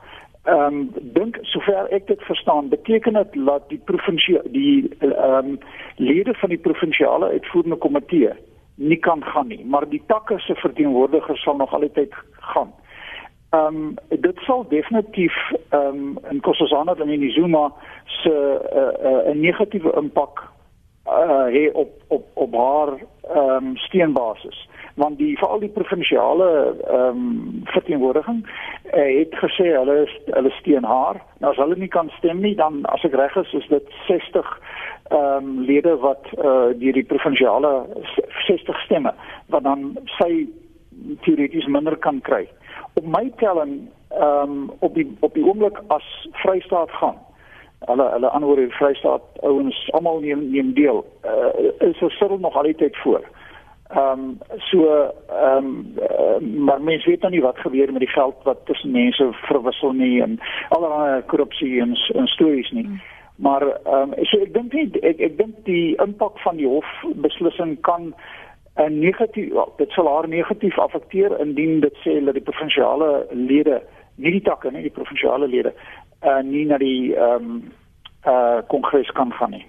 ehm 0.45 0.75
um, 0.75 0.89
dink 1.13 1.37
sover 1.41 1.87
ek 1.89 2.07
dit 2.07 2.21
verstaan 2.21 2.69
beteken 2.69 3.13
dit 3.13 3.37
dat 3.45 3.69
die 3.69 3.81
provinsie 3.85 4.39
die 4.53 4.89
ehm 4.99 5.47
um, 5.49 5.59
lede 5.95 6.33
van 6.33 6.49
die 6.49 6.61
provinsiale 6.67 7.29
uitvoerende 7.29 7.75
komitee 7.75 8.33
nie 8.75 8.99
kan 8.99 9.23
gaan 9.23 9.47
nie 9.47 9.65
maar 9.65 9.89
die 9.89 10.01
takke 10.07 10.39
se 10.39 10.55
verteenwoordigers 10.55 11.41
sal 11.41 11.55
nog 11.55 11.73
altyd 11.73 12.13
gaan. 12.39 12.73
Ehm 13.49 13.75
um, 13.75 13.95
dit 14.09 14.37
sal 14.37 14.67
definitief 14.69 15.35
ehm 15.69 15.87
um, 15.87 16.17
in 16.29 16.39
Kossosana 16.39 16.95
en 16.95 17.09
in 17.09 17.31
Zuma 17.31 17.71
se 18.05 18.33
'n 18.33 19.07
uh, 19.07 19.27
uh, 19.29 19.41
negatiewe 19.41 19.91
impak 19.97 20.43
uh 21.07 21.45
hê 21.55 21.71
op 21.73 21.91
op 22.07 22.25
op 22.33 22.53
haar 22.53 22.89
ehm 23.33 23.65
um, 23.65 23.77
steenbasis 23.77 24.67
want 24.95 25.17
die 25.17 25.37
veral 25.37 25.59
die 25.59 25.71
provinsiale 25.75 26.49
ehm 26.87 27.21
um, 27.21 27.61
verteenwoordiging 27.73 28.43
uh, 28.45 29.07
het 29.19 29.35
gesê 29.43 29.67
hulle 29.75 29.95
is 30.05 30.13
hulle 30.25 30.51
steun 30.59 30.87
haar 30.87 31.19
nou 31.43 31.51
as 31.51 31.59
hulle 31.59 31.75
nie 31.79 31.91
kan 31.91 32.11
stem 32.17 32.39
nie 32.43 32.55
dan 32.55 32.83
as 32.95 33.03
ek 33.07 33.17
reg 33.19 33.35
is 33.43 33.53
is 33.59 33.67
dit 33.73 33.95
60 34.07 34.53
ehm 35.09 35.19
um, 35.19 35.49
lede 35.67 35.97
wat 36.05 36.31
uh 36.37 36.71
die 36.79 36.93
die 36.95 37.07
provinsiale 37.11 37.73
60 38.47 38.79
stemme 38.85 39.13
wat 39.55 39.67
dan 39.67 39.91
sy 40.17 40.47
teoreties 41.27 41.67
minder 41.67 41.99
kan 42.07 42.21
kry 42.21 42.45
op 42.93 43.05
my 43.17 43.27
telling 43.43 43.77
ehm 44.09 44.57
um, 44.57 44.71
op 44.79 44.95
die 44.95 45.07
op 45.19 45.33
die 45.33 45.45
oomblik 45.45 45.81
as 45.87 46.07
Vrystaat 46.43 46.91
gaan 47.01 47.19
hulle 47.89 48.05
hulle 48.11 48.29
aanhoor 48.29 48.55
die 48.63 48.71
Vrystaat 48.79 49.25
ouens 49.41 49.79
almal 49.91 50.19
neem 50.23 50.49
neem 50.51 50.73
deel 50.73 51.03
uh, 51.27 51.49
is 51.89 51.97
so 51.99 52.09
sirkel 52.09 52.39
nog 52.39 52.55
al 52.55 52.69
die 52.69 52.75
tyd 52.75 52.97
voor. 53.03 53.21
Ehm 53.95 54.19
um, 54.19 54.37
so 54.57 54.79
ehm 55.27 55.65
um, 55.65 55.93
uh, 55.97 56.39
maar 56.67 56.81
mense 56.81 57.09
weet 57.09 57.21
nou 57.21 57.31
nie 57.31 57.41
wat 57.41 57.57
gebeur 57.57 57.91
met 57.91 58.03
die 58.03 58.11
geld 58.11 58.35
wat 58.43 58.65
tussen 58.65 58.91
mense 58.91 59.29
verwissel 59.31 59.91
nie 59.91 60.21
en 60.21 60.39
allerlei 60.69 61.21
korrupsie 61.31 61.81
en, 61.81 61.95
en 62.15 62.27
stories 62.27 62.71
nie. 62.71 62.83
Hmm. 62.85 63.01
Maar 63.35 63.61
ehm 63.61 64.11
um, 64.11 64.25
so 64.27 64.41
ek 64.43 64.53
dink 64.53 64.73
nie 64.73 64.89
ek 64.99 65.23
ek 65.29 65.37
dink 65.37 65.63
die 65.63 65.95
impak 66.03 66.39
van 66.43 66.59
die 66.59 66.67
hof 66.67 66.91
beslissing 67.23 67.77
kan 67.87 68.13
'n 68.75 68.99
negatief 68.99 69.53
dit 69.77 69.91
sal 69.95 70.11
haar 70.11 70.27
negatief 70.27 70.79
affekteer 70.79 71.39
indien 71.39 71.79
dit 71.79 71.95
sê 72.03 72.19
dat 72.25 72.33
die 72.33 72.47
provinsiale 72.49 73.27
lede 73.31 73.81
nie 74.15 74.31
die 74.31 74.43
takke 74.43 74.71
nie 74.71 74.81
die 74.81 74.97
provinsiale 74.99 75.47
lede 75.47 75.71
uh 76.23 76.41
nie 76.43 76.65
na 76.65 76.77
die 76.77 77.15
ehm 77.15 77.35
um, 77.35 77.63
uh 78.27 78.59
kongres 78.67 79.11
kan 79.11 79.31
gaan 79.31 79.51
nie. 79.51 79.65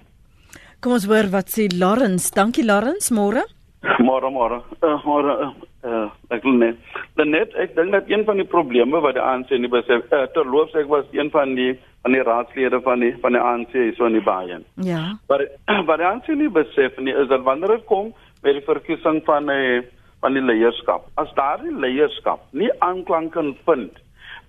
Kom 0.80 0.92
ons 0.92 1.06
hoor 1.06 1.30
wat 1.30 1.48
sê 1.54 1.70
Lawrence. 1.78 2.34
Dankie 2.34 2.64
Lawrence, 2.64 3.14
môre. 3.14 3.55
Môre 4.02 4.30
môre. 4.32 4.60
Uh 4.82 4.98
môre 5.06 5.32
uh, 5.32 5.52
uh 5.86 6.08
ek 6.34 6.44
net. 6.44 6.78
Dan 7.16 7.30
net 7.30 7.54
ek 7.54 7.74
dink 7.76 7.92
dat 7.94 8.10
een 8.10 8.24
van 8.26 8.40
die 8.40 8.48
probleme 8.48 9.00
wat 9.00 9.16
die 9.16 9.22
ANC 9.24 9.50
nie 9.54 9.70
besef 9.70 10.06
uh, 10.10 10.26
terloops 10.34 10.74
ek 10.74 10.88
was 10.90 11.06
een 11.12 11.30
van 11.34 11.54
die 11.58 11.74
van 12.02 12.14
die 12.14 12.22
raadslede 12.22 12.80
van 12.82 13.00
die 13.02 13.12
van 13.22 13.36
die 13.36 13.42
ANC 13.42 13.74
so 13.96 14.06
in 14.06 14.18
die 14.18 14.24
baie. 14.24 14.60
Ja. 14.82 15.18
Maar 15.28 15.46
wat 15.88 16.02
die 16.02 16.08
ANC 16.12 16.30
nie 16.34 16.50
besef 16.50 16.98
nie 16.98 17.14
is 17.14 17.28
dat 17.28 17.46
wanneer 17.46 17.76
dit 17.76 17.86
kom 17.90 18.12
by 18.42 18.56
die 18.56 18.66
verkiesing 18.66 19.22
van 19.26 19.50
'n 19.50 19.84
van 20.20 20.34
die 20.34 20.42
leierskap. 20.42 21.06
As 21.14 21.32
daardie 21.34 21.74
leierskap 21.74 22.40
nie 22.52 22.70
aanklank 22.80 23.32
kan 23.32 23.54
vind 23.66 23.92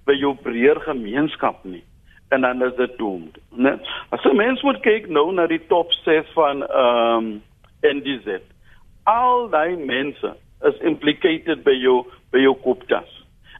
by 0.05 0.15
jou 0.15 0.33
breër 0.35 0.79
gemeenskap 0.87 1.63
nie 1.63 1.83
en 2.29 2.41
dan 2.41 2.61
is 2.63 2.75
dit 2.75 2.97
doomed, 2.97 3.37
né? 3.55 3.77
As 4.11 4.23
jy 4.23 4.33
mens 4.35 4.61
moet 4.61 4.81
kyk 4.83 5.07
nou 5.07 5.29
na 5.31 5.47
die 5.47 5.61
top 5.71 5.93
6 6.03 6.33
van 6.35 6.63
ehm 6.63 7.17
um, 7.17 7.29
NDZ. 7.85 8.41
Al 9.07 9.47
daai 9.53 9.75
mense 9.79 10.33
is 10.67 10.81
implicated 10.91 11.63
by 11.63 11.75
jou 11.79 12.03
by 12.31 12.43
jou 12.43 12.55
koptas. 12.63 13.09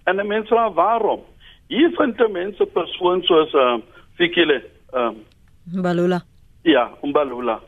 En 0.05 0.19
die 0.19 0.27
mense 0.27 0.51
vra 0.51 0.67
waarom? 0.75 1.23
Hier 1.71 1.91
vind 1.95 2.21
mense 2.31 2.65
persoon 2.75 3.23
soos 3.27 3.53
ehm 3.53 3.81
uh, 3.81 4.03
Fikile 4.17 4.61
ehm 4.93 5.17
um, 5.75 5.81
Balula. 5.83 6.21
Ja, 6.63 6.89
Umbalula. 7.03 7.59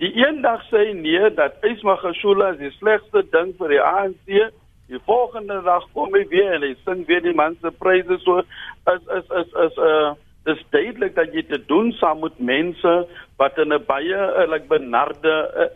Die 0.00 0.12
eendag 0.12 0.62
sê 0.68 0.92
nee 0.92 1.30
dat 1.34 1.64
Ismagashula 1.64 2.52
is 2.54 2.58
die 2.60 2.72
slegste 2.78 3.24
ding 3.32 3.54
vir 3.58 3.72
die 3.72 3.80
ANC 3.80 4.52
Die 4.86 5.00
volgende 5.02 5.62
dag 5.66 5.82
kom 5.94 6.14
hy 6.14 6.22
weer 6.30 6.52
en 6.54 6.62
hy 6.62 6.74
sing 6.84 7.02
weer 7.08 7.22
die 7.24 7.34
man 7.34 7.56
se 7.58 7.72
pryse 7.74 8.20
so 8.22 8.38
is 8.92 9.08
is 9.18 9.32
is 9.40 9.56
is 9.64 9.80
uh 9.82 10.14
dis 10.46 10.60
duidelik 10.70 11.16
dat 11.16 11.32
jy 11.34 11.42
te 11.48 11.58
doen 11.66 11.88
saam 11.98 12.20
met 12.22 12.36
mense 12.38 12.92
wat 13.40 13.56
in 13.58 13.74
'n 13.74 13.82
baie 13.88 14.14
uh, 14.14 14.44
like 14.46 14.70
benarde 14.70 15.34
uh, 15.62 15.66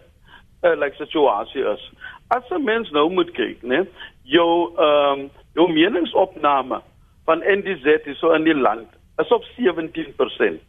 uh, 0.63 0.77
like 0.77 0.97
situasie 0.97 1.65
is. 1.73 1.83
As 2.29 2.45
'n 2.51 2.65
mens 2.65 2.91
nou 2.91 3.11
moet 3.11 3.31
kyk, 3.31 3.63
né? 3.63 3.87
Jou 4.23 4.73
ehm 4.77 5.21
um, 5.21 5.31
jou 5.55 5.73
meningsopname 5.73 6.81
van 7.25 7.39
NDZ 7.39 8.07
is 8.07 8.19
so 8.19 8.33
in 8.33 8.45
die 8.45 8.55
land 8.55 8.89
is 9.19 9.29
op 9.29 9.45
17%. 9.45 10.61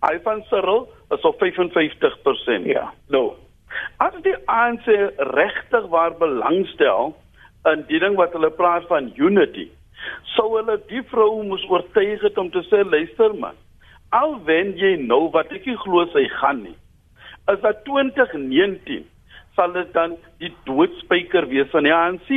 Hy 0.00 0.18
van 0.22 0.42
Cyril 0.42 0.88
is 1.10 1.20
op 1.20 1.42
55%. 1.42 2.66
Ja. 2.66 2.92
Nou. 3.08 3.32
As 3.96 4.14
die 4.22 4.36
ANC 4.44 4.86
regtig 5.16 5.86
waar 5.88 6.14
belangstel 6.16 7.16
in 7.72 7.84
die 7.88 7.98
ding 7.98 8.14
wat 8.16 8.32
hulle 8.32 8.50
praat 8.50 8.86
van 8.86 9.12
unity. 9.16 9.68
Sou 10.36 10.52
hulle 10.56 10.78
die 10.90 11.02
vrou 11.10 11.42
moes 11.42 11.64
oortuig 11.68 12.22
het 12.22 12.38
om 12.38 12.50
te 12.50 12.62
sê 12.70 12.84
luister 12.84 13.34
man. 13.34 13.56
Al 14.14 14.36
wen 14.44 14.76
jy 14.78 14.94
nou 15.02 15.26
wat 15.34 15.50
ek 15.52 15.66
glo 15.82 16.06
sy 16.12 16.28
gaan 16.38 16.62
nie. 16.62 16.76
Is 17.50 17.60
dat 17.64 17.82
2019 17.84 19.06
sal 19.56 19.72
dit 19.72 19.92
dan 19.96 20.16
die 20.42 20.52
doodspyker 20.68 21.48
wees 21.50 21.70
van 21.72 21.88
die 21.88 21.94
ANC. 21.94 22.30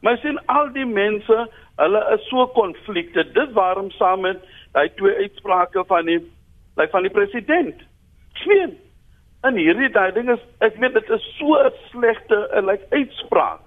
Maar 0.00 0.18
sien 0.22 0.40
al 0.48 0.72
die 0.72 0.86
mense, 0.88 1.38
hulle 1.80 2.02
is 2.16 2.28
so 2.28 2.46
konflikte. 2.56 3.24
Dis 3.36 3.52
waarom 3.56 3.90
saam 3.96 4.24
met 4.26 4.42
daai 4.72 4.88
twee 4.96 5.16
uitsprake 5.26 5.84
van 5.88 6.08
die 6.08 6.20
like 6.76 6.92
van 6.94 7.04
die 7.04 7.12
president. 7.12 7.82
Sien. 8.44 8.78
En 9.44 9.56
hierdie 9.56 9.90
daai 9.92 10.12
ding 10.16 10.30
is 10.32 10.40
ek 10.64 10.78
weet 10.80 10.96
dit 10.96 11.10
is 11.16 11.26
so 11.38 11.56
'n 11.60 11.72
slegte 11.90 12.38
like 12.64 12.86
uitspraak 12.90 13.60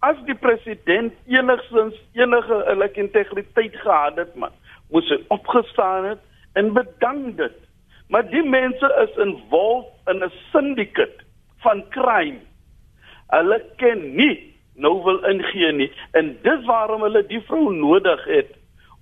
as 0.00 0.20
die 0.28 0.34
president 0.34 1.12
enigstens 1.28 1.96
enige 2.16 2.58
eerlike 2.66 3.00
integriteit 3.00 3.74
gehad 3.84 4.16
het 4.16 4.34
man 4.34 4.54
moes 4.92 5.08
hy 5.12 5.18
opgestaan 5.34 6.06
het 6.12 6.22
en 6.60 6.72
bedank 6.76 7.36
dit 7.40 7.58
maar 8.08 8.24
die 8.30 8.42
mense 8.42 8.88
is 9.04 9.18
involved 9.24 9.92
in 10.12 10.24
'n 10.24 10.32
syndicate 10.52 11.26
van 11.64 11.84
crime. 11.88 12.40
Hulle 13.30 13.60
ken 13.76 14.14
nie 14.16 14.50
nou 14.80 15.02
wil 15.04 15.20
ingee 15.28 15.72
nie. 15.76 15.90
En 16.16 16.32
dis 16.44 16.64
waarom 16.68 17.04
hulle 17.06 17.22
die 17.28 17.42
vrou 17.48 17.72
nodig 17.74 18.24
het 18.28 18.54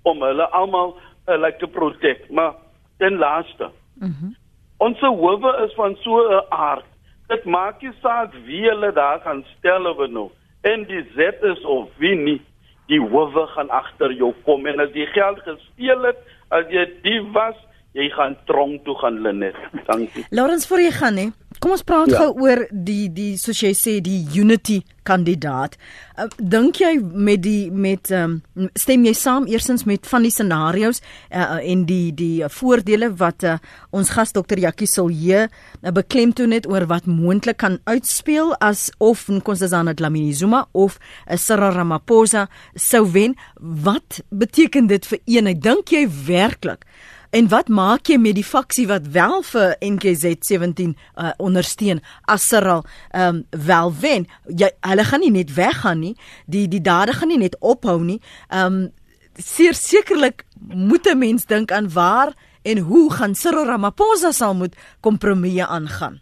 om 0.08 0.22
hulle 0.22 0.48
almal 0.56 0.96
like 1.28 1.60
te 1.60 1.68
protect. 1.70 2.30
Maar 2.30 2.54
ten 2.98 3.18
laaste 3.18 3.70
mm 3.94 4.14
-hmm. 4.20 4.36
ons 4.76 5.00
howe 5.00 5.52
is 5.66 5.74
van 5.74 5.96
so 6.02 6.18
'n 6.18 6.44
aard. 6.48 6.84
Dit 7.26 7.44
maak 7.44 7.82
nie 7.82 7.92
saak 8.02 8.34
wie 8.44 8.68
hulle 8.68 8.92
daar 8.92 9.20
gaan 9.20 9.44
stel 9.58 9.86
of 9.86 10.08
nou. 10.08 10.30
En 10.60 10.84
die 10.84 11.04
Z 11.14 11.18
is 11.42 11.64
of 11.64 11.88
wie 11.96 12.14
nie 12.14 12.40
die 12.86 13.00
howe 13.00 13.46
gaan 13.46 13.70
agter 13.70 14.12
jou 14.12 14.34
kom. 14.44 14.66
En 14.66 14.80
as 14.80 14.92
jy 14.92 15.06
geld 15.06 15.38
gesteel 15.38 16.02
het 16.02 16.18
as 16.48 16.64
jy 16.68 16.88
die 17.02 17.22
was 17.32 17.56
jy 17.92 18.08
gaan 18.08 18.36
tronk 18.44 18.84
toe 18.84 18.98
gaan 18.98 19.20
Lenet. 19.20 19.56
Dankie. 19.86 20.26
Lawrence 20.30 20.68
voor 20.68 20.80
jy 20.80 20.90
gaan 20.90 21.16
hè 21.16 21.28
Kom 21.58 21.74
ons 21.74 21.82
praat 21.86 22.12
ja. 22.12 22.20
gou 22.22 22.44
oor 22.46 22.66
die 22.70 23.08
die 23.10 23.32
soos 23.40 23.58
jy 23.64 23.72
sê 23.74 23.98
die 24.04 24.20
unity 24.38 24.78
kandidaat. 25.08 25.74
Uh, 26.14 26.28
Dink 26.38 26.78
jy 26.82 26.92
met 27.00 27.42
die 27.42 27.70
met 27.72 28.12
um, 28.14 28.38
stem 28.78 29.06
jy 29.08 29.14
saam 29.16 29.48
eersins 29.50 29.86
met 29.88 30.06
van 30.06 30.26
die 30.26 30.32
scenario's 30.34 31.00
uh, 31.00 31.58
en 31.58 31.84
die 31.88 32.12
die 32.14 32.46
voordele 32.52 33.10
wat 33.18 33.46
uh, 33.48 33.56
ons 33.90 34.12
gas 34.14 34.34
dokter 34.36 34.60
Jakkie 34.62 34.90
Silje 34.90 35.46
uh, 35.48 35.92
beklemtoon 35.94 36.54
het 36.54 36.68
oor 36.70 36.86
wat 36.90 37.08
moontlik 37.10 37.58
kan 37.64 37.80
uitspeel 37.90 38.54
as 38.62 38.88
of 39.02 39.26
Nkosazana 39.32 39.96
Dlamini 39.98 40.34
Zuma 40.36 40.66
of 40.72 40.98
uh, 40.98 41.36
Cyril 41.36 41.74
Ramaphosa 41.74 42.46
sou 42.76 43.06
wen? 43.14 43.34
Wat 43.58 44.22
beteken 44.30 44.90
dit 44.92 45.06
vir 45.10 45.24
eenheid? 45.26 45.62
Dink 45.64 45.94
jy 45.94 46.06
werklik 46.28 46.86
En 47.30 47.48
wat 47.48 47.68
maak 47.68 48.08
jy 48.08 48.16
met 48.16 48.38
die 48.38 48.46
faksie 48.46 48.86
wat 48.88 49.10
wel 49.12 49.42
vir 49.44 49.74
NKZ 49.84 50.38
17 50.48 50.94
uh, 50.96 51.32
ondersteun 51.36 52.00
as 52.24 52.46
Cyril 52.48 52.84
ehm 53.12 53.42
um, 53.42 53.42
wel 53.66 53.92
wen? 54.00 54.24
Jy 54.48 54.70
hulle 54.80 55.04
gaan 55.04 55.20
nie 55.20 55.34
net 55.34 55.52
weggaan 55.54 56.00
nie. 56.00 56.14
Die 56.46 56.64
die 56.68 56.80
dade 56.80 57.12
gaan 57.12 57.28
nie 57.28 57.40
net 57.44 57.58
ophou 57.60 58.00
nie. 58.00 58.20
Ehm 58.48 58.80
um, 58.80 58.88
sekerlik 59.36 60.44
moet 60.72 61.06
'n 61.06 61.18
mens 61.18 61.46
dink 61.46 61.72
aan 61.72 61.92
waar 61.92 62.32
en 62.62 62.78
hoe 62.78 63.12
gaan 63.12 63.34
Cyril 63.34 63.66
Ramaphosa 63.66 64.32
sal 64.32 64.54
moet 64.54 64.74
kompromieë 65.00 65.66
aangaan. 65.68 66.20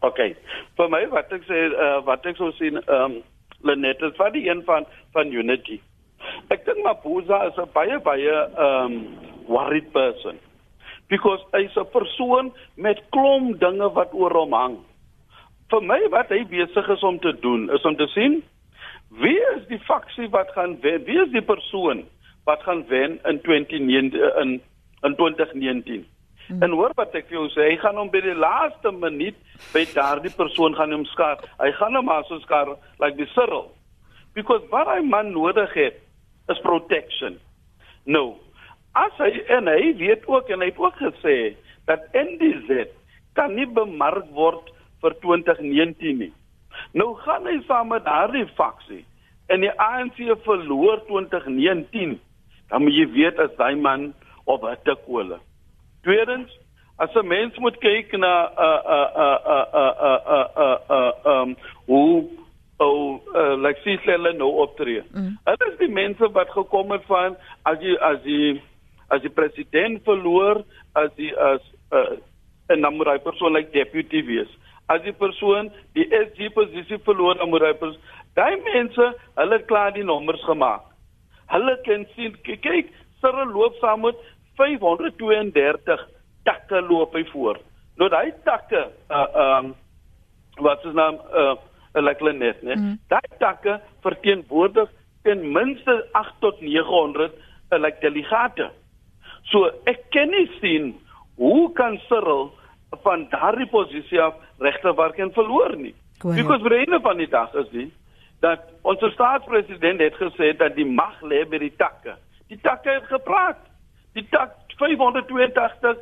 OK. 0.00 0.20
Vir 0.76 0.88
my 0.88 1.08
wat 1.08 1.32
ek 1.32 1.42
sê 1.48 1.72
uh, 1.72 2.04
wat 2.04 2.26
ek 2.26 2.36
sou 2.36 2.52
sien 2.52 2.76
ehm 2.76 3.04
um, 3.04 3.22
Lenet 3.62 4.02
is 4.02 4.16
wat 4.18 4.32
die 4.32 4.48
een 4.48 4.62
van 4.64 4.84
van 5.12 5.32
Unity. 5.32 5.80
Ek 6.48 6.64
dink 6.66 6.84
Maposa 6.84 7.46
is 7.46 7.56
'n 7.56 7.70
baie 7.72 7.98
baie 8.00 8.34
ehm 8.56 8.92
um, 8.92 9.31
worried 9.52 9.92
person 9.92 10.40
because 11.12 11.44
hy's 11.52 11.76
'n 11.76 11.90
persoon 11.92 12.52
met 12.76 13.04
klomp 13.12 13.60
dinge 13.60 13.88
wat 13.98 14.14
oor 14.14 14.32
hom 14.32 14.52
hang. 14.52 14.78
Vir 15.70 15.82
my 15.82 16.00
wat 16.10 16.28
hy 16.28 16.44
besig 16.44 16.88
is 16.88 17.02
om 17.02 17.18
te 17.18 17.32
doen 17.40 17.70
is 17.70 17.84
om 17.84 17.96
te 17.96 18.08
sien 18.14 18.42
wie 19.20 19.40
is 19.56 19.66
die 19.68 19.80
faksie 19.84 20.28
wat 20.32 20.52
gaan 20.56 20.78
wen? 20.80 21.04
Wie 21.04 21.20
is 21.20 21.30
die 21.34 21.44
persoon 21.44 22.04
wat 22.48 22.62
gaan 22.62 22.84
wen 22.88 23.18
in 23.28 23.40
2019 23.40 24.20
in 24.40 24.60
in 25.02 25.16
2019? 25.16 26.06
Hmm. 26.46 26.62
En 26.62 26.70
hoor 26.70 26.92
wat 26.96 27.14
ek 27.14 27.28
vir 27.28 27.38
jou 27.38 27.48
sê, 27.52 27.68
hy 27.70 27.76
gaan 27.82 27.98
hom 28.00 28.10
by 28.10 28.22
die 28.24 28.36
laaste 28.38 28.92
minuut 28.92 29.36
by 29.74 29.84
daardie 29.92 30.32
persoon 30.36 30.74
gaan 30.78 30.94
hom 30.94 31.04
skaar. 31.12 31.42
Hy 31.60 31.70
gaan 31.78 31.98
hom 31.98 32.08
maar 32.08 32.24
so 32.28 32.40
skaar 32.46 32.72
like 33.02 33.18
die 33.20 33.28
Cyril. 33.34 33.68
Because 34.34 34.64
wat 34.72 34.88
hy 34.88 35.02
man 35.04 35.32
nodig 35.36 35.74
het 35.76 36.00
is 36.50 36.64
protection. 36.64 37.38
No, 38.04 38.40
As 38.92 39.12
hy 39.16 39.30
en 39.48 39.70
hy 39.70 39.94
weet 39.96 40.26
ook 40.28 40.50
en 40.52 40.60
hy 40.60 40.68
het 40.68 40.80
ook 40.80 40.98
gesê 41.00 41.36
dat 41.88 42.04
NDZ 42.12 42.90
kan 43.36 43.54
nie 43.56 43.66
bemark 43.66 44.28
word 44.36 44.68
vir 45.00 45.16
2019 45.24 46.18
nie. 46.18 46.32
Nou 46.92 47.14
gaan 47.24 47.46
hy 47.48 47.58
saam 47.68 47.92
met 47.92 48.04
daardie 48.04 48.46
faksie 48.58 49.04
en 49.52 49.64
die 49.64 49.72
ANC 49.80 50.20
verloor 50.44 51.00
2019. 51.08 52.18
Dan 52.68 52.84
moet 52.84 52.96
jy 52.96 53.08
weet 53.16 53.40
as 53.40 53.56
daai 53.56 53.76
man 53.76 54.12
op 54.44 54.64
'n 54.64 54.76
tekole. 54.84 55.38
Tweedens, 56.02 56.52
as 56.96 57.14
'n 57.14 57.26
mens 57.26 57.56
moet 57.58 57.78
kyk 57.78 58.12
na 58.12 58.52
uh 58.56 58.82
uh 58.96 59.10
uh 59.24 59.38
uh 59.54 59.66
uh 59.82 60.20
uh 60.36 60.48
uh 60.56 60.78
uh 60.90 61.40
um 61.40 61.56
hoe 61.86 62.28
ou 62.82 63.20
uh, 63.34 63.74
sies 63.82 64.00
hulle 64.04 64.32
nou 64.32 64.50
optree. 64.64 65.02
Mm. 65.12 65.38
Hulle 65.44 65.70
is 65.70 65.78
die 65.78 65.92
mense 65.92 66.28
wat 66.32 66.50
gekom 66.50 66.90
het 66.90 67.04
van 67.06 67.36
as 67.62 67.78
jy 67.80 67.96
as 68.00 68.20
jy 68.24 68.60
as 69.12 69.22
die 69.24 69.32
president 69.32 70.02
verloor, 70.08 70.62
as 70.98 71.12
die 71.18 71.32
as 71.36 71.64
uh, 71.92 72.16
en 72.72 72.84
dan 72.84 72.96
moet 72.96 73.10
hy 73.10 73.18
persoonlik 73.24 73.72
deputy 73.74 74.22
wees. 74.24 74.50
As 74.92 75.02
die 75.04 75.14
persoon 75.16 75.70
die 75.96 76.06
SG 76.08 76.48
posisie 76.56 76.98
verloor, 77.06 77.36
dan 77.40 77.52
moet 77.52 77.66
hy 77.66 77.74
pers 77.80 77.98
daai 78.38 78.56
mense, 78.64 79.10
hulle 79.36 79.58
klaar 79.68 79.92
die 79.92 80.06
nommers 80.08 80.40
gemaak. 80.48 80.86
Hulle 81.52 81.76
kan 81.84 82.06
sien 82.16 82.36
kyk, 82.46 82.88
Cyril 83.20 83.52
loop 83.54 83.76
saam 83.80 84.06
met 84.06 84.18
532 84.58 86.00
takke 86.48 86.80
loop 86.88 87.14
hy 87.16 87.22
voor. 87.30 87.60
Nou 88.00 88.08
daai 88.12 88.32
takke 88.46 88.88
uh 89.12 89.28
um 89.44 89.74
wat 90.64 90.84
is 90.84 90.96
naam 90.96 91.20
uh 91.32 91.54
lekker 91.92 92.32
net, 92.32 92.62
né? 92.64 92.74
Mm. 92.74 92.98
Daai 93.12 93.38
takke 93.38 93.78
verteenwoordig 94.04 94.88
ten 95.22 95.44
minste 95.52 96.00
8 96.18 96.40
tot 96.40 96.60
900 96.60 97.30
uh, 97.72 97.78
like 97.78 98.00
delegate. 98.00 98.70
So 99.52 99.68
ek 99.90 100.08
ken 100.14 100.32
nie 100.32 100.48
sien 100.60 100.92
hoe 101.40 101.72
kan 101.76 101.98
Cyril 102.08 102.50
van 103.04 103.26
daardie 103.32 103.68
posisie 103.72 104.20
af 104.20 104.34
regterwerk 104.58 105.18
en 105.18 105.32
verloor 105.32 105.76
nie. 105.76 105.94
Because 106.22 106.62
vir 106.62 106.78
een 106.80 107.00
van 107.02 107.18
die 107.18 107.28
dag 107.28 107.54
is 107.54 107.68
dit 107.72 107.90
dat 108.42 108.64
ons 108.82 109.02
staatspresident 109.14 110.00
het 110.02 110.16
gesê 110.18 110.50
dat 110.58 110.74
die 110.74 110.86
mag 110.86 111.20
lê 111.22 111.44
by 111.46 111.60
die 111.62 111.74
takke. 111.78 112.16
Die 112.50 112.58
takke 112.62 112.96
het 112.96 113.06
gepraat. 113.10 113.60
Die 114.18 114.24
tak 114.30 114.56
582 114.80 116.00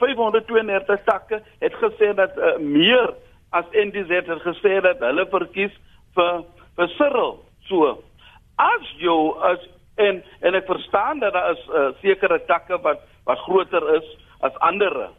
532 0.00 1.04
takke 1.04 1.42
het 1.60 1.76
gesê 1.82 2.14
dat 2.16 2.38
uh, 2.38 2.56
meer 2.58 3.12
as 3.50 3.68
NDZ 3.72 4.24
het 4.24 4.42
gesê 4.46 4.80
dat 4.80 5.04
hulle 5.04 5.26
verkies 5.30 5.74
vir 6.16 6.44
vir 6.78 6.92
Cyril. 6.96 7.36
So 7.68 7.92
as 8.62 8.88
jy 9.00 9.16
as 9.50 9.68
en 9.96 10.22
en 10.40 10.54
ek 10.54 10.68
verstaan 10.68 11.20
dat 11.24 11.32
daar 11.32 11.52
is 11.52 11.66
uh, 11.68 11.88
sekere 12.02 12.40
takke 12.46 12.80
wat 12.84 13.04
wat 13.24 13.38
groter 13.38 13.94
is 13.96 14.06
as 14.40 14.54
ander. 14.58 15.10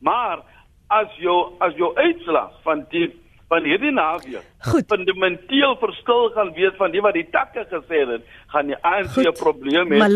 Maar 0.00 0.42
as 0.88 1.12
jou 1.20 1.38
as 1.58 1.74
jou 1.76 1.92
uitslag 1.96 2.52
van 2.64 2.84
die 2.90 3.08
van 3.46 3.62
hierdie 3.62 3.92
naweek 3.94 4.42
fundamenteel 4.90 5.76
verskil 5.78 6.30
gaan 6.34 6.50
wees 6.56 6.74
van 6.80 6.90
die 6.90 7.02
wat 7.04 7.14
die 7.14 7.26
takke 7.30 7.62
gesê 7.70 8.02
het, 8.10 8.24
gaan 8.50 8.72
die 8.72 8.78
ANC 8.82 9.16
'n 9.22 9.32
probleem 9.38 9.92
hê 9.92 9.98
met 9.98 10.10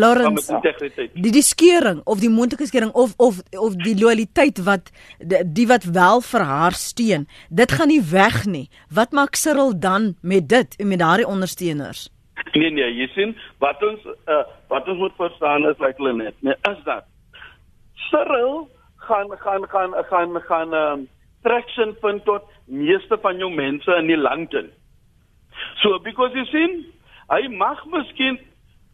integriteit. 0.49 1.11
Die 1.15 1.31
die 1.31 1.45
skering 1.53 2.01
of 2.03 2.19
die 2.19 2.29
moontlike 2.29 2.67
skering 2.67 2.91
of 2.91 3.13
of 3.17 3.39
of 3.55 3.75
die 3.75 3.95
loyaliteit 3.95 4.63
wat 4.63 4.91
die, 5.19 5.43
die 5.47 5.67
wat 5.67 5.83
wel 5.83 6.21
vir 6.21 6.43
haar 6.43 6.75
steun, 6.75 7.27
dit 7.49 7.71
gaan 7.71 7.87
nie 7.87 8.03
weg 8.11 8.45
nie. 8.45 8.69
Wat 8.89 9.11
maak 9.11 9.35
Cyril 9.35 9.79
dan 9.79 10.15
met 10.21 10.49
dit 10.49 10.75
en 10.75 10.87
met 10.87 10.99
daardie 10.99 11.27
ondersteuners? 11.27 12.09
Nee 12.53 12.71
nee, 12.73 12.89
jy 12.99 13.07
sien 13.15 13.33
wat 13.63 13.83
ons 13.85 14.05
uh, 14.05 14.43
wat 14.71 14.87
ons 14.91 14.99
moet 14.99 15.17
verstaan 15.19 15.65
is 15.69 15.79
like 15.79 16.03
Lenet, 16.03 16.35
nee, 16.41 16.55
is 16.69 16.83
dat 16.87 17.07
Cyril 18.09 18.67
gaan 19.07 19.31
gaan 19.39 19.67
gaan 19.69 19.93
gaan 20.09 20.41
gaan 20.49 20.73
um, 20.73 21.07
traction 21.41 21.95
vind 22.01 22.25
tot 22.25 22.43
meeste 22.65 23.17
van 23.21 23.37
jou 23.37 23.51
mense 23.53 23.95
in 23.97 24.07
die 24.07 24.17
land 24.17 24.53
in. 24.53 24.69
So 25.81 25.99
because 25.99 26.33
you 26.37 26.45
sien, 26.45 26.85
hy 27.29 27.47
mag 27.47 27.85
miskien 27.85 28.39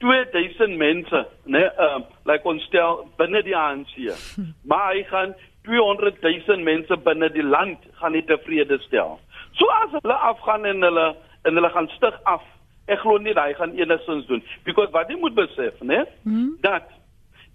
2000 0.03 0.77
mense, 0.77 1.23
né, 1.45 1.59
nee, 1.59 1.69
um, 1.81 2.05
like 2.29 2.45
ons 2.45 2.63
stel 2.69 3.05
binne 3.17 3.41
die 3.43 3.57
ANC. 3.57 3.95
Maar 4.69 4.93
hy 4.93 5.03
gaan 5.09 5.33
200 5.67 6.21
000 6.23 6.63
mense 6.63 6.97
binne 7.03 7.31
die 7.33 7.45
land 7.45 7.83
gaan 7.99 8.15
nie 8.15 8.23
tevrede 8.27 8.79
stel. 8.85 9.17
So 9.57 9.67
as 9.81 9.95
hulle 9.97 10.19
afgaan 10.31 10.65
en 10.69 10.85
hulle 10.85 11.07
en 11.47 11.57
hulle 11.57 11.71
gaan 11.73 11.89
stig 11.95 12.15
af, 12.29 12.43
ek 12.87 13.01
glo 13.03 13.17
nie 13.21 13.35
hy 13.35 13.53
gaan 13.57 13.75
enigsins 13.77 14.27
doen 14.27 14.43
because 14.63 14.91
wat 14.95 15.09
jy 15.11 15.19
moet 15.19 15.35
besef, 15.35 15.79
né, 15.81 16.03
hmm. 16.23 16.55
dat 16.63 16.89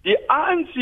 die 0.07 0.19
ANC 0.31 0.77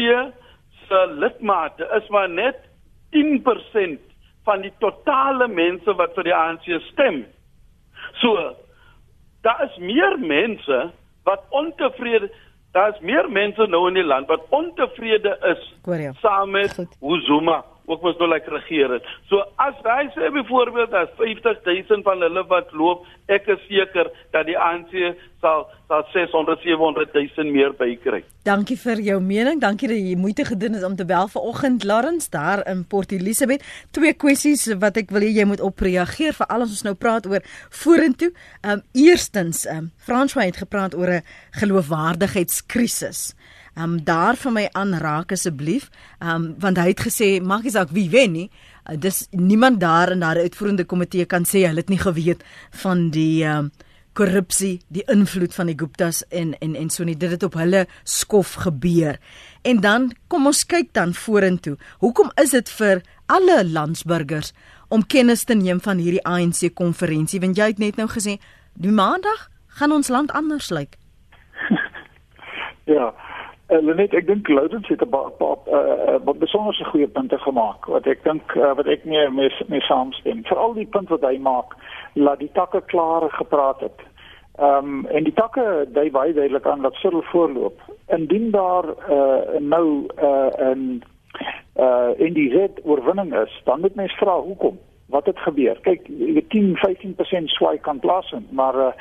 se 0.89 1.01
lidmate 1.23 1.87
is 1.99 2.09
maar 2.09 2.29
net 2.29 2.67
10% 3.15 3.99
van 4.45 4.63
die 4.65 4.73
totale 4.79 5.49
mense 5.49 5.95
wat 5.99 6.15
vir 6.17 6.31
die 6.31 6.35
ANC 6.35 6.67
stem. 6.91 7.25
So 8.23 8.35
daar 9.45 9.65
is 9.67 9.77
meer 9.79 10.19
mense 10.19 10.91
wat 11.29 11.45
ontevrede 11.51 12.31
daar 12.73 12.95
is 12.95 13.01
meer 13.01 13.31
mense 13.31 13.67
nou 13.67 13.87
in 13.89 13.99
die 13.99 14.07
land 14.07 14.29
wat 14.31 14.47
ontevrede 14.55 15.37
is 15.53 15.63
saam 16.21 16.51
met 16.51 16.77
Zuma 17.27 17.65
ook 17.91 18.03
was 18.07 18.19
nou 18.19 18.29
like 18.31 18.51
regeer 18.51 18.93
het. 18.97 19.09
So 19.29 19.43
as 19.63 19.77
hy 19.87 20.07
sê 20.15 20.31
byvoorbeeld 20.35 20.95
as 20.95 21.11
50000 21.19 22.05
van 22.07 22.23
hulle 22.25 22.45
wat 22.51 22.73
loop, 22.73 23.07
ek 23.27 23.49
is 23.51 23.63
seker 23.69 24.11
dat 24.35 24.47
die 24.49 24.59
ANC 24.59 24.95
sal 25.41 25.67
sal 25.91 26.05
600 26.13 26.63
700000 26.63 27.51
meer 27.51 27.73
bykry. 27.75 28.23
Dankie 28.47 28.77
vir 28.79 29.01
jou 29.03 29.19
mening. 29.25 29.59
Dankie 29.63 29.89
dat 29.91 29.99
jy 29.99 30.15
moeite 30.19 30.45
gedoen 30.47 30.77
het 30.79 30.85
om 30.87 30.95
te 30.97 31.07
bel 31.09 31.29
vanoggend 31.33 31.85
Lawrence 31.85 32.31
daar 32.31 32.63
in 32.71 32.85
Port 32.87 33.13
Elizabeth. 33.13 33.65
Twee 33.91 34.15
kwessies 34.15 34.69
wat 34.81 35.01
ek 35.01 35.11
wil 35.15 35.27
hê 35.27 35.33
jy 35.41 35.49
moet 35.51 35.65
op 35.65 35.83
reageer 35.83 36.37
vir 36.39 36.47
alles 36.49 36.77
ons 36.77 36.87
nou 36.87 36.95
praat 36.95 37.27
oor 37.27 37.43
vorentoe. 37.83 38.31
Um 38.63 38.85
eerstens, 38.95 39.67
um 39.67 39.91
François 39.99 40.47
het 40.47 40.63
gepraat 40.63 40.95
oor 40.95 41.19
'n 41.19 41.25
geloofwaardigheidskrisis 41.59 43.35
um, 43.77 43.99
daar 44.05 44.37
vir 44.37 44.53
my 44.53 44.65
aanraak 44.73 45.33
asseblief, 45.33 45.91
um, 46.21 46.55
want 46.59 46.79
hy 46.79 46.91
het 46.93 47.05
gesê 47.07 47.29
mag 47.43 47.63
nie 47.63 47.75
saak 47.75 47.93
wie 47.95 48.09
wen 48.11 48.33
nie. 48.33 48.49
Uh, 48.89 48.97
dis 48.97 49.27
niemand 49.31 49.81
daar 49.81 50.13
in 50.15 50.25
daardie 50.25 50.49
uitvoerende 50.49 50.85
komitee 50.85 51.27
kan 51.27 51.45
sê 51.45 51.67
hulle 51.67 51.83
het 51.83 51.93
nie 51.93 52.01
geweet 52.01 52.45
van 52.83 53.09
die 53.15 53.45
um, 53.47 53.71
korrupsie, 54.13 54.81
die 54.89 55.05
invloed 55.13 55.55
van 55.55 55.71
die 55.71 55.77
Guptas 55.79 56.23
en 56.29 56.55
en 56.61 56.75
en 56.77 56.91
so 56.91 57.05
nie 57.05 57.17
dit 57.17 57.31
het 57.31 57.47
op 57.47 57.55
hulle 57.59 57.87
skof 58.05 58.57
gebeur. 58.65 59.19
En 59.63 59.81
dan 59.81 60.11
kom 60.29 60.47
ons 60.51 60.65
kyk 60.67 60.93
dan 60.93 61.15
vorentoe. 61.15 61.77
Hoekom 62.03 62.33
is 62.43 62.51
dit 62.57 62.69
vir 62.81 63.03
alle 63.27 63.63
landsburgers 63.65 64.53
om 64.89 65.07
kennis 65.07 65.45
te 65.45 65.55
neem 65.55 65.81
van 65.81 66.03
hierdie 66.03 66.25
ANC 66.27 66.75
konferensie? 66.75 67.41
Want 67.41 67.57
jy 67.57 67.71
het 67.73 67.79
net 67.79 67.97
nou 67.97 68.09
gesê 68.11 68.41
die 68.75 68.93
maandag 68.93 69.49
gaan 69.79 69.93
ons 69.93 70.09
land 70.09 70.33
anders 70.33 70.71
lyk. 70.71 70.97
ja. 72.97 73.13
Uh, 73.71 73.79
Lenet, 73.87 74.15
ek 74.19 74.27
dink 74.27 74.49
Loudens 74.51 74.89
het 74.89 75.03
'n 75.03 75.09
paar 75.09 75.31
paar 75.39 75.59
uh, 75.71 76.15
uh, 76.27 76.35
besonderse 76.39 76.85
goeie 76.85 77.07
punte 77.07 77.39
gemaak 77.39 77.87
wat 77.87 78.07
ek 78.07 78.25
dink 78.25 78.55
uh, 78.57 78.75
wat 78.75 78.87
ek 78.87 79.05
nie 79.05 79.29
mee 79.31 79.51
mee 79.69 79.81
saamstem. 79.81 80.43
Veral 80.45 80.75
die 80.75 80.87
punt 80.87 81.09
wat 81.09 81.23
hy 81.23 81.39
maak, 81.39 81.77
laat 82.15 82.39
die 82.43 82.51
takke 82.53 82.83
klaar 82.91 83.31
gepraat 83.31 83.81
het. 83.81 84.01
Ehm 84.59 85.07
um, 85.07 85.07
en 85.07 85.25
die 85.25 85.33
takke 85.33 85.87
dui 85.95 86.11
baie 86.11 86.35
duidelik 86.35 86.67
aan 86.67 86.83
dat 86.83 86.99
Cyril 86.99 87.23
voorloop. 87.23 87.79
Indien 88.09 88.51
daar 88.51 88.85
uh, 89.07 89.61
nou 89.61 90.07
uh, 90.19 90.75
'n 90.75 91.03
uh, 91.79 92.11
in 92.17 92.33
die 92.33 92.51
red 92.51 92.81
oorwinning 92.83 93.35
is, 93.35 93.63
dan 93.65 93.81
moet 93.81 93.95
mens 93.95 94.13
vra 94.19 94.35
hoekom 94.41 94.79
wat 95.11 95.27
het 95.27 95.39
gebeur. 95.39 95.79
Kyk, 95.81 96.07
weet 96.19 96.51
10, 96.51 96.77
15% 96.77 97.45
swaai 97.45 97.79
kan 97.81 97.99
plaasvind, 97.99 98.53
maar 98.53 98.75
uh, 98.75 98.93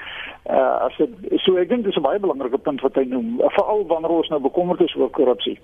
uh 0.49 0.77
as 0.85 0.97
dit 0.97 1.41
so 1.43 1.55
ek 1.55 1.69
dink 1.69 1.83
dis 1.83 1.95
'n 1.95 2.01
baie 2.01 2.19
belangrike 2.19 2.57
punt 2.57 2.81
wat 2.81 2.95
hy 2.95 3.03
noem, 3.03 3.37
veral 3.37 3.85
wanneer 3.87 4.11
ons 4.11 4.29
nou 4.29 4.41
bekommerd 4.41 4.81
is 4.81 4.95
oor 4.95 5.09
korrupsie. 5.09 5.59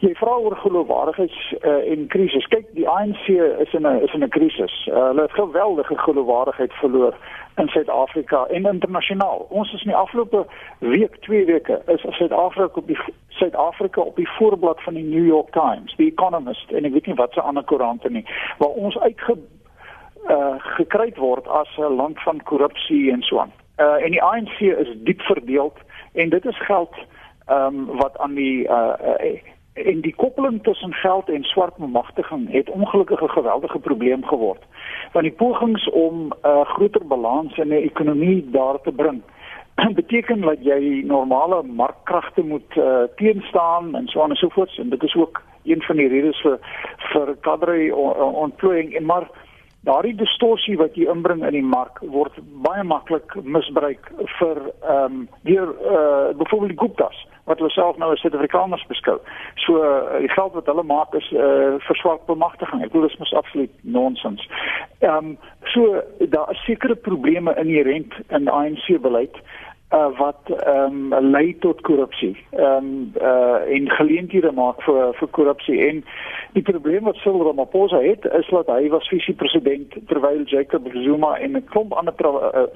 Jy 0.00 0.14
vra 0.14 0.36
oor 0.36 0.56
geloofwaardigheids 0.56 1.54
uh 1.62 1.92
en 1.92 2.06
krisis. 2.06 2.46
Kyk, 2.46 2.66
die 2.74 2.88
ANC 2.88 3.28
is 3.28 3.72
in 3.72 3.86
'n 3.86 4.02
is 4.02 4.14
in 4.14 4.24
'n 4.24 4.28
krisis. 4.28 4.86
Uh, 4.86 5.06
hulle 5.08 5.22
het 5.22 5.32
geweldige 5.32 5.98
geloofwaardigheid 5.98 6.72
verloor 6.72 7.14
in 7.56 7.68
Suid-Afrika 7.68 8.46
en 8.46 8.64
internasionaal. 8.64 9.46
Ons 9.48 9.72
is 9.72 9.82
in 9.82 9.88
die 9.88 9.96
afgelope 9.96 10.46
week, 10.78 11.16
2 11.20 11.44
weke, 11.44 11.82
is 11.86 12.06
Suid-Afrika 12.08 12.78
op 12.80 12.86
die 12.86 12.98
Suid-Afrika 13.28 14.00
op 14.00 14.16
die 14.16 14.28
voorblad 14.28 14.82
van 14.82 14.94
die 14.94 15.04
New 15.04 15.26
York 15.26 15.50
Times, 15.50 15.94
The 15.96 16.02
Economist 16.02 16.70
en 16.70 16.84
ek 16.84 16.92
weet 16.92 17.06
nie 17.06 17.18
wat 17.18 17.32
se 17.32 17.40
ander 17.40 17.64
koerante 17.64 18.10
nie, 18.10 18.24
waar 18.58 18.68
ons 18.68 18.98
uitge 18.98 19.38
uh 20.28 20.54
gekry 20.76 21.12
word 21.16 21.48
as 21.48 21.68
'n 21.78 21.96
land 21.96 22.22
van 22.22 22.42
korrupsie 22.42 23.12
en 23.12 23.22
so 23.22 23.38
aan. 23.38 23.52
Uh 23.78 24.04
en 24.04 24.10
die 24.10 24.22
ANC 24.22 24.60
is 24.60 24.88
diep 25.04 25.20
verdeeld 25.20 25.76
en 26.12 26.28
dit 26.28 26.44
is 26.44 26.58
geld 26.66 26.94
ehm 27.46 27.66
um, 27.66 27.96
wat 27.96 28.18
aan 28.18 28.34
die 28.34 28.68
uh, 28.68 28.92
uh 28.98 29.38
en 29.74 30.00
die 30.00 30.14
koppeling 30.14 30.62
tussen 30.62 30.92
geld 30.92 31.28
en 31.28 31.42
swart 31.42 31.76
bemagtiging 31.76 32.52
het 32.52 32.70
ongelukkig 32.70 33.22
'n 33.22 33.28
geweldige 33.28 33.78
probleem 33.78 34.24
geword. 34.24 34.62
Want 35.12 35.24
die 35.24 35.34
pogings 35.34 35.90
om 35.90 36.14
'n 36.26 36.48
uh, 36.48 36.64
groter 36.64 37.06
balans 37.06 37.56
in 37.58 37.68
die 37.68 37.82
ekonomie 37.82 38.50
daar 38.50 38.80
te 38.80 38.92
bring 38.92 39.22
beteken 40.00 40.40
dat 40.40 40.58
jy 40.62 41.02
normale 41.06 41.62
markkragte 41.62 42.42
moet 42.42 42.76
uh, 42.76 43.02
teenstaan 43.16 43.94
en 43.94 44.06
so 44.06 44.22
aan 44.22 44.30
en 44.30 44.36
so 44.36 44.48
voort 44.48 44.78
en 44.78 44.88
dit 44.88 45.02
is 45.02 45.14
ook 45.14 45.42
een 45.64 45.82
van 45.82 45.96
die 45.96 46.08
redes 46.08 46.40
vir 46.40 46.58
vir 47.12 47.36
kadre 47.40 47.94
ontplooiing 48.46 48.94
en 48.94 49.04
maar 49.04 49.28
daardie 49.84 50.14
distorsie 50.16 50.76
wat 50.80 50.96
jy 50.96 51.06
inbring 51.12 51.44
in 51.44 51.56
die 51.56 51.68
mark 51.74 52.00
word 52.14 52.36
baie 52.64 52.84
maklik 52.88 53.36
misbruik 53.42 54.10
vir 54.38 54.60
ehm 54.64 55.04
um, 55.04 55.22
deur 55.48 55.72
uh, 55.74 56.32
byvoorbeeld 56.40 56.78
Gupta's 56.80 57.20
wat 57.44 57.60
hulle 57.60 57.72
self 57.74 57.98
nou 58.00 58.08
as 58.12 58.22
Suid-Afrikaners 58.24 58.86
beskou. 58.88 59.18
So 59.66 59.82
uh, 59.84 60.20
die 60.24 60.30
geld 60.32 60.54
wat 60.56 60.68
hulle 60.70 60.86
maak 60.88 61.12
is 61.18 61.26
uh, 61.36 61.76
vir 61.84 61.98
swart 62.00 62.24
bemagtiging. 62.30 62.80
Ek 62.80 62.94
bedoel 62.94 63.10
dit 63.10 63.26
is 63.26 63.36
absoluut 63.40 63.74
nonsens. 63.96 64.48
Ehm 65.04 65.34
um, 65.34 65.36
so 65.74 66.00
daar 66.32 66.50
is 66.52 66.64
sekere 66.64 66.96
probleme 66.96 67.54
inherent 67.60 68.16
in 68.28 68.48
ANC 68.48 68.88
beleid 69.02 69.36
uh, 69.94 70.18
wat 70.18 70.42
ehm 70.46 71.12
um, 71.12 71.30
lei 71.30 71.58
tot 71.58 71.80
korrupsie. 71.80 72.36
Ehm 72.50 72.76
um, 72.76 73.12
uh, 73.22 73.74
en 73.76 73.90
geleenthede 73.90 74.52
maak 74.52 74.82
vir 74.82 75.14
vir 75.18 75.28
korrupsie 75.28 75.78
en 75.88 76.04
die 76.52 76.62
probleem 76.62 77.04
wat 77.04 77.16
Cyril 77.22 77.46
Ramaphosa 77.46 78.00
het 78.02 78.24
is 78.24 78.48
dat 78.50 78.66
hy 78.66 78.88
was 78.88 79.08
visiepresident 79.08 79.94
terwyl 80.06 80.42
Jacob 80.44 80.88
Zuma 80.92 81.36
en 81.36 81.56
'n 81.56 81.64
klomp 81.64 81.92
ander 81.92 82.14
uh, 82.20 82.66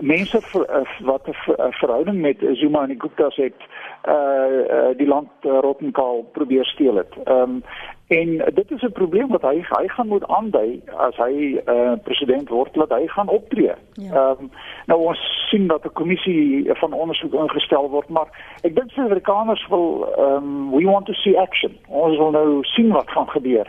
mense 0.00 0.40
vir, 0.40 0.66
uh, 0.68 0.84
wat 1.00 1.28
'n 1.28 1.34
ver, 1.44 1.72
verhouding 1.80 2.20
met 2.20 2.36
Zuma 2.52 2.82
en 2.82 2.94
die 2.94 3.00
Gupta's 3.00 3.36
het 3.36 3.60
uh, 4.08 4.14
uh 4.14 4.96
die 4.96 5.06
land 5.06 5.30
uh, 5.42 5.58
rottenkaal 5.60 6.24
probeer 6.32 6.64
steel 6.64 6.96
het. 6.96 7.14
Ehm 7.24 7.36
um, 7.40 7.62
En 8.06 8.52
dit 8.54 8.70
is 8.70 8.82
'n 8.82 8.92
probleem 8.92 9.28
wat 9.28 9.42
hy 9.42 9.64
hy 9.68 9.88
gaan 9.88 10.08
moet 10.08 10.26
aandui 10.26 10.82
as 10.96 11.16
hy 11.16 11.60
uh, 11.66 11.92
president 12.02 12.48
word 12.48 12.74
dat 12.74 12.90
hy 12.90 13.06
gaan 13.06 13.28
optree. 13.28 13.72
Ja. 13.92 14.02
Ehm 14.02 14.12
ja. 14.12 14.36
um, 14.40 14.50
nou 14.86 15.00
ons 15.00 15.48
sien 15.48 15.66
dat 15.66 15.84
'n 15.84 15.92
kommissie 15.92 16.70
van 16.74 16.92
ondersoek 16.92 17.32
ingestel 17.32 17.90
word, 17.90 18.08
maar 18.08 18.28
ek 18.62 18.74
dink 18.74 18.94
die 18.94 19.04
Amerikaners 19.04 19.66
wil 19.68 20.14
ehm 20.16 20.34
um, 20.34 20.70
we 20.70 20.84
want 20.84 21.06
to 21.06 21.12
see 21.12 21.38
action. 21.38 21.76
Ons 21.88 22.16
wil 22.16 22.30
nou 22.30 22.64
sien 22.64 22.92
wat 22.92 23.10
gaan 23.10 23.28
gebeur. 23.28 23.66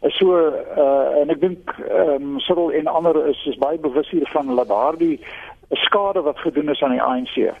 So 0.00 0.36
uh, 0.76 1.20
en 1.20 1.30
ek 1.30 1.40
dink 1.40 1.70
ehm 1.88 2.22
um, 2.22 2.40
Cyril 2.40 2.72
en 2.72 2.86
ander 2.86 3.26
is 3.26 3.46
is 3.46 3.58
baie 3.58 3.78
bewus 3.78 4.10
hiervan 4.10 4.56
dat 4.56 4.68
daardie 4.68 5.20
skade 5.70 6.22
wat 6.22 6.38
gedoen 6.38 6.68
is 6.68 6.82
aan 6.82 6.90
die 6.90 7.02
ANC 7.02 7.36
ehm 7.36 7.54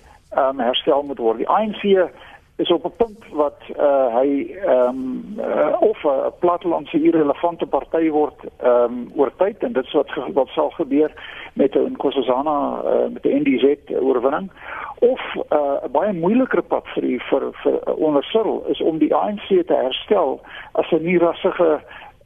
um, 0.48 0.58
herstel 0.58 1.02
moet 1.02 1.18
word. 1.18 1.38
Die 1.38 1.48
ANC 1.48 2.10
is 2.56 2.72
op 2.72 2.84
'n 2.84 2.96
punt 2.96 3.24
wat 3.32 3.60
uh, 3.78 4.14
hy 4.14 4.56
ehm 4.64 4.88
um, 4.88 5.34
uh, 5.38 5.80
of 5.80 6.04
'n 6.04 6.32
plattelandse 6.38 7.02
irrelevante 7.02 7.66
party 7.66 8.10
word 8.10 8.40
ehm 8.56 8.84
um, 8.84 9.10
oor 9.16 9.32
tyd 9.36 9.58
en 9.58 9.72
dit 9.72 9.84
is 9.84 9.92
wat 9.92 10.10
wat 10.32 10.48
sal 10.48 10.70
gebeur 10.70 11.12
met 11.52 11.74
'n 11.74 11.90
Nkosazana 11.92 12.82
uh, 12.84 13.08
met 13.12 13.22
die 13.22 13.34
NDZ 13.34 13.76
oorwinning 14.00 14.50
of 14.98 15.20
'n 15.34 15.54
uh, 15.54 15.90
baie 15.90 16.12
moeiliker 16.12 16.62
pad 16.62 16.86
vir 16.86 17.02
die, 17.02 17.20
vir 17.20 17.42
vir 17.52 17.94
ondersirrel 17.94 18.64
is 18.66 18.80
om 18.80 18.98
die 18.98 19.14
ANC 19.14 19.46
te 19.46 19.74
herstel 19.74 20.40
as 20.72 20.90
'n 20.90 21.02
nie 21.02 21.18
rassige 21.18 21.80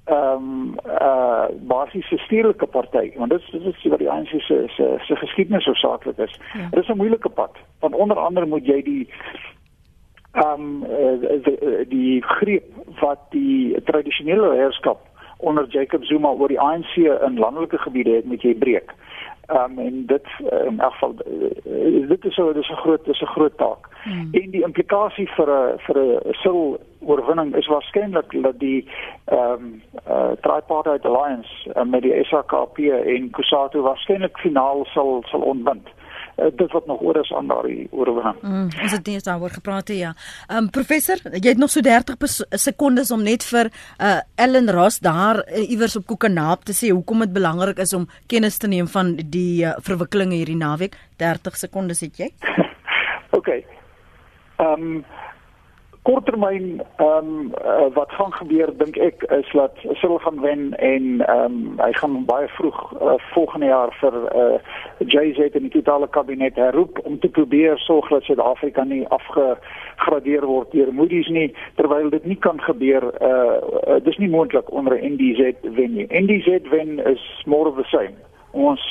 ehm 0.04 0.34
um, 0.34 0.74
uh 1.00 1.46
basiese 1.60 2.18
stedelike 2.18 2.66
party 2.66 3.12
want 3.16 3.30
dit 3.30 3.42
dit 3.50 3.64
is 3.64 3.82
wat 3.82 3.98
die 3.98 4.10
ANC 4.10 4.28
se 4.28 4.64
se 4.66 4.96
se 4.98 5.16
geskiedenis 5.16 5.64
hoofsaaklik 5.64 6.18
is. 6.18 6.40
Ja. 6.52 6.68
Dit 6.70 6.82
is 6.82 6.88
'n 6.88 6.96
moeilike 6.96 7.28
pad 7.28 7.56
want 7.80 7.94
onder 7.94 8.16
andere 8.16 8.46
moet 8.46 8.66
jy 8.66 8.82
die 8.82 9.08
um 10.32 10.84
uh, 10.84 11.84
die 11.88 12.22
greep 12.22 12.64
wat 13.00 13.18
die 13.30 13.80
tradisionele 13.84 14.54
heerskap 14.54 15.00
onder 15.38 15.66
Jacob 15.68 16.04
Zuma 16.04 16.28
oor 16.28 16.48
die 16.48 16.60
ANC 16.60 16.96
in 16.96 17.38
landelike 17.38 17.78
gebiede 17.78 18.10
het 18.10 18.26
met 18.26 18.42
jy 18.42 18.54
breek. 18.54 18.92
Um 19.48 19.78
en 19.78 20.06
dit 20.06 20.26
uh, 20.40 20.66
in 20.66 20.80
elk 20.80 20.92
geval 20.92 21.14
dit 22.08 22.24
is 22.24 22.34
so 22.34 22.52
dis 22.52 22.68
'n 22.68 22.82
groot 22.82 23.04
dis 23.04 23.20
'n 23.20 23.34
groot 23.34 23.56
taak. 23.56 23.88
Hmm. 24.02 24.28
En 24.32 24.50
die 24.50 24.62
implikasie 24.62 25.28
vir 25.36 25.48
'n 25.50 25.78
vir 25.78 25.98
'n 25.98 26.34
sil 26.42 26.78
oorwinning 27.00 27.54
is 27.56 27.66
waarskynlik 27.66 28.42
dat 28.42 28.58
die 28.58 28.88
ehm 29.24 29.52
um, 29.52 29.82
uh, 30.08 30.30
tripartite 30.40 31.08
alliance 31.08 31.70
uh, 31.76 31.82
met 31.82 32.02
die 32.02 32.24
SAKP 32.24 32.78
en 33.16 33.30
Kusatu 33.30 33.80
waarskynlik 33.80 34.38
finaal 34.38 34.84
sal 34.84 35.22
sal 35.26 35.40
ontbind 35.40 35.88
uh, 36.38 36.50
dit 36.56 36.72
wat 36.72 36.86
nog 36.86 37.00
oor 37.00 37.16
is 37.20 37.32
aan 37.32 37.46
daardie 37.46 37.88
oorwinning. 37.90 38.40
Mm, 38.42 38.68
ons 38.82 38.92
het 38.92 39.06
net 39.06 39.24
daaroor 39.24 39.50
gepraat 39.50 39.88
ja. 39.88 40.14
Ehm 40.46 40.64
um, 40.64 40.70
professor, 40.70 41.20
jy 41.32 41.48
het 41.48 41.58
nog 41.58 41.70
so 41.70 41.80
30 41.80 42.16
sekondes 42.50 43.10
om 43.10 43.22
net 43.22 43.44
vir 43.44 43.70
uh, 43.70 44.18
Ellen 44.34 44.70
Ross 44.70 44.98
daar 44.98 45.42
uh, 45.44 45.70
iewers 45.70 45.96
op 45.96 46.06
Kokenaap 46.06 46.64
te 46.64 46.72
sê 46.76 46.92
hoekom 46.92 47.26
dit 47.26 47.32
belangrik 47.32 47.78
is 47.78 47.92
om 47.92 48.08
kennis 48.26 48.58
te 48.58 48.68
neem 48.68 48.88
van 48.88 49.16
die 49.16 49.64
uh, 49.64 49.76
verwikkelinge 49.82 50.34
hierdie 50.40 50.56
naweek. 50.56 50.96
30 51.16 51.56
sekondes 51.56 52.00
het 52.00 52.18
jy? 52.18 52.32
OK. 53.38 53.48
Ehm 53.48 54.72
um, 54.82 55.04
korttermyn 56.08 56.80
ehm 56.96 57.26
um, 57.28 57.52
uh, 57.64 57.88
wat 57.94 58.12
gaan 58.16 58.32
gebeur 58.32 58.70
dink 58.80 58.96
ek 58.96 59.24
is 59.36 59.48
dat 59.52 59.74
Cyril 60.00 60.18
gaan 60.24 60.40
wen 60.40 60.62
en 60.76 61.04
ehm 61.20 61.44
um, 61.44 61.74
hy 61.76 61.90
gaan 62.00 62.14
baie 62.30 62.48
vroeg 62.56 62.78
uh, 62.96 63.16
volgende 63.34 63.68
jaar 63.68 63.92
vir 64.00 64.16
uh, 64.42 64.56
JZ 65.14 65.50
en 65.52 65.66
die 65.66 65.74
totale 65.74 66.08
kabinet 66.16 66.56
herroep 66.56 67.00
om 67.04 67.18
te 67.20 67.28
probeer 67.28 67.76
sorg 67.84 68.08
dat 68.08 68.24
Suid-Afrika 68.24 68.84
nie 68.84 69.04
afgegradeer 69.18 70.46
word 70.46 70.72
deur 70.72 70.94
Moody's 70.94 71.28
nie 71.28 71.50
terwyl 71.76 72.08
dit 72.16 72.24
nie 72.24 72.38
kan 72.48 72.60
gebeur 72.70 73.10
uh, 73.20 73.58
uh 73.92 74.00
dis 74.08 74.16
nie 74.16 74.32
moontlik 74.32 74.72
onder 74.72 74.96
'n 74.96 75.12
NDZ 75.12 75.60
wen 75.76 75.92
nie. 75.92 76.08
NDZ 76.08 76.70
wen 76.72 76.98
is 77.04 77.28
more 77.44 77.68
of 77.68 77.76
the 77.76 77.88
same 77.92 78.27
ons 78.58 78.84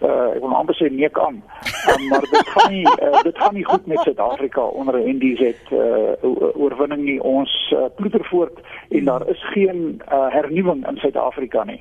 uh, 0.00 0.34
ek 0.34 0.40
wil 0.42 0.54
amper 0.56 0.76
sê 0.78 0.90
neek 0.90 1.18
aan 1.18 1.40
um, 1.40 2.08
maar 2.10 2.26
dit 2.30 2.48
gaan 2.54 2.72
nie 2.72 2.86
uh, 2.86 3.22
dit 3.22 3.38
gaan 3.38 3.54
nie 3.54 3.64
goed 3.64 3.86
met 3.86 4.02
Suid-Afrika 4.04 4.62
onder 4.62 4.98
'n 4.98 5.16
NDZ 5.16 5.72
uh, 5.72 6.14
oorwinning 6.54 7.04
nie 7.04 7.20
ons 7.22 7.52
uh, 7.76 7.86
ploeter 7.96 8.24
voort 8.30 8.58
en 8.88 9.04
daar 9.04 9.28
is 9.28 9.42
geen 9.52 10.02
uh, 10.12 10.26
hernuwing 10.32 10.86
in 10.88 10.96
Suid-Afrika 10.96 11.64
nie. 11.64 11.80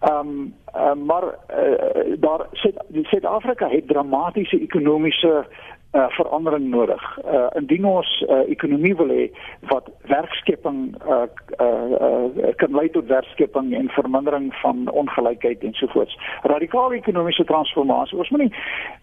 Ehm 0.00 0.28
um, 0.28 0.54
uh, 0.76 0.92
maar 0.92 1.24
uh, 1.24 2.16
daar 2.18 2.46
Suid-Afrika 3.02 3.68
het 3.68 3.88
dramatiese 3.88 4.60
ekonomiese 4.60 5.46
uh, 5.96 6.04
verandering 6.18 6.68
nodig. 6.70 7.04
Uh, 7.24 7.46
indien 7.60 7.84
ons 7.84 8.10
uh, 8.28 8.42
ekonomie 8.52 8.94
wil 8.96 9.12
hê 9.14 9.24
wat 9.70 9.88
werkskepping 10.10 10.80
uh, 11.06 11.24
uh, 11.60 11.66
uh, 12.00 12.52
kan 12.60 12.76
lei 12.76 12.88
tot 12.94 13.08
werkskepping 13.08 13.72
en 13.78 13.88
vermindering 13.96 14.50
van 14.62 14.90
ongelykheid 14.90 15.64
en 15.64 15.74
so 15.80 15.88
voort. 15.94 16.12
Radikale 16.42 17.00
ekonomiese 17.00 17.44
transformasie. 17.44 18.18
Ons 18.18 18.30
moet 18.34 18.46
nie 18.46 18.52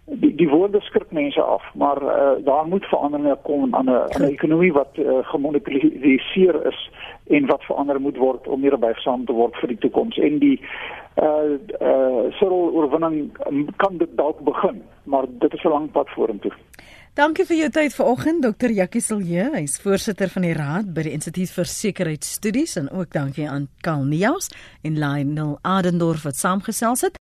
die, 0.06 0.34
die 0.36 0.50
woorde 0.50 0.82
skrik 0.82 1.12
mense 1.16 1.41
af, 1.41 1.64
maar 1.74 2.02
uh, 2.04 2.32
daar 2.46 2.68
moet 2.68 2.86
veranderinge 2.86 3.38
kom 3.44 3.76
aan 3.76 3.89
'n 3.89 4.30
ekonomie 4.30 4.74
wat 4.74 4.91
uh, 4.98 5.18
gemonetariseer 5.34 6.66
is 6.68 6.89
en 7.28 7.45
wat 7.45 7.63
verander 7.63 7.99
moet 8.01 8.17
word 8.17 8.47
om 8.47 8.61
meer 8.61 8.78
buigsaam 8.80 9.26
te 9.26 9.34
word 9.34 9.55
vir 9.61 9.74
die 9.74 9.78
toekoms 9.78 10.17
en 10.17 10.39
die 10.39 10.57
uh 11.21 11.55
uh 11.80 12.32
Cyril 12.39 12.74
oorwinning 12.74 13.32
um, 13.47 13.67
kan 13.78 13.97
dit 13.97 14.17
dalk 14.17 14.39
begin 14.43 14.82
maar 15.03 15.26
dit 15.30 15.53
is 15.53 15.63
'n 15.63 15.69
lang 15.69 15.91
pad 15.91 16.09
vorentoe. 16.09 16.51
Dankie 17.13 17.45
vir 17.45 17.57
jou 17.57 17.69
tyd 17.69 17.93
vanoggend 17.93 18.41
Dr. 18.41 18.71
Jackie 18.74 19.01
Silje, 19.01 19.43
hy's 19.53 19.76
voorsitter 19.84 20.32
van 20.34 20.41
die 20.41 20.53
raad 20.57 20.93
by 20.95 21.03
die 21.05 21.11
Instituut 21.13 21.51
vir 21.53 21.65
Sekuriteitsstudies 21.69 22.74
en 22.82 22.89
ook 22.89 23.11
dankie 23.13 23.45
aan 23.49 23.67
Karl 23.86 24.01
Neus 24.09 24.49
en 24.82 24.97
Lionel 24.97 25.59
Adendorf 25.61 26.24
wat 26.24 26.36
saamgesels 26.36 27.05
het. 27.05 27.19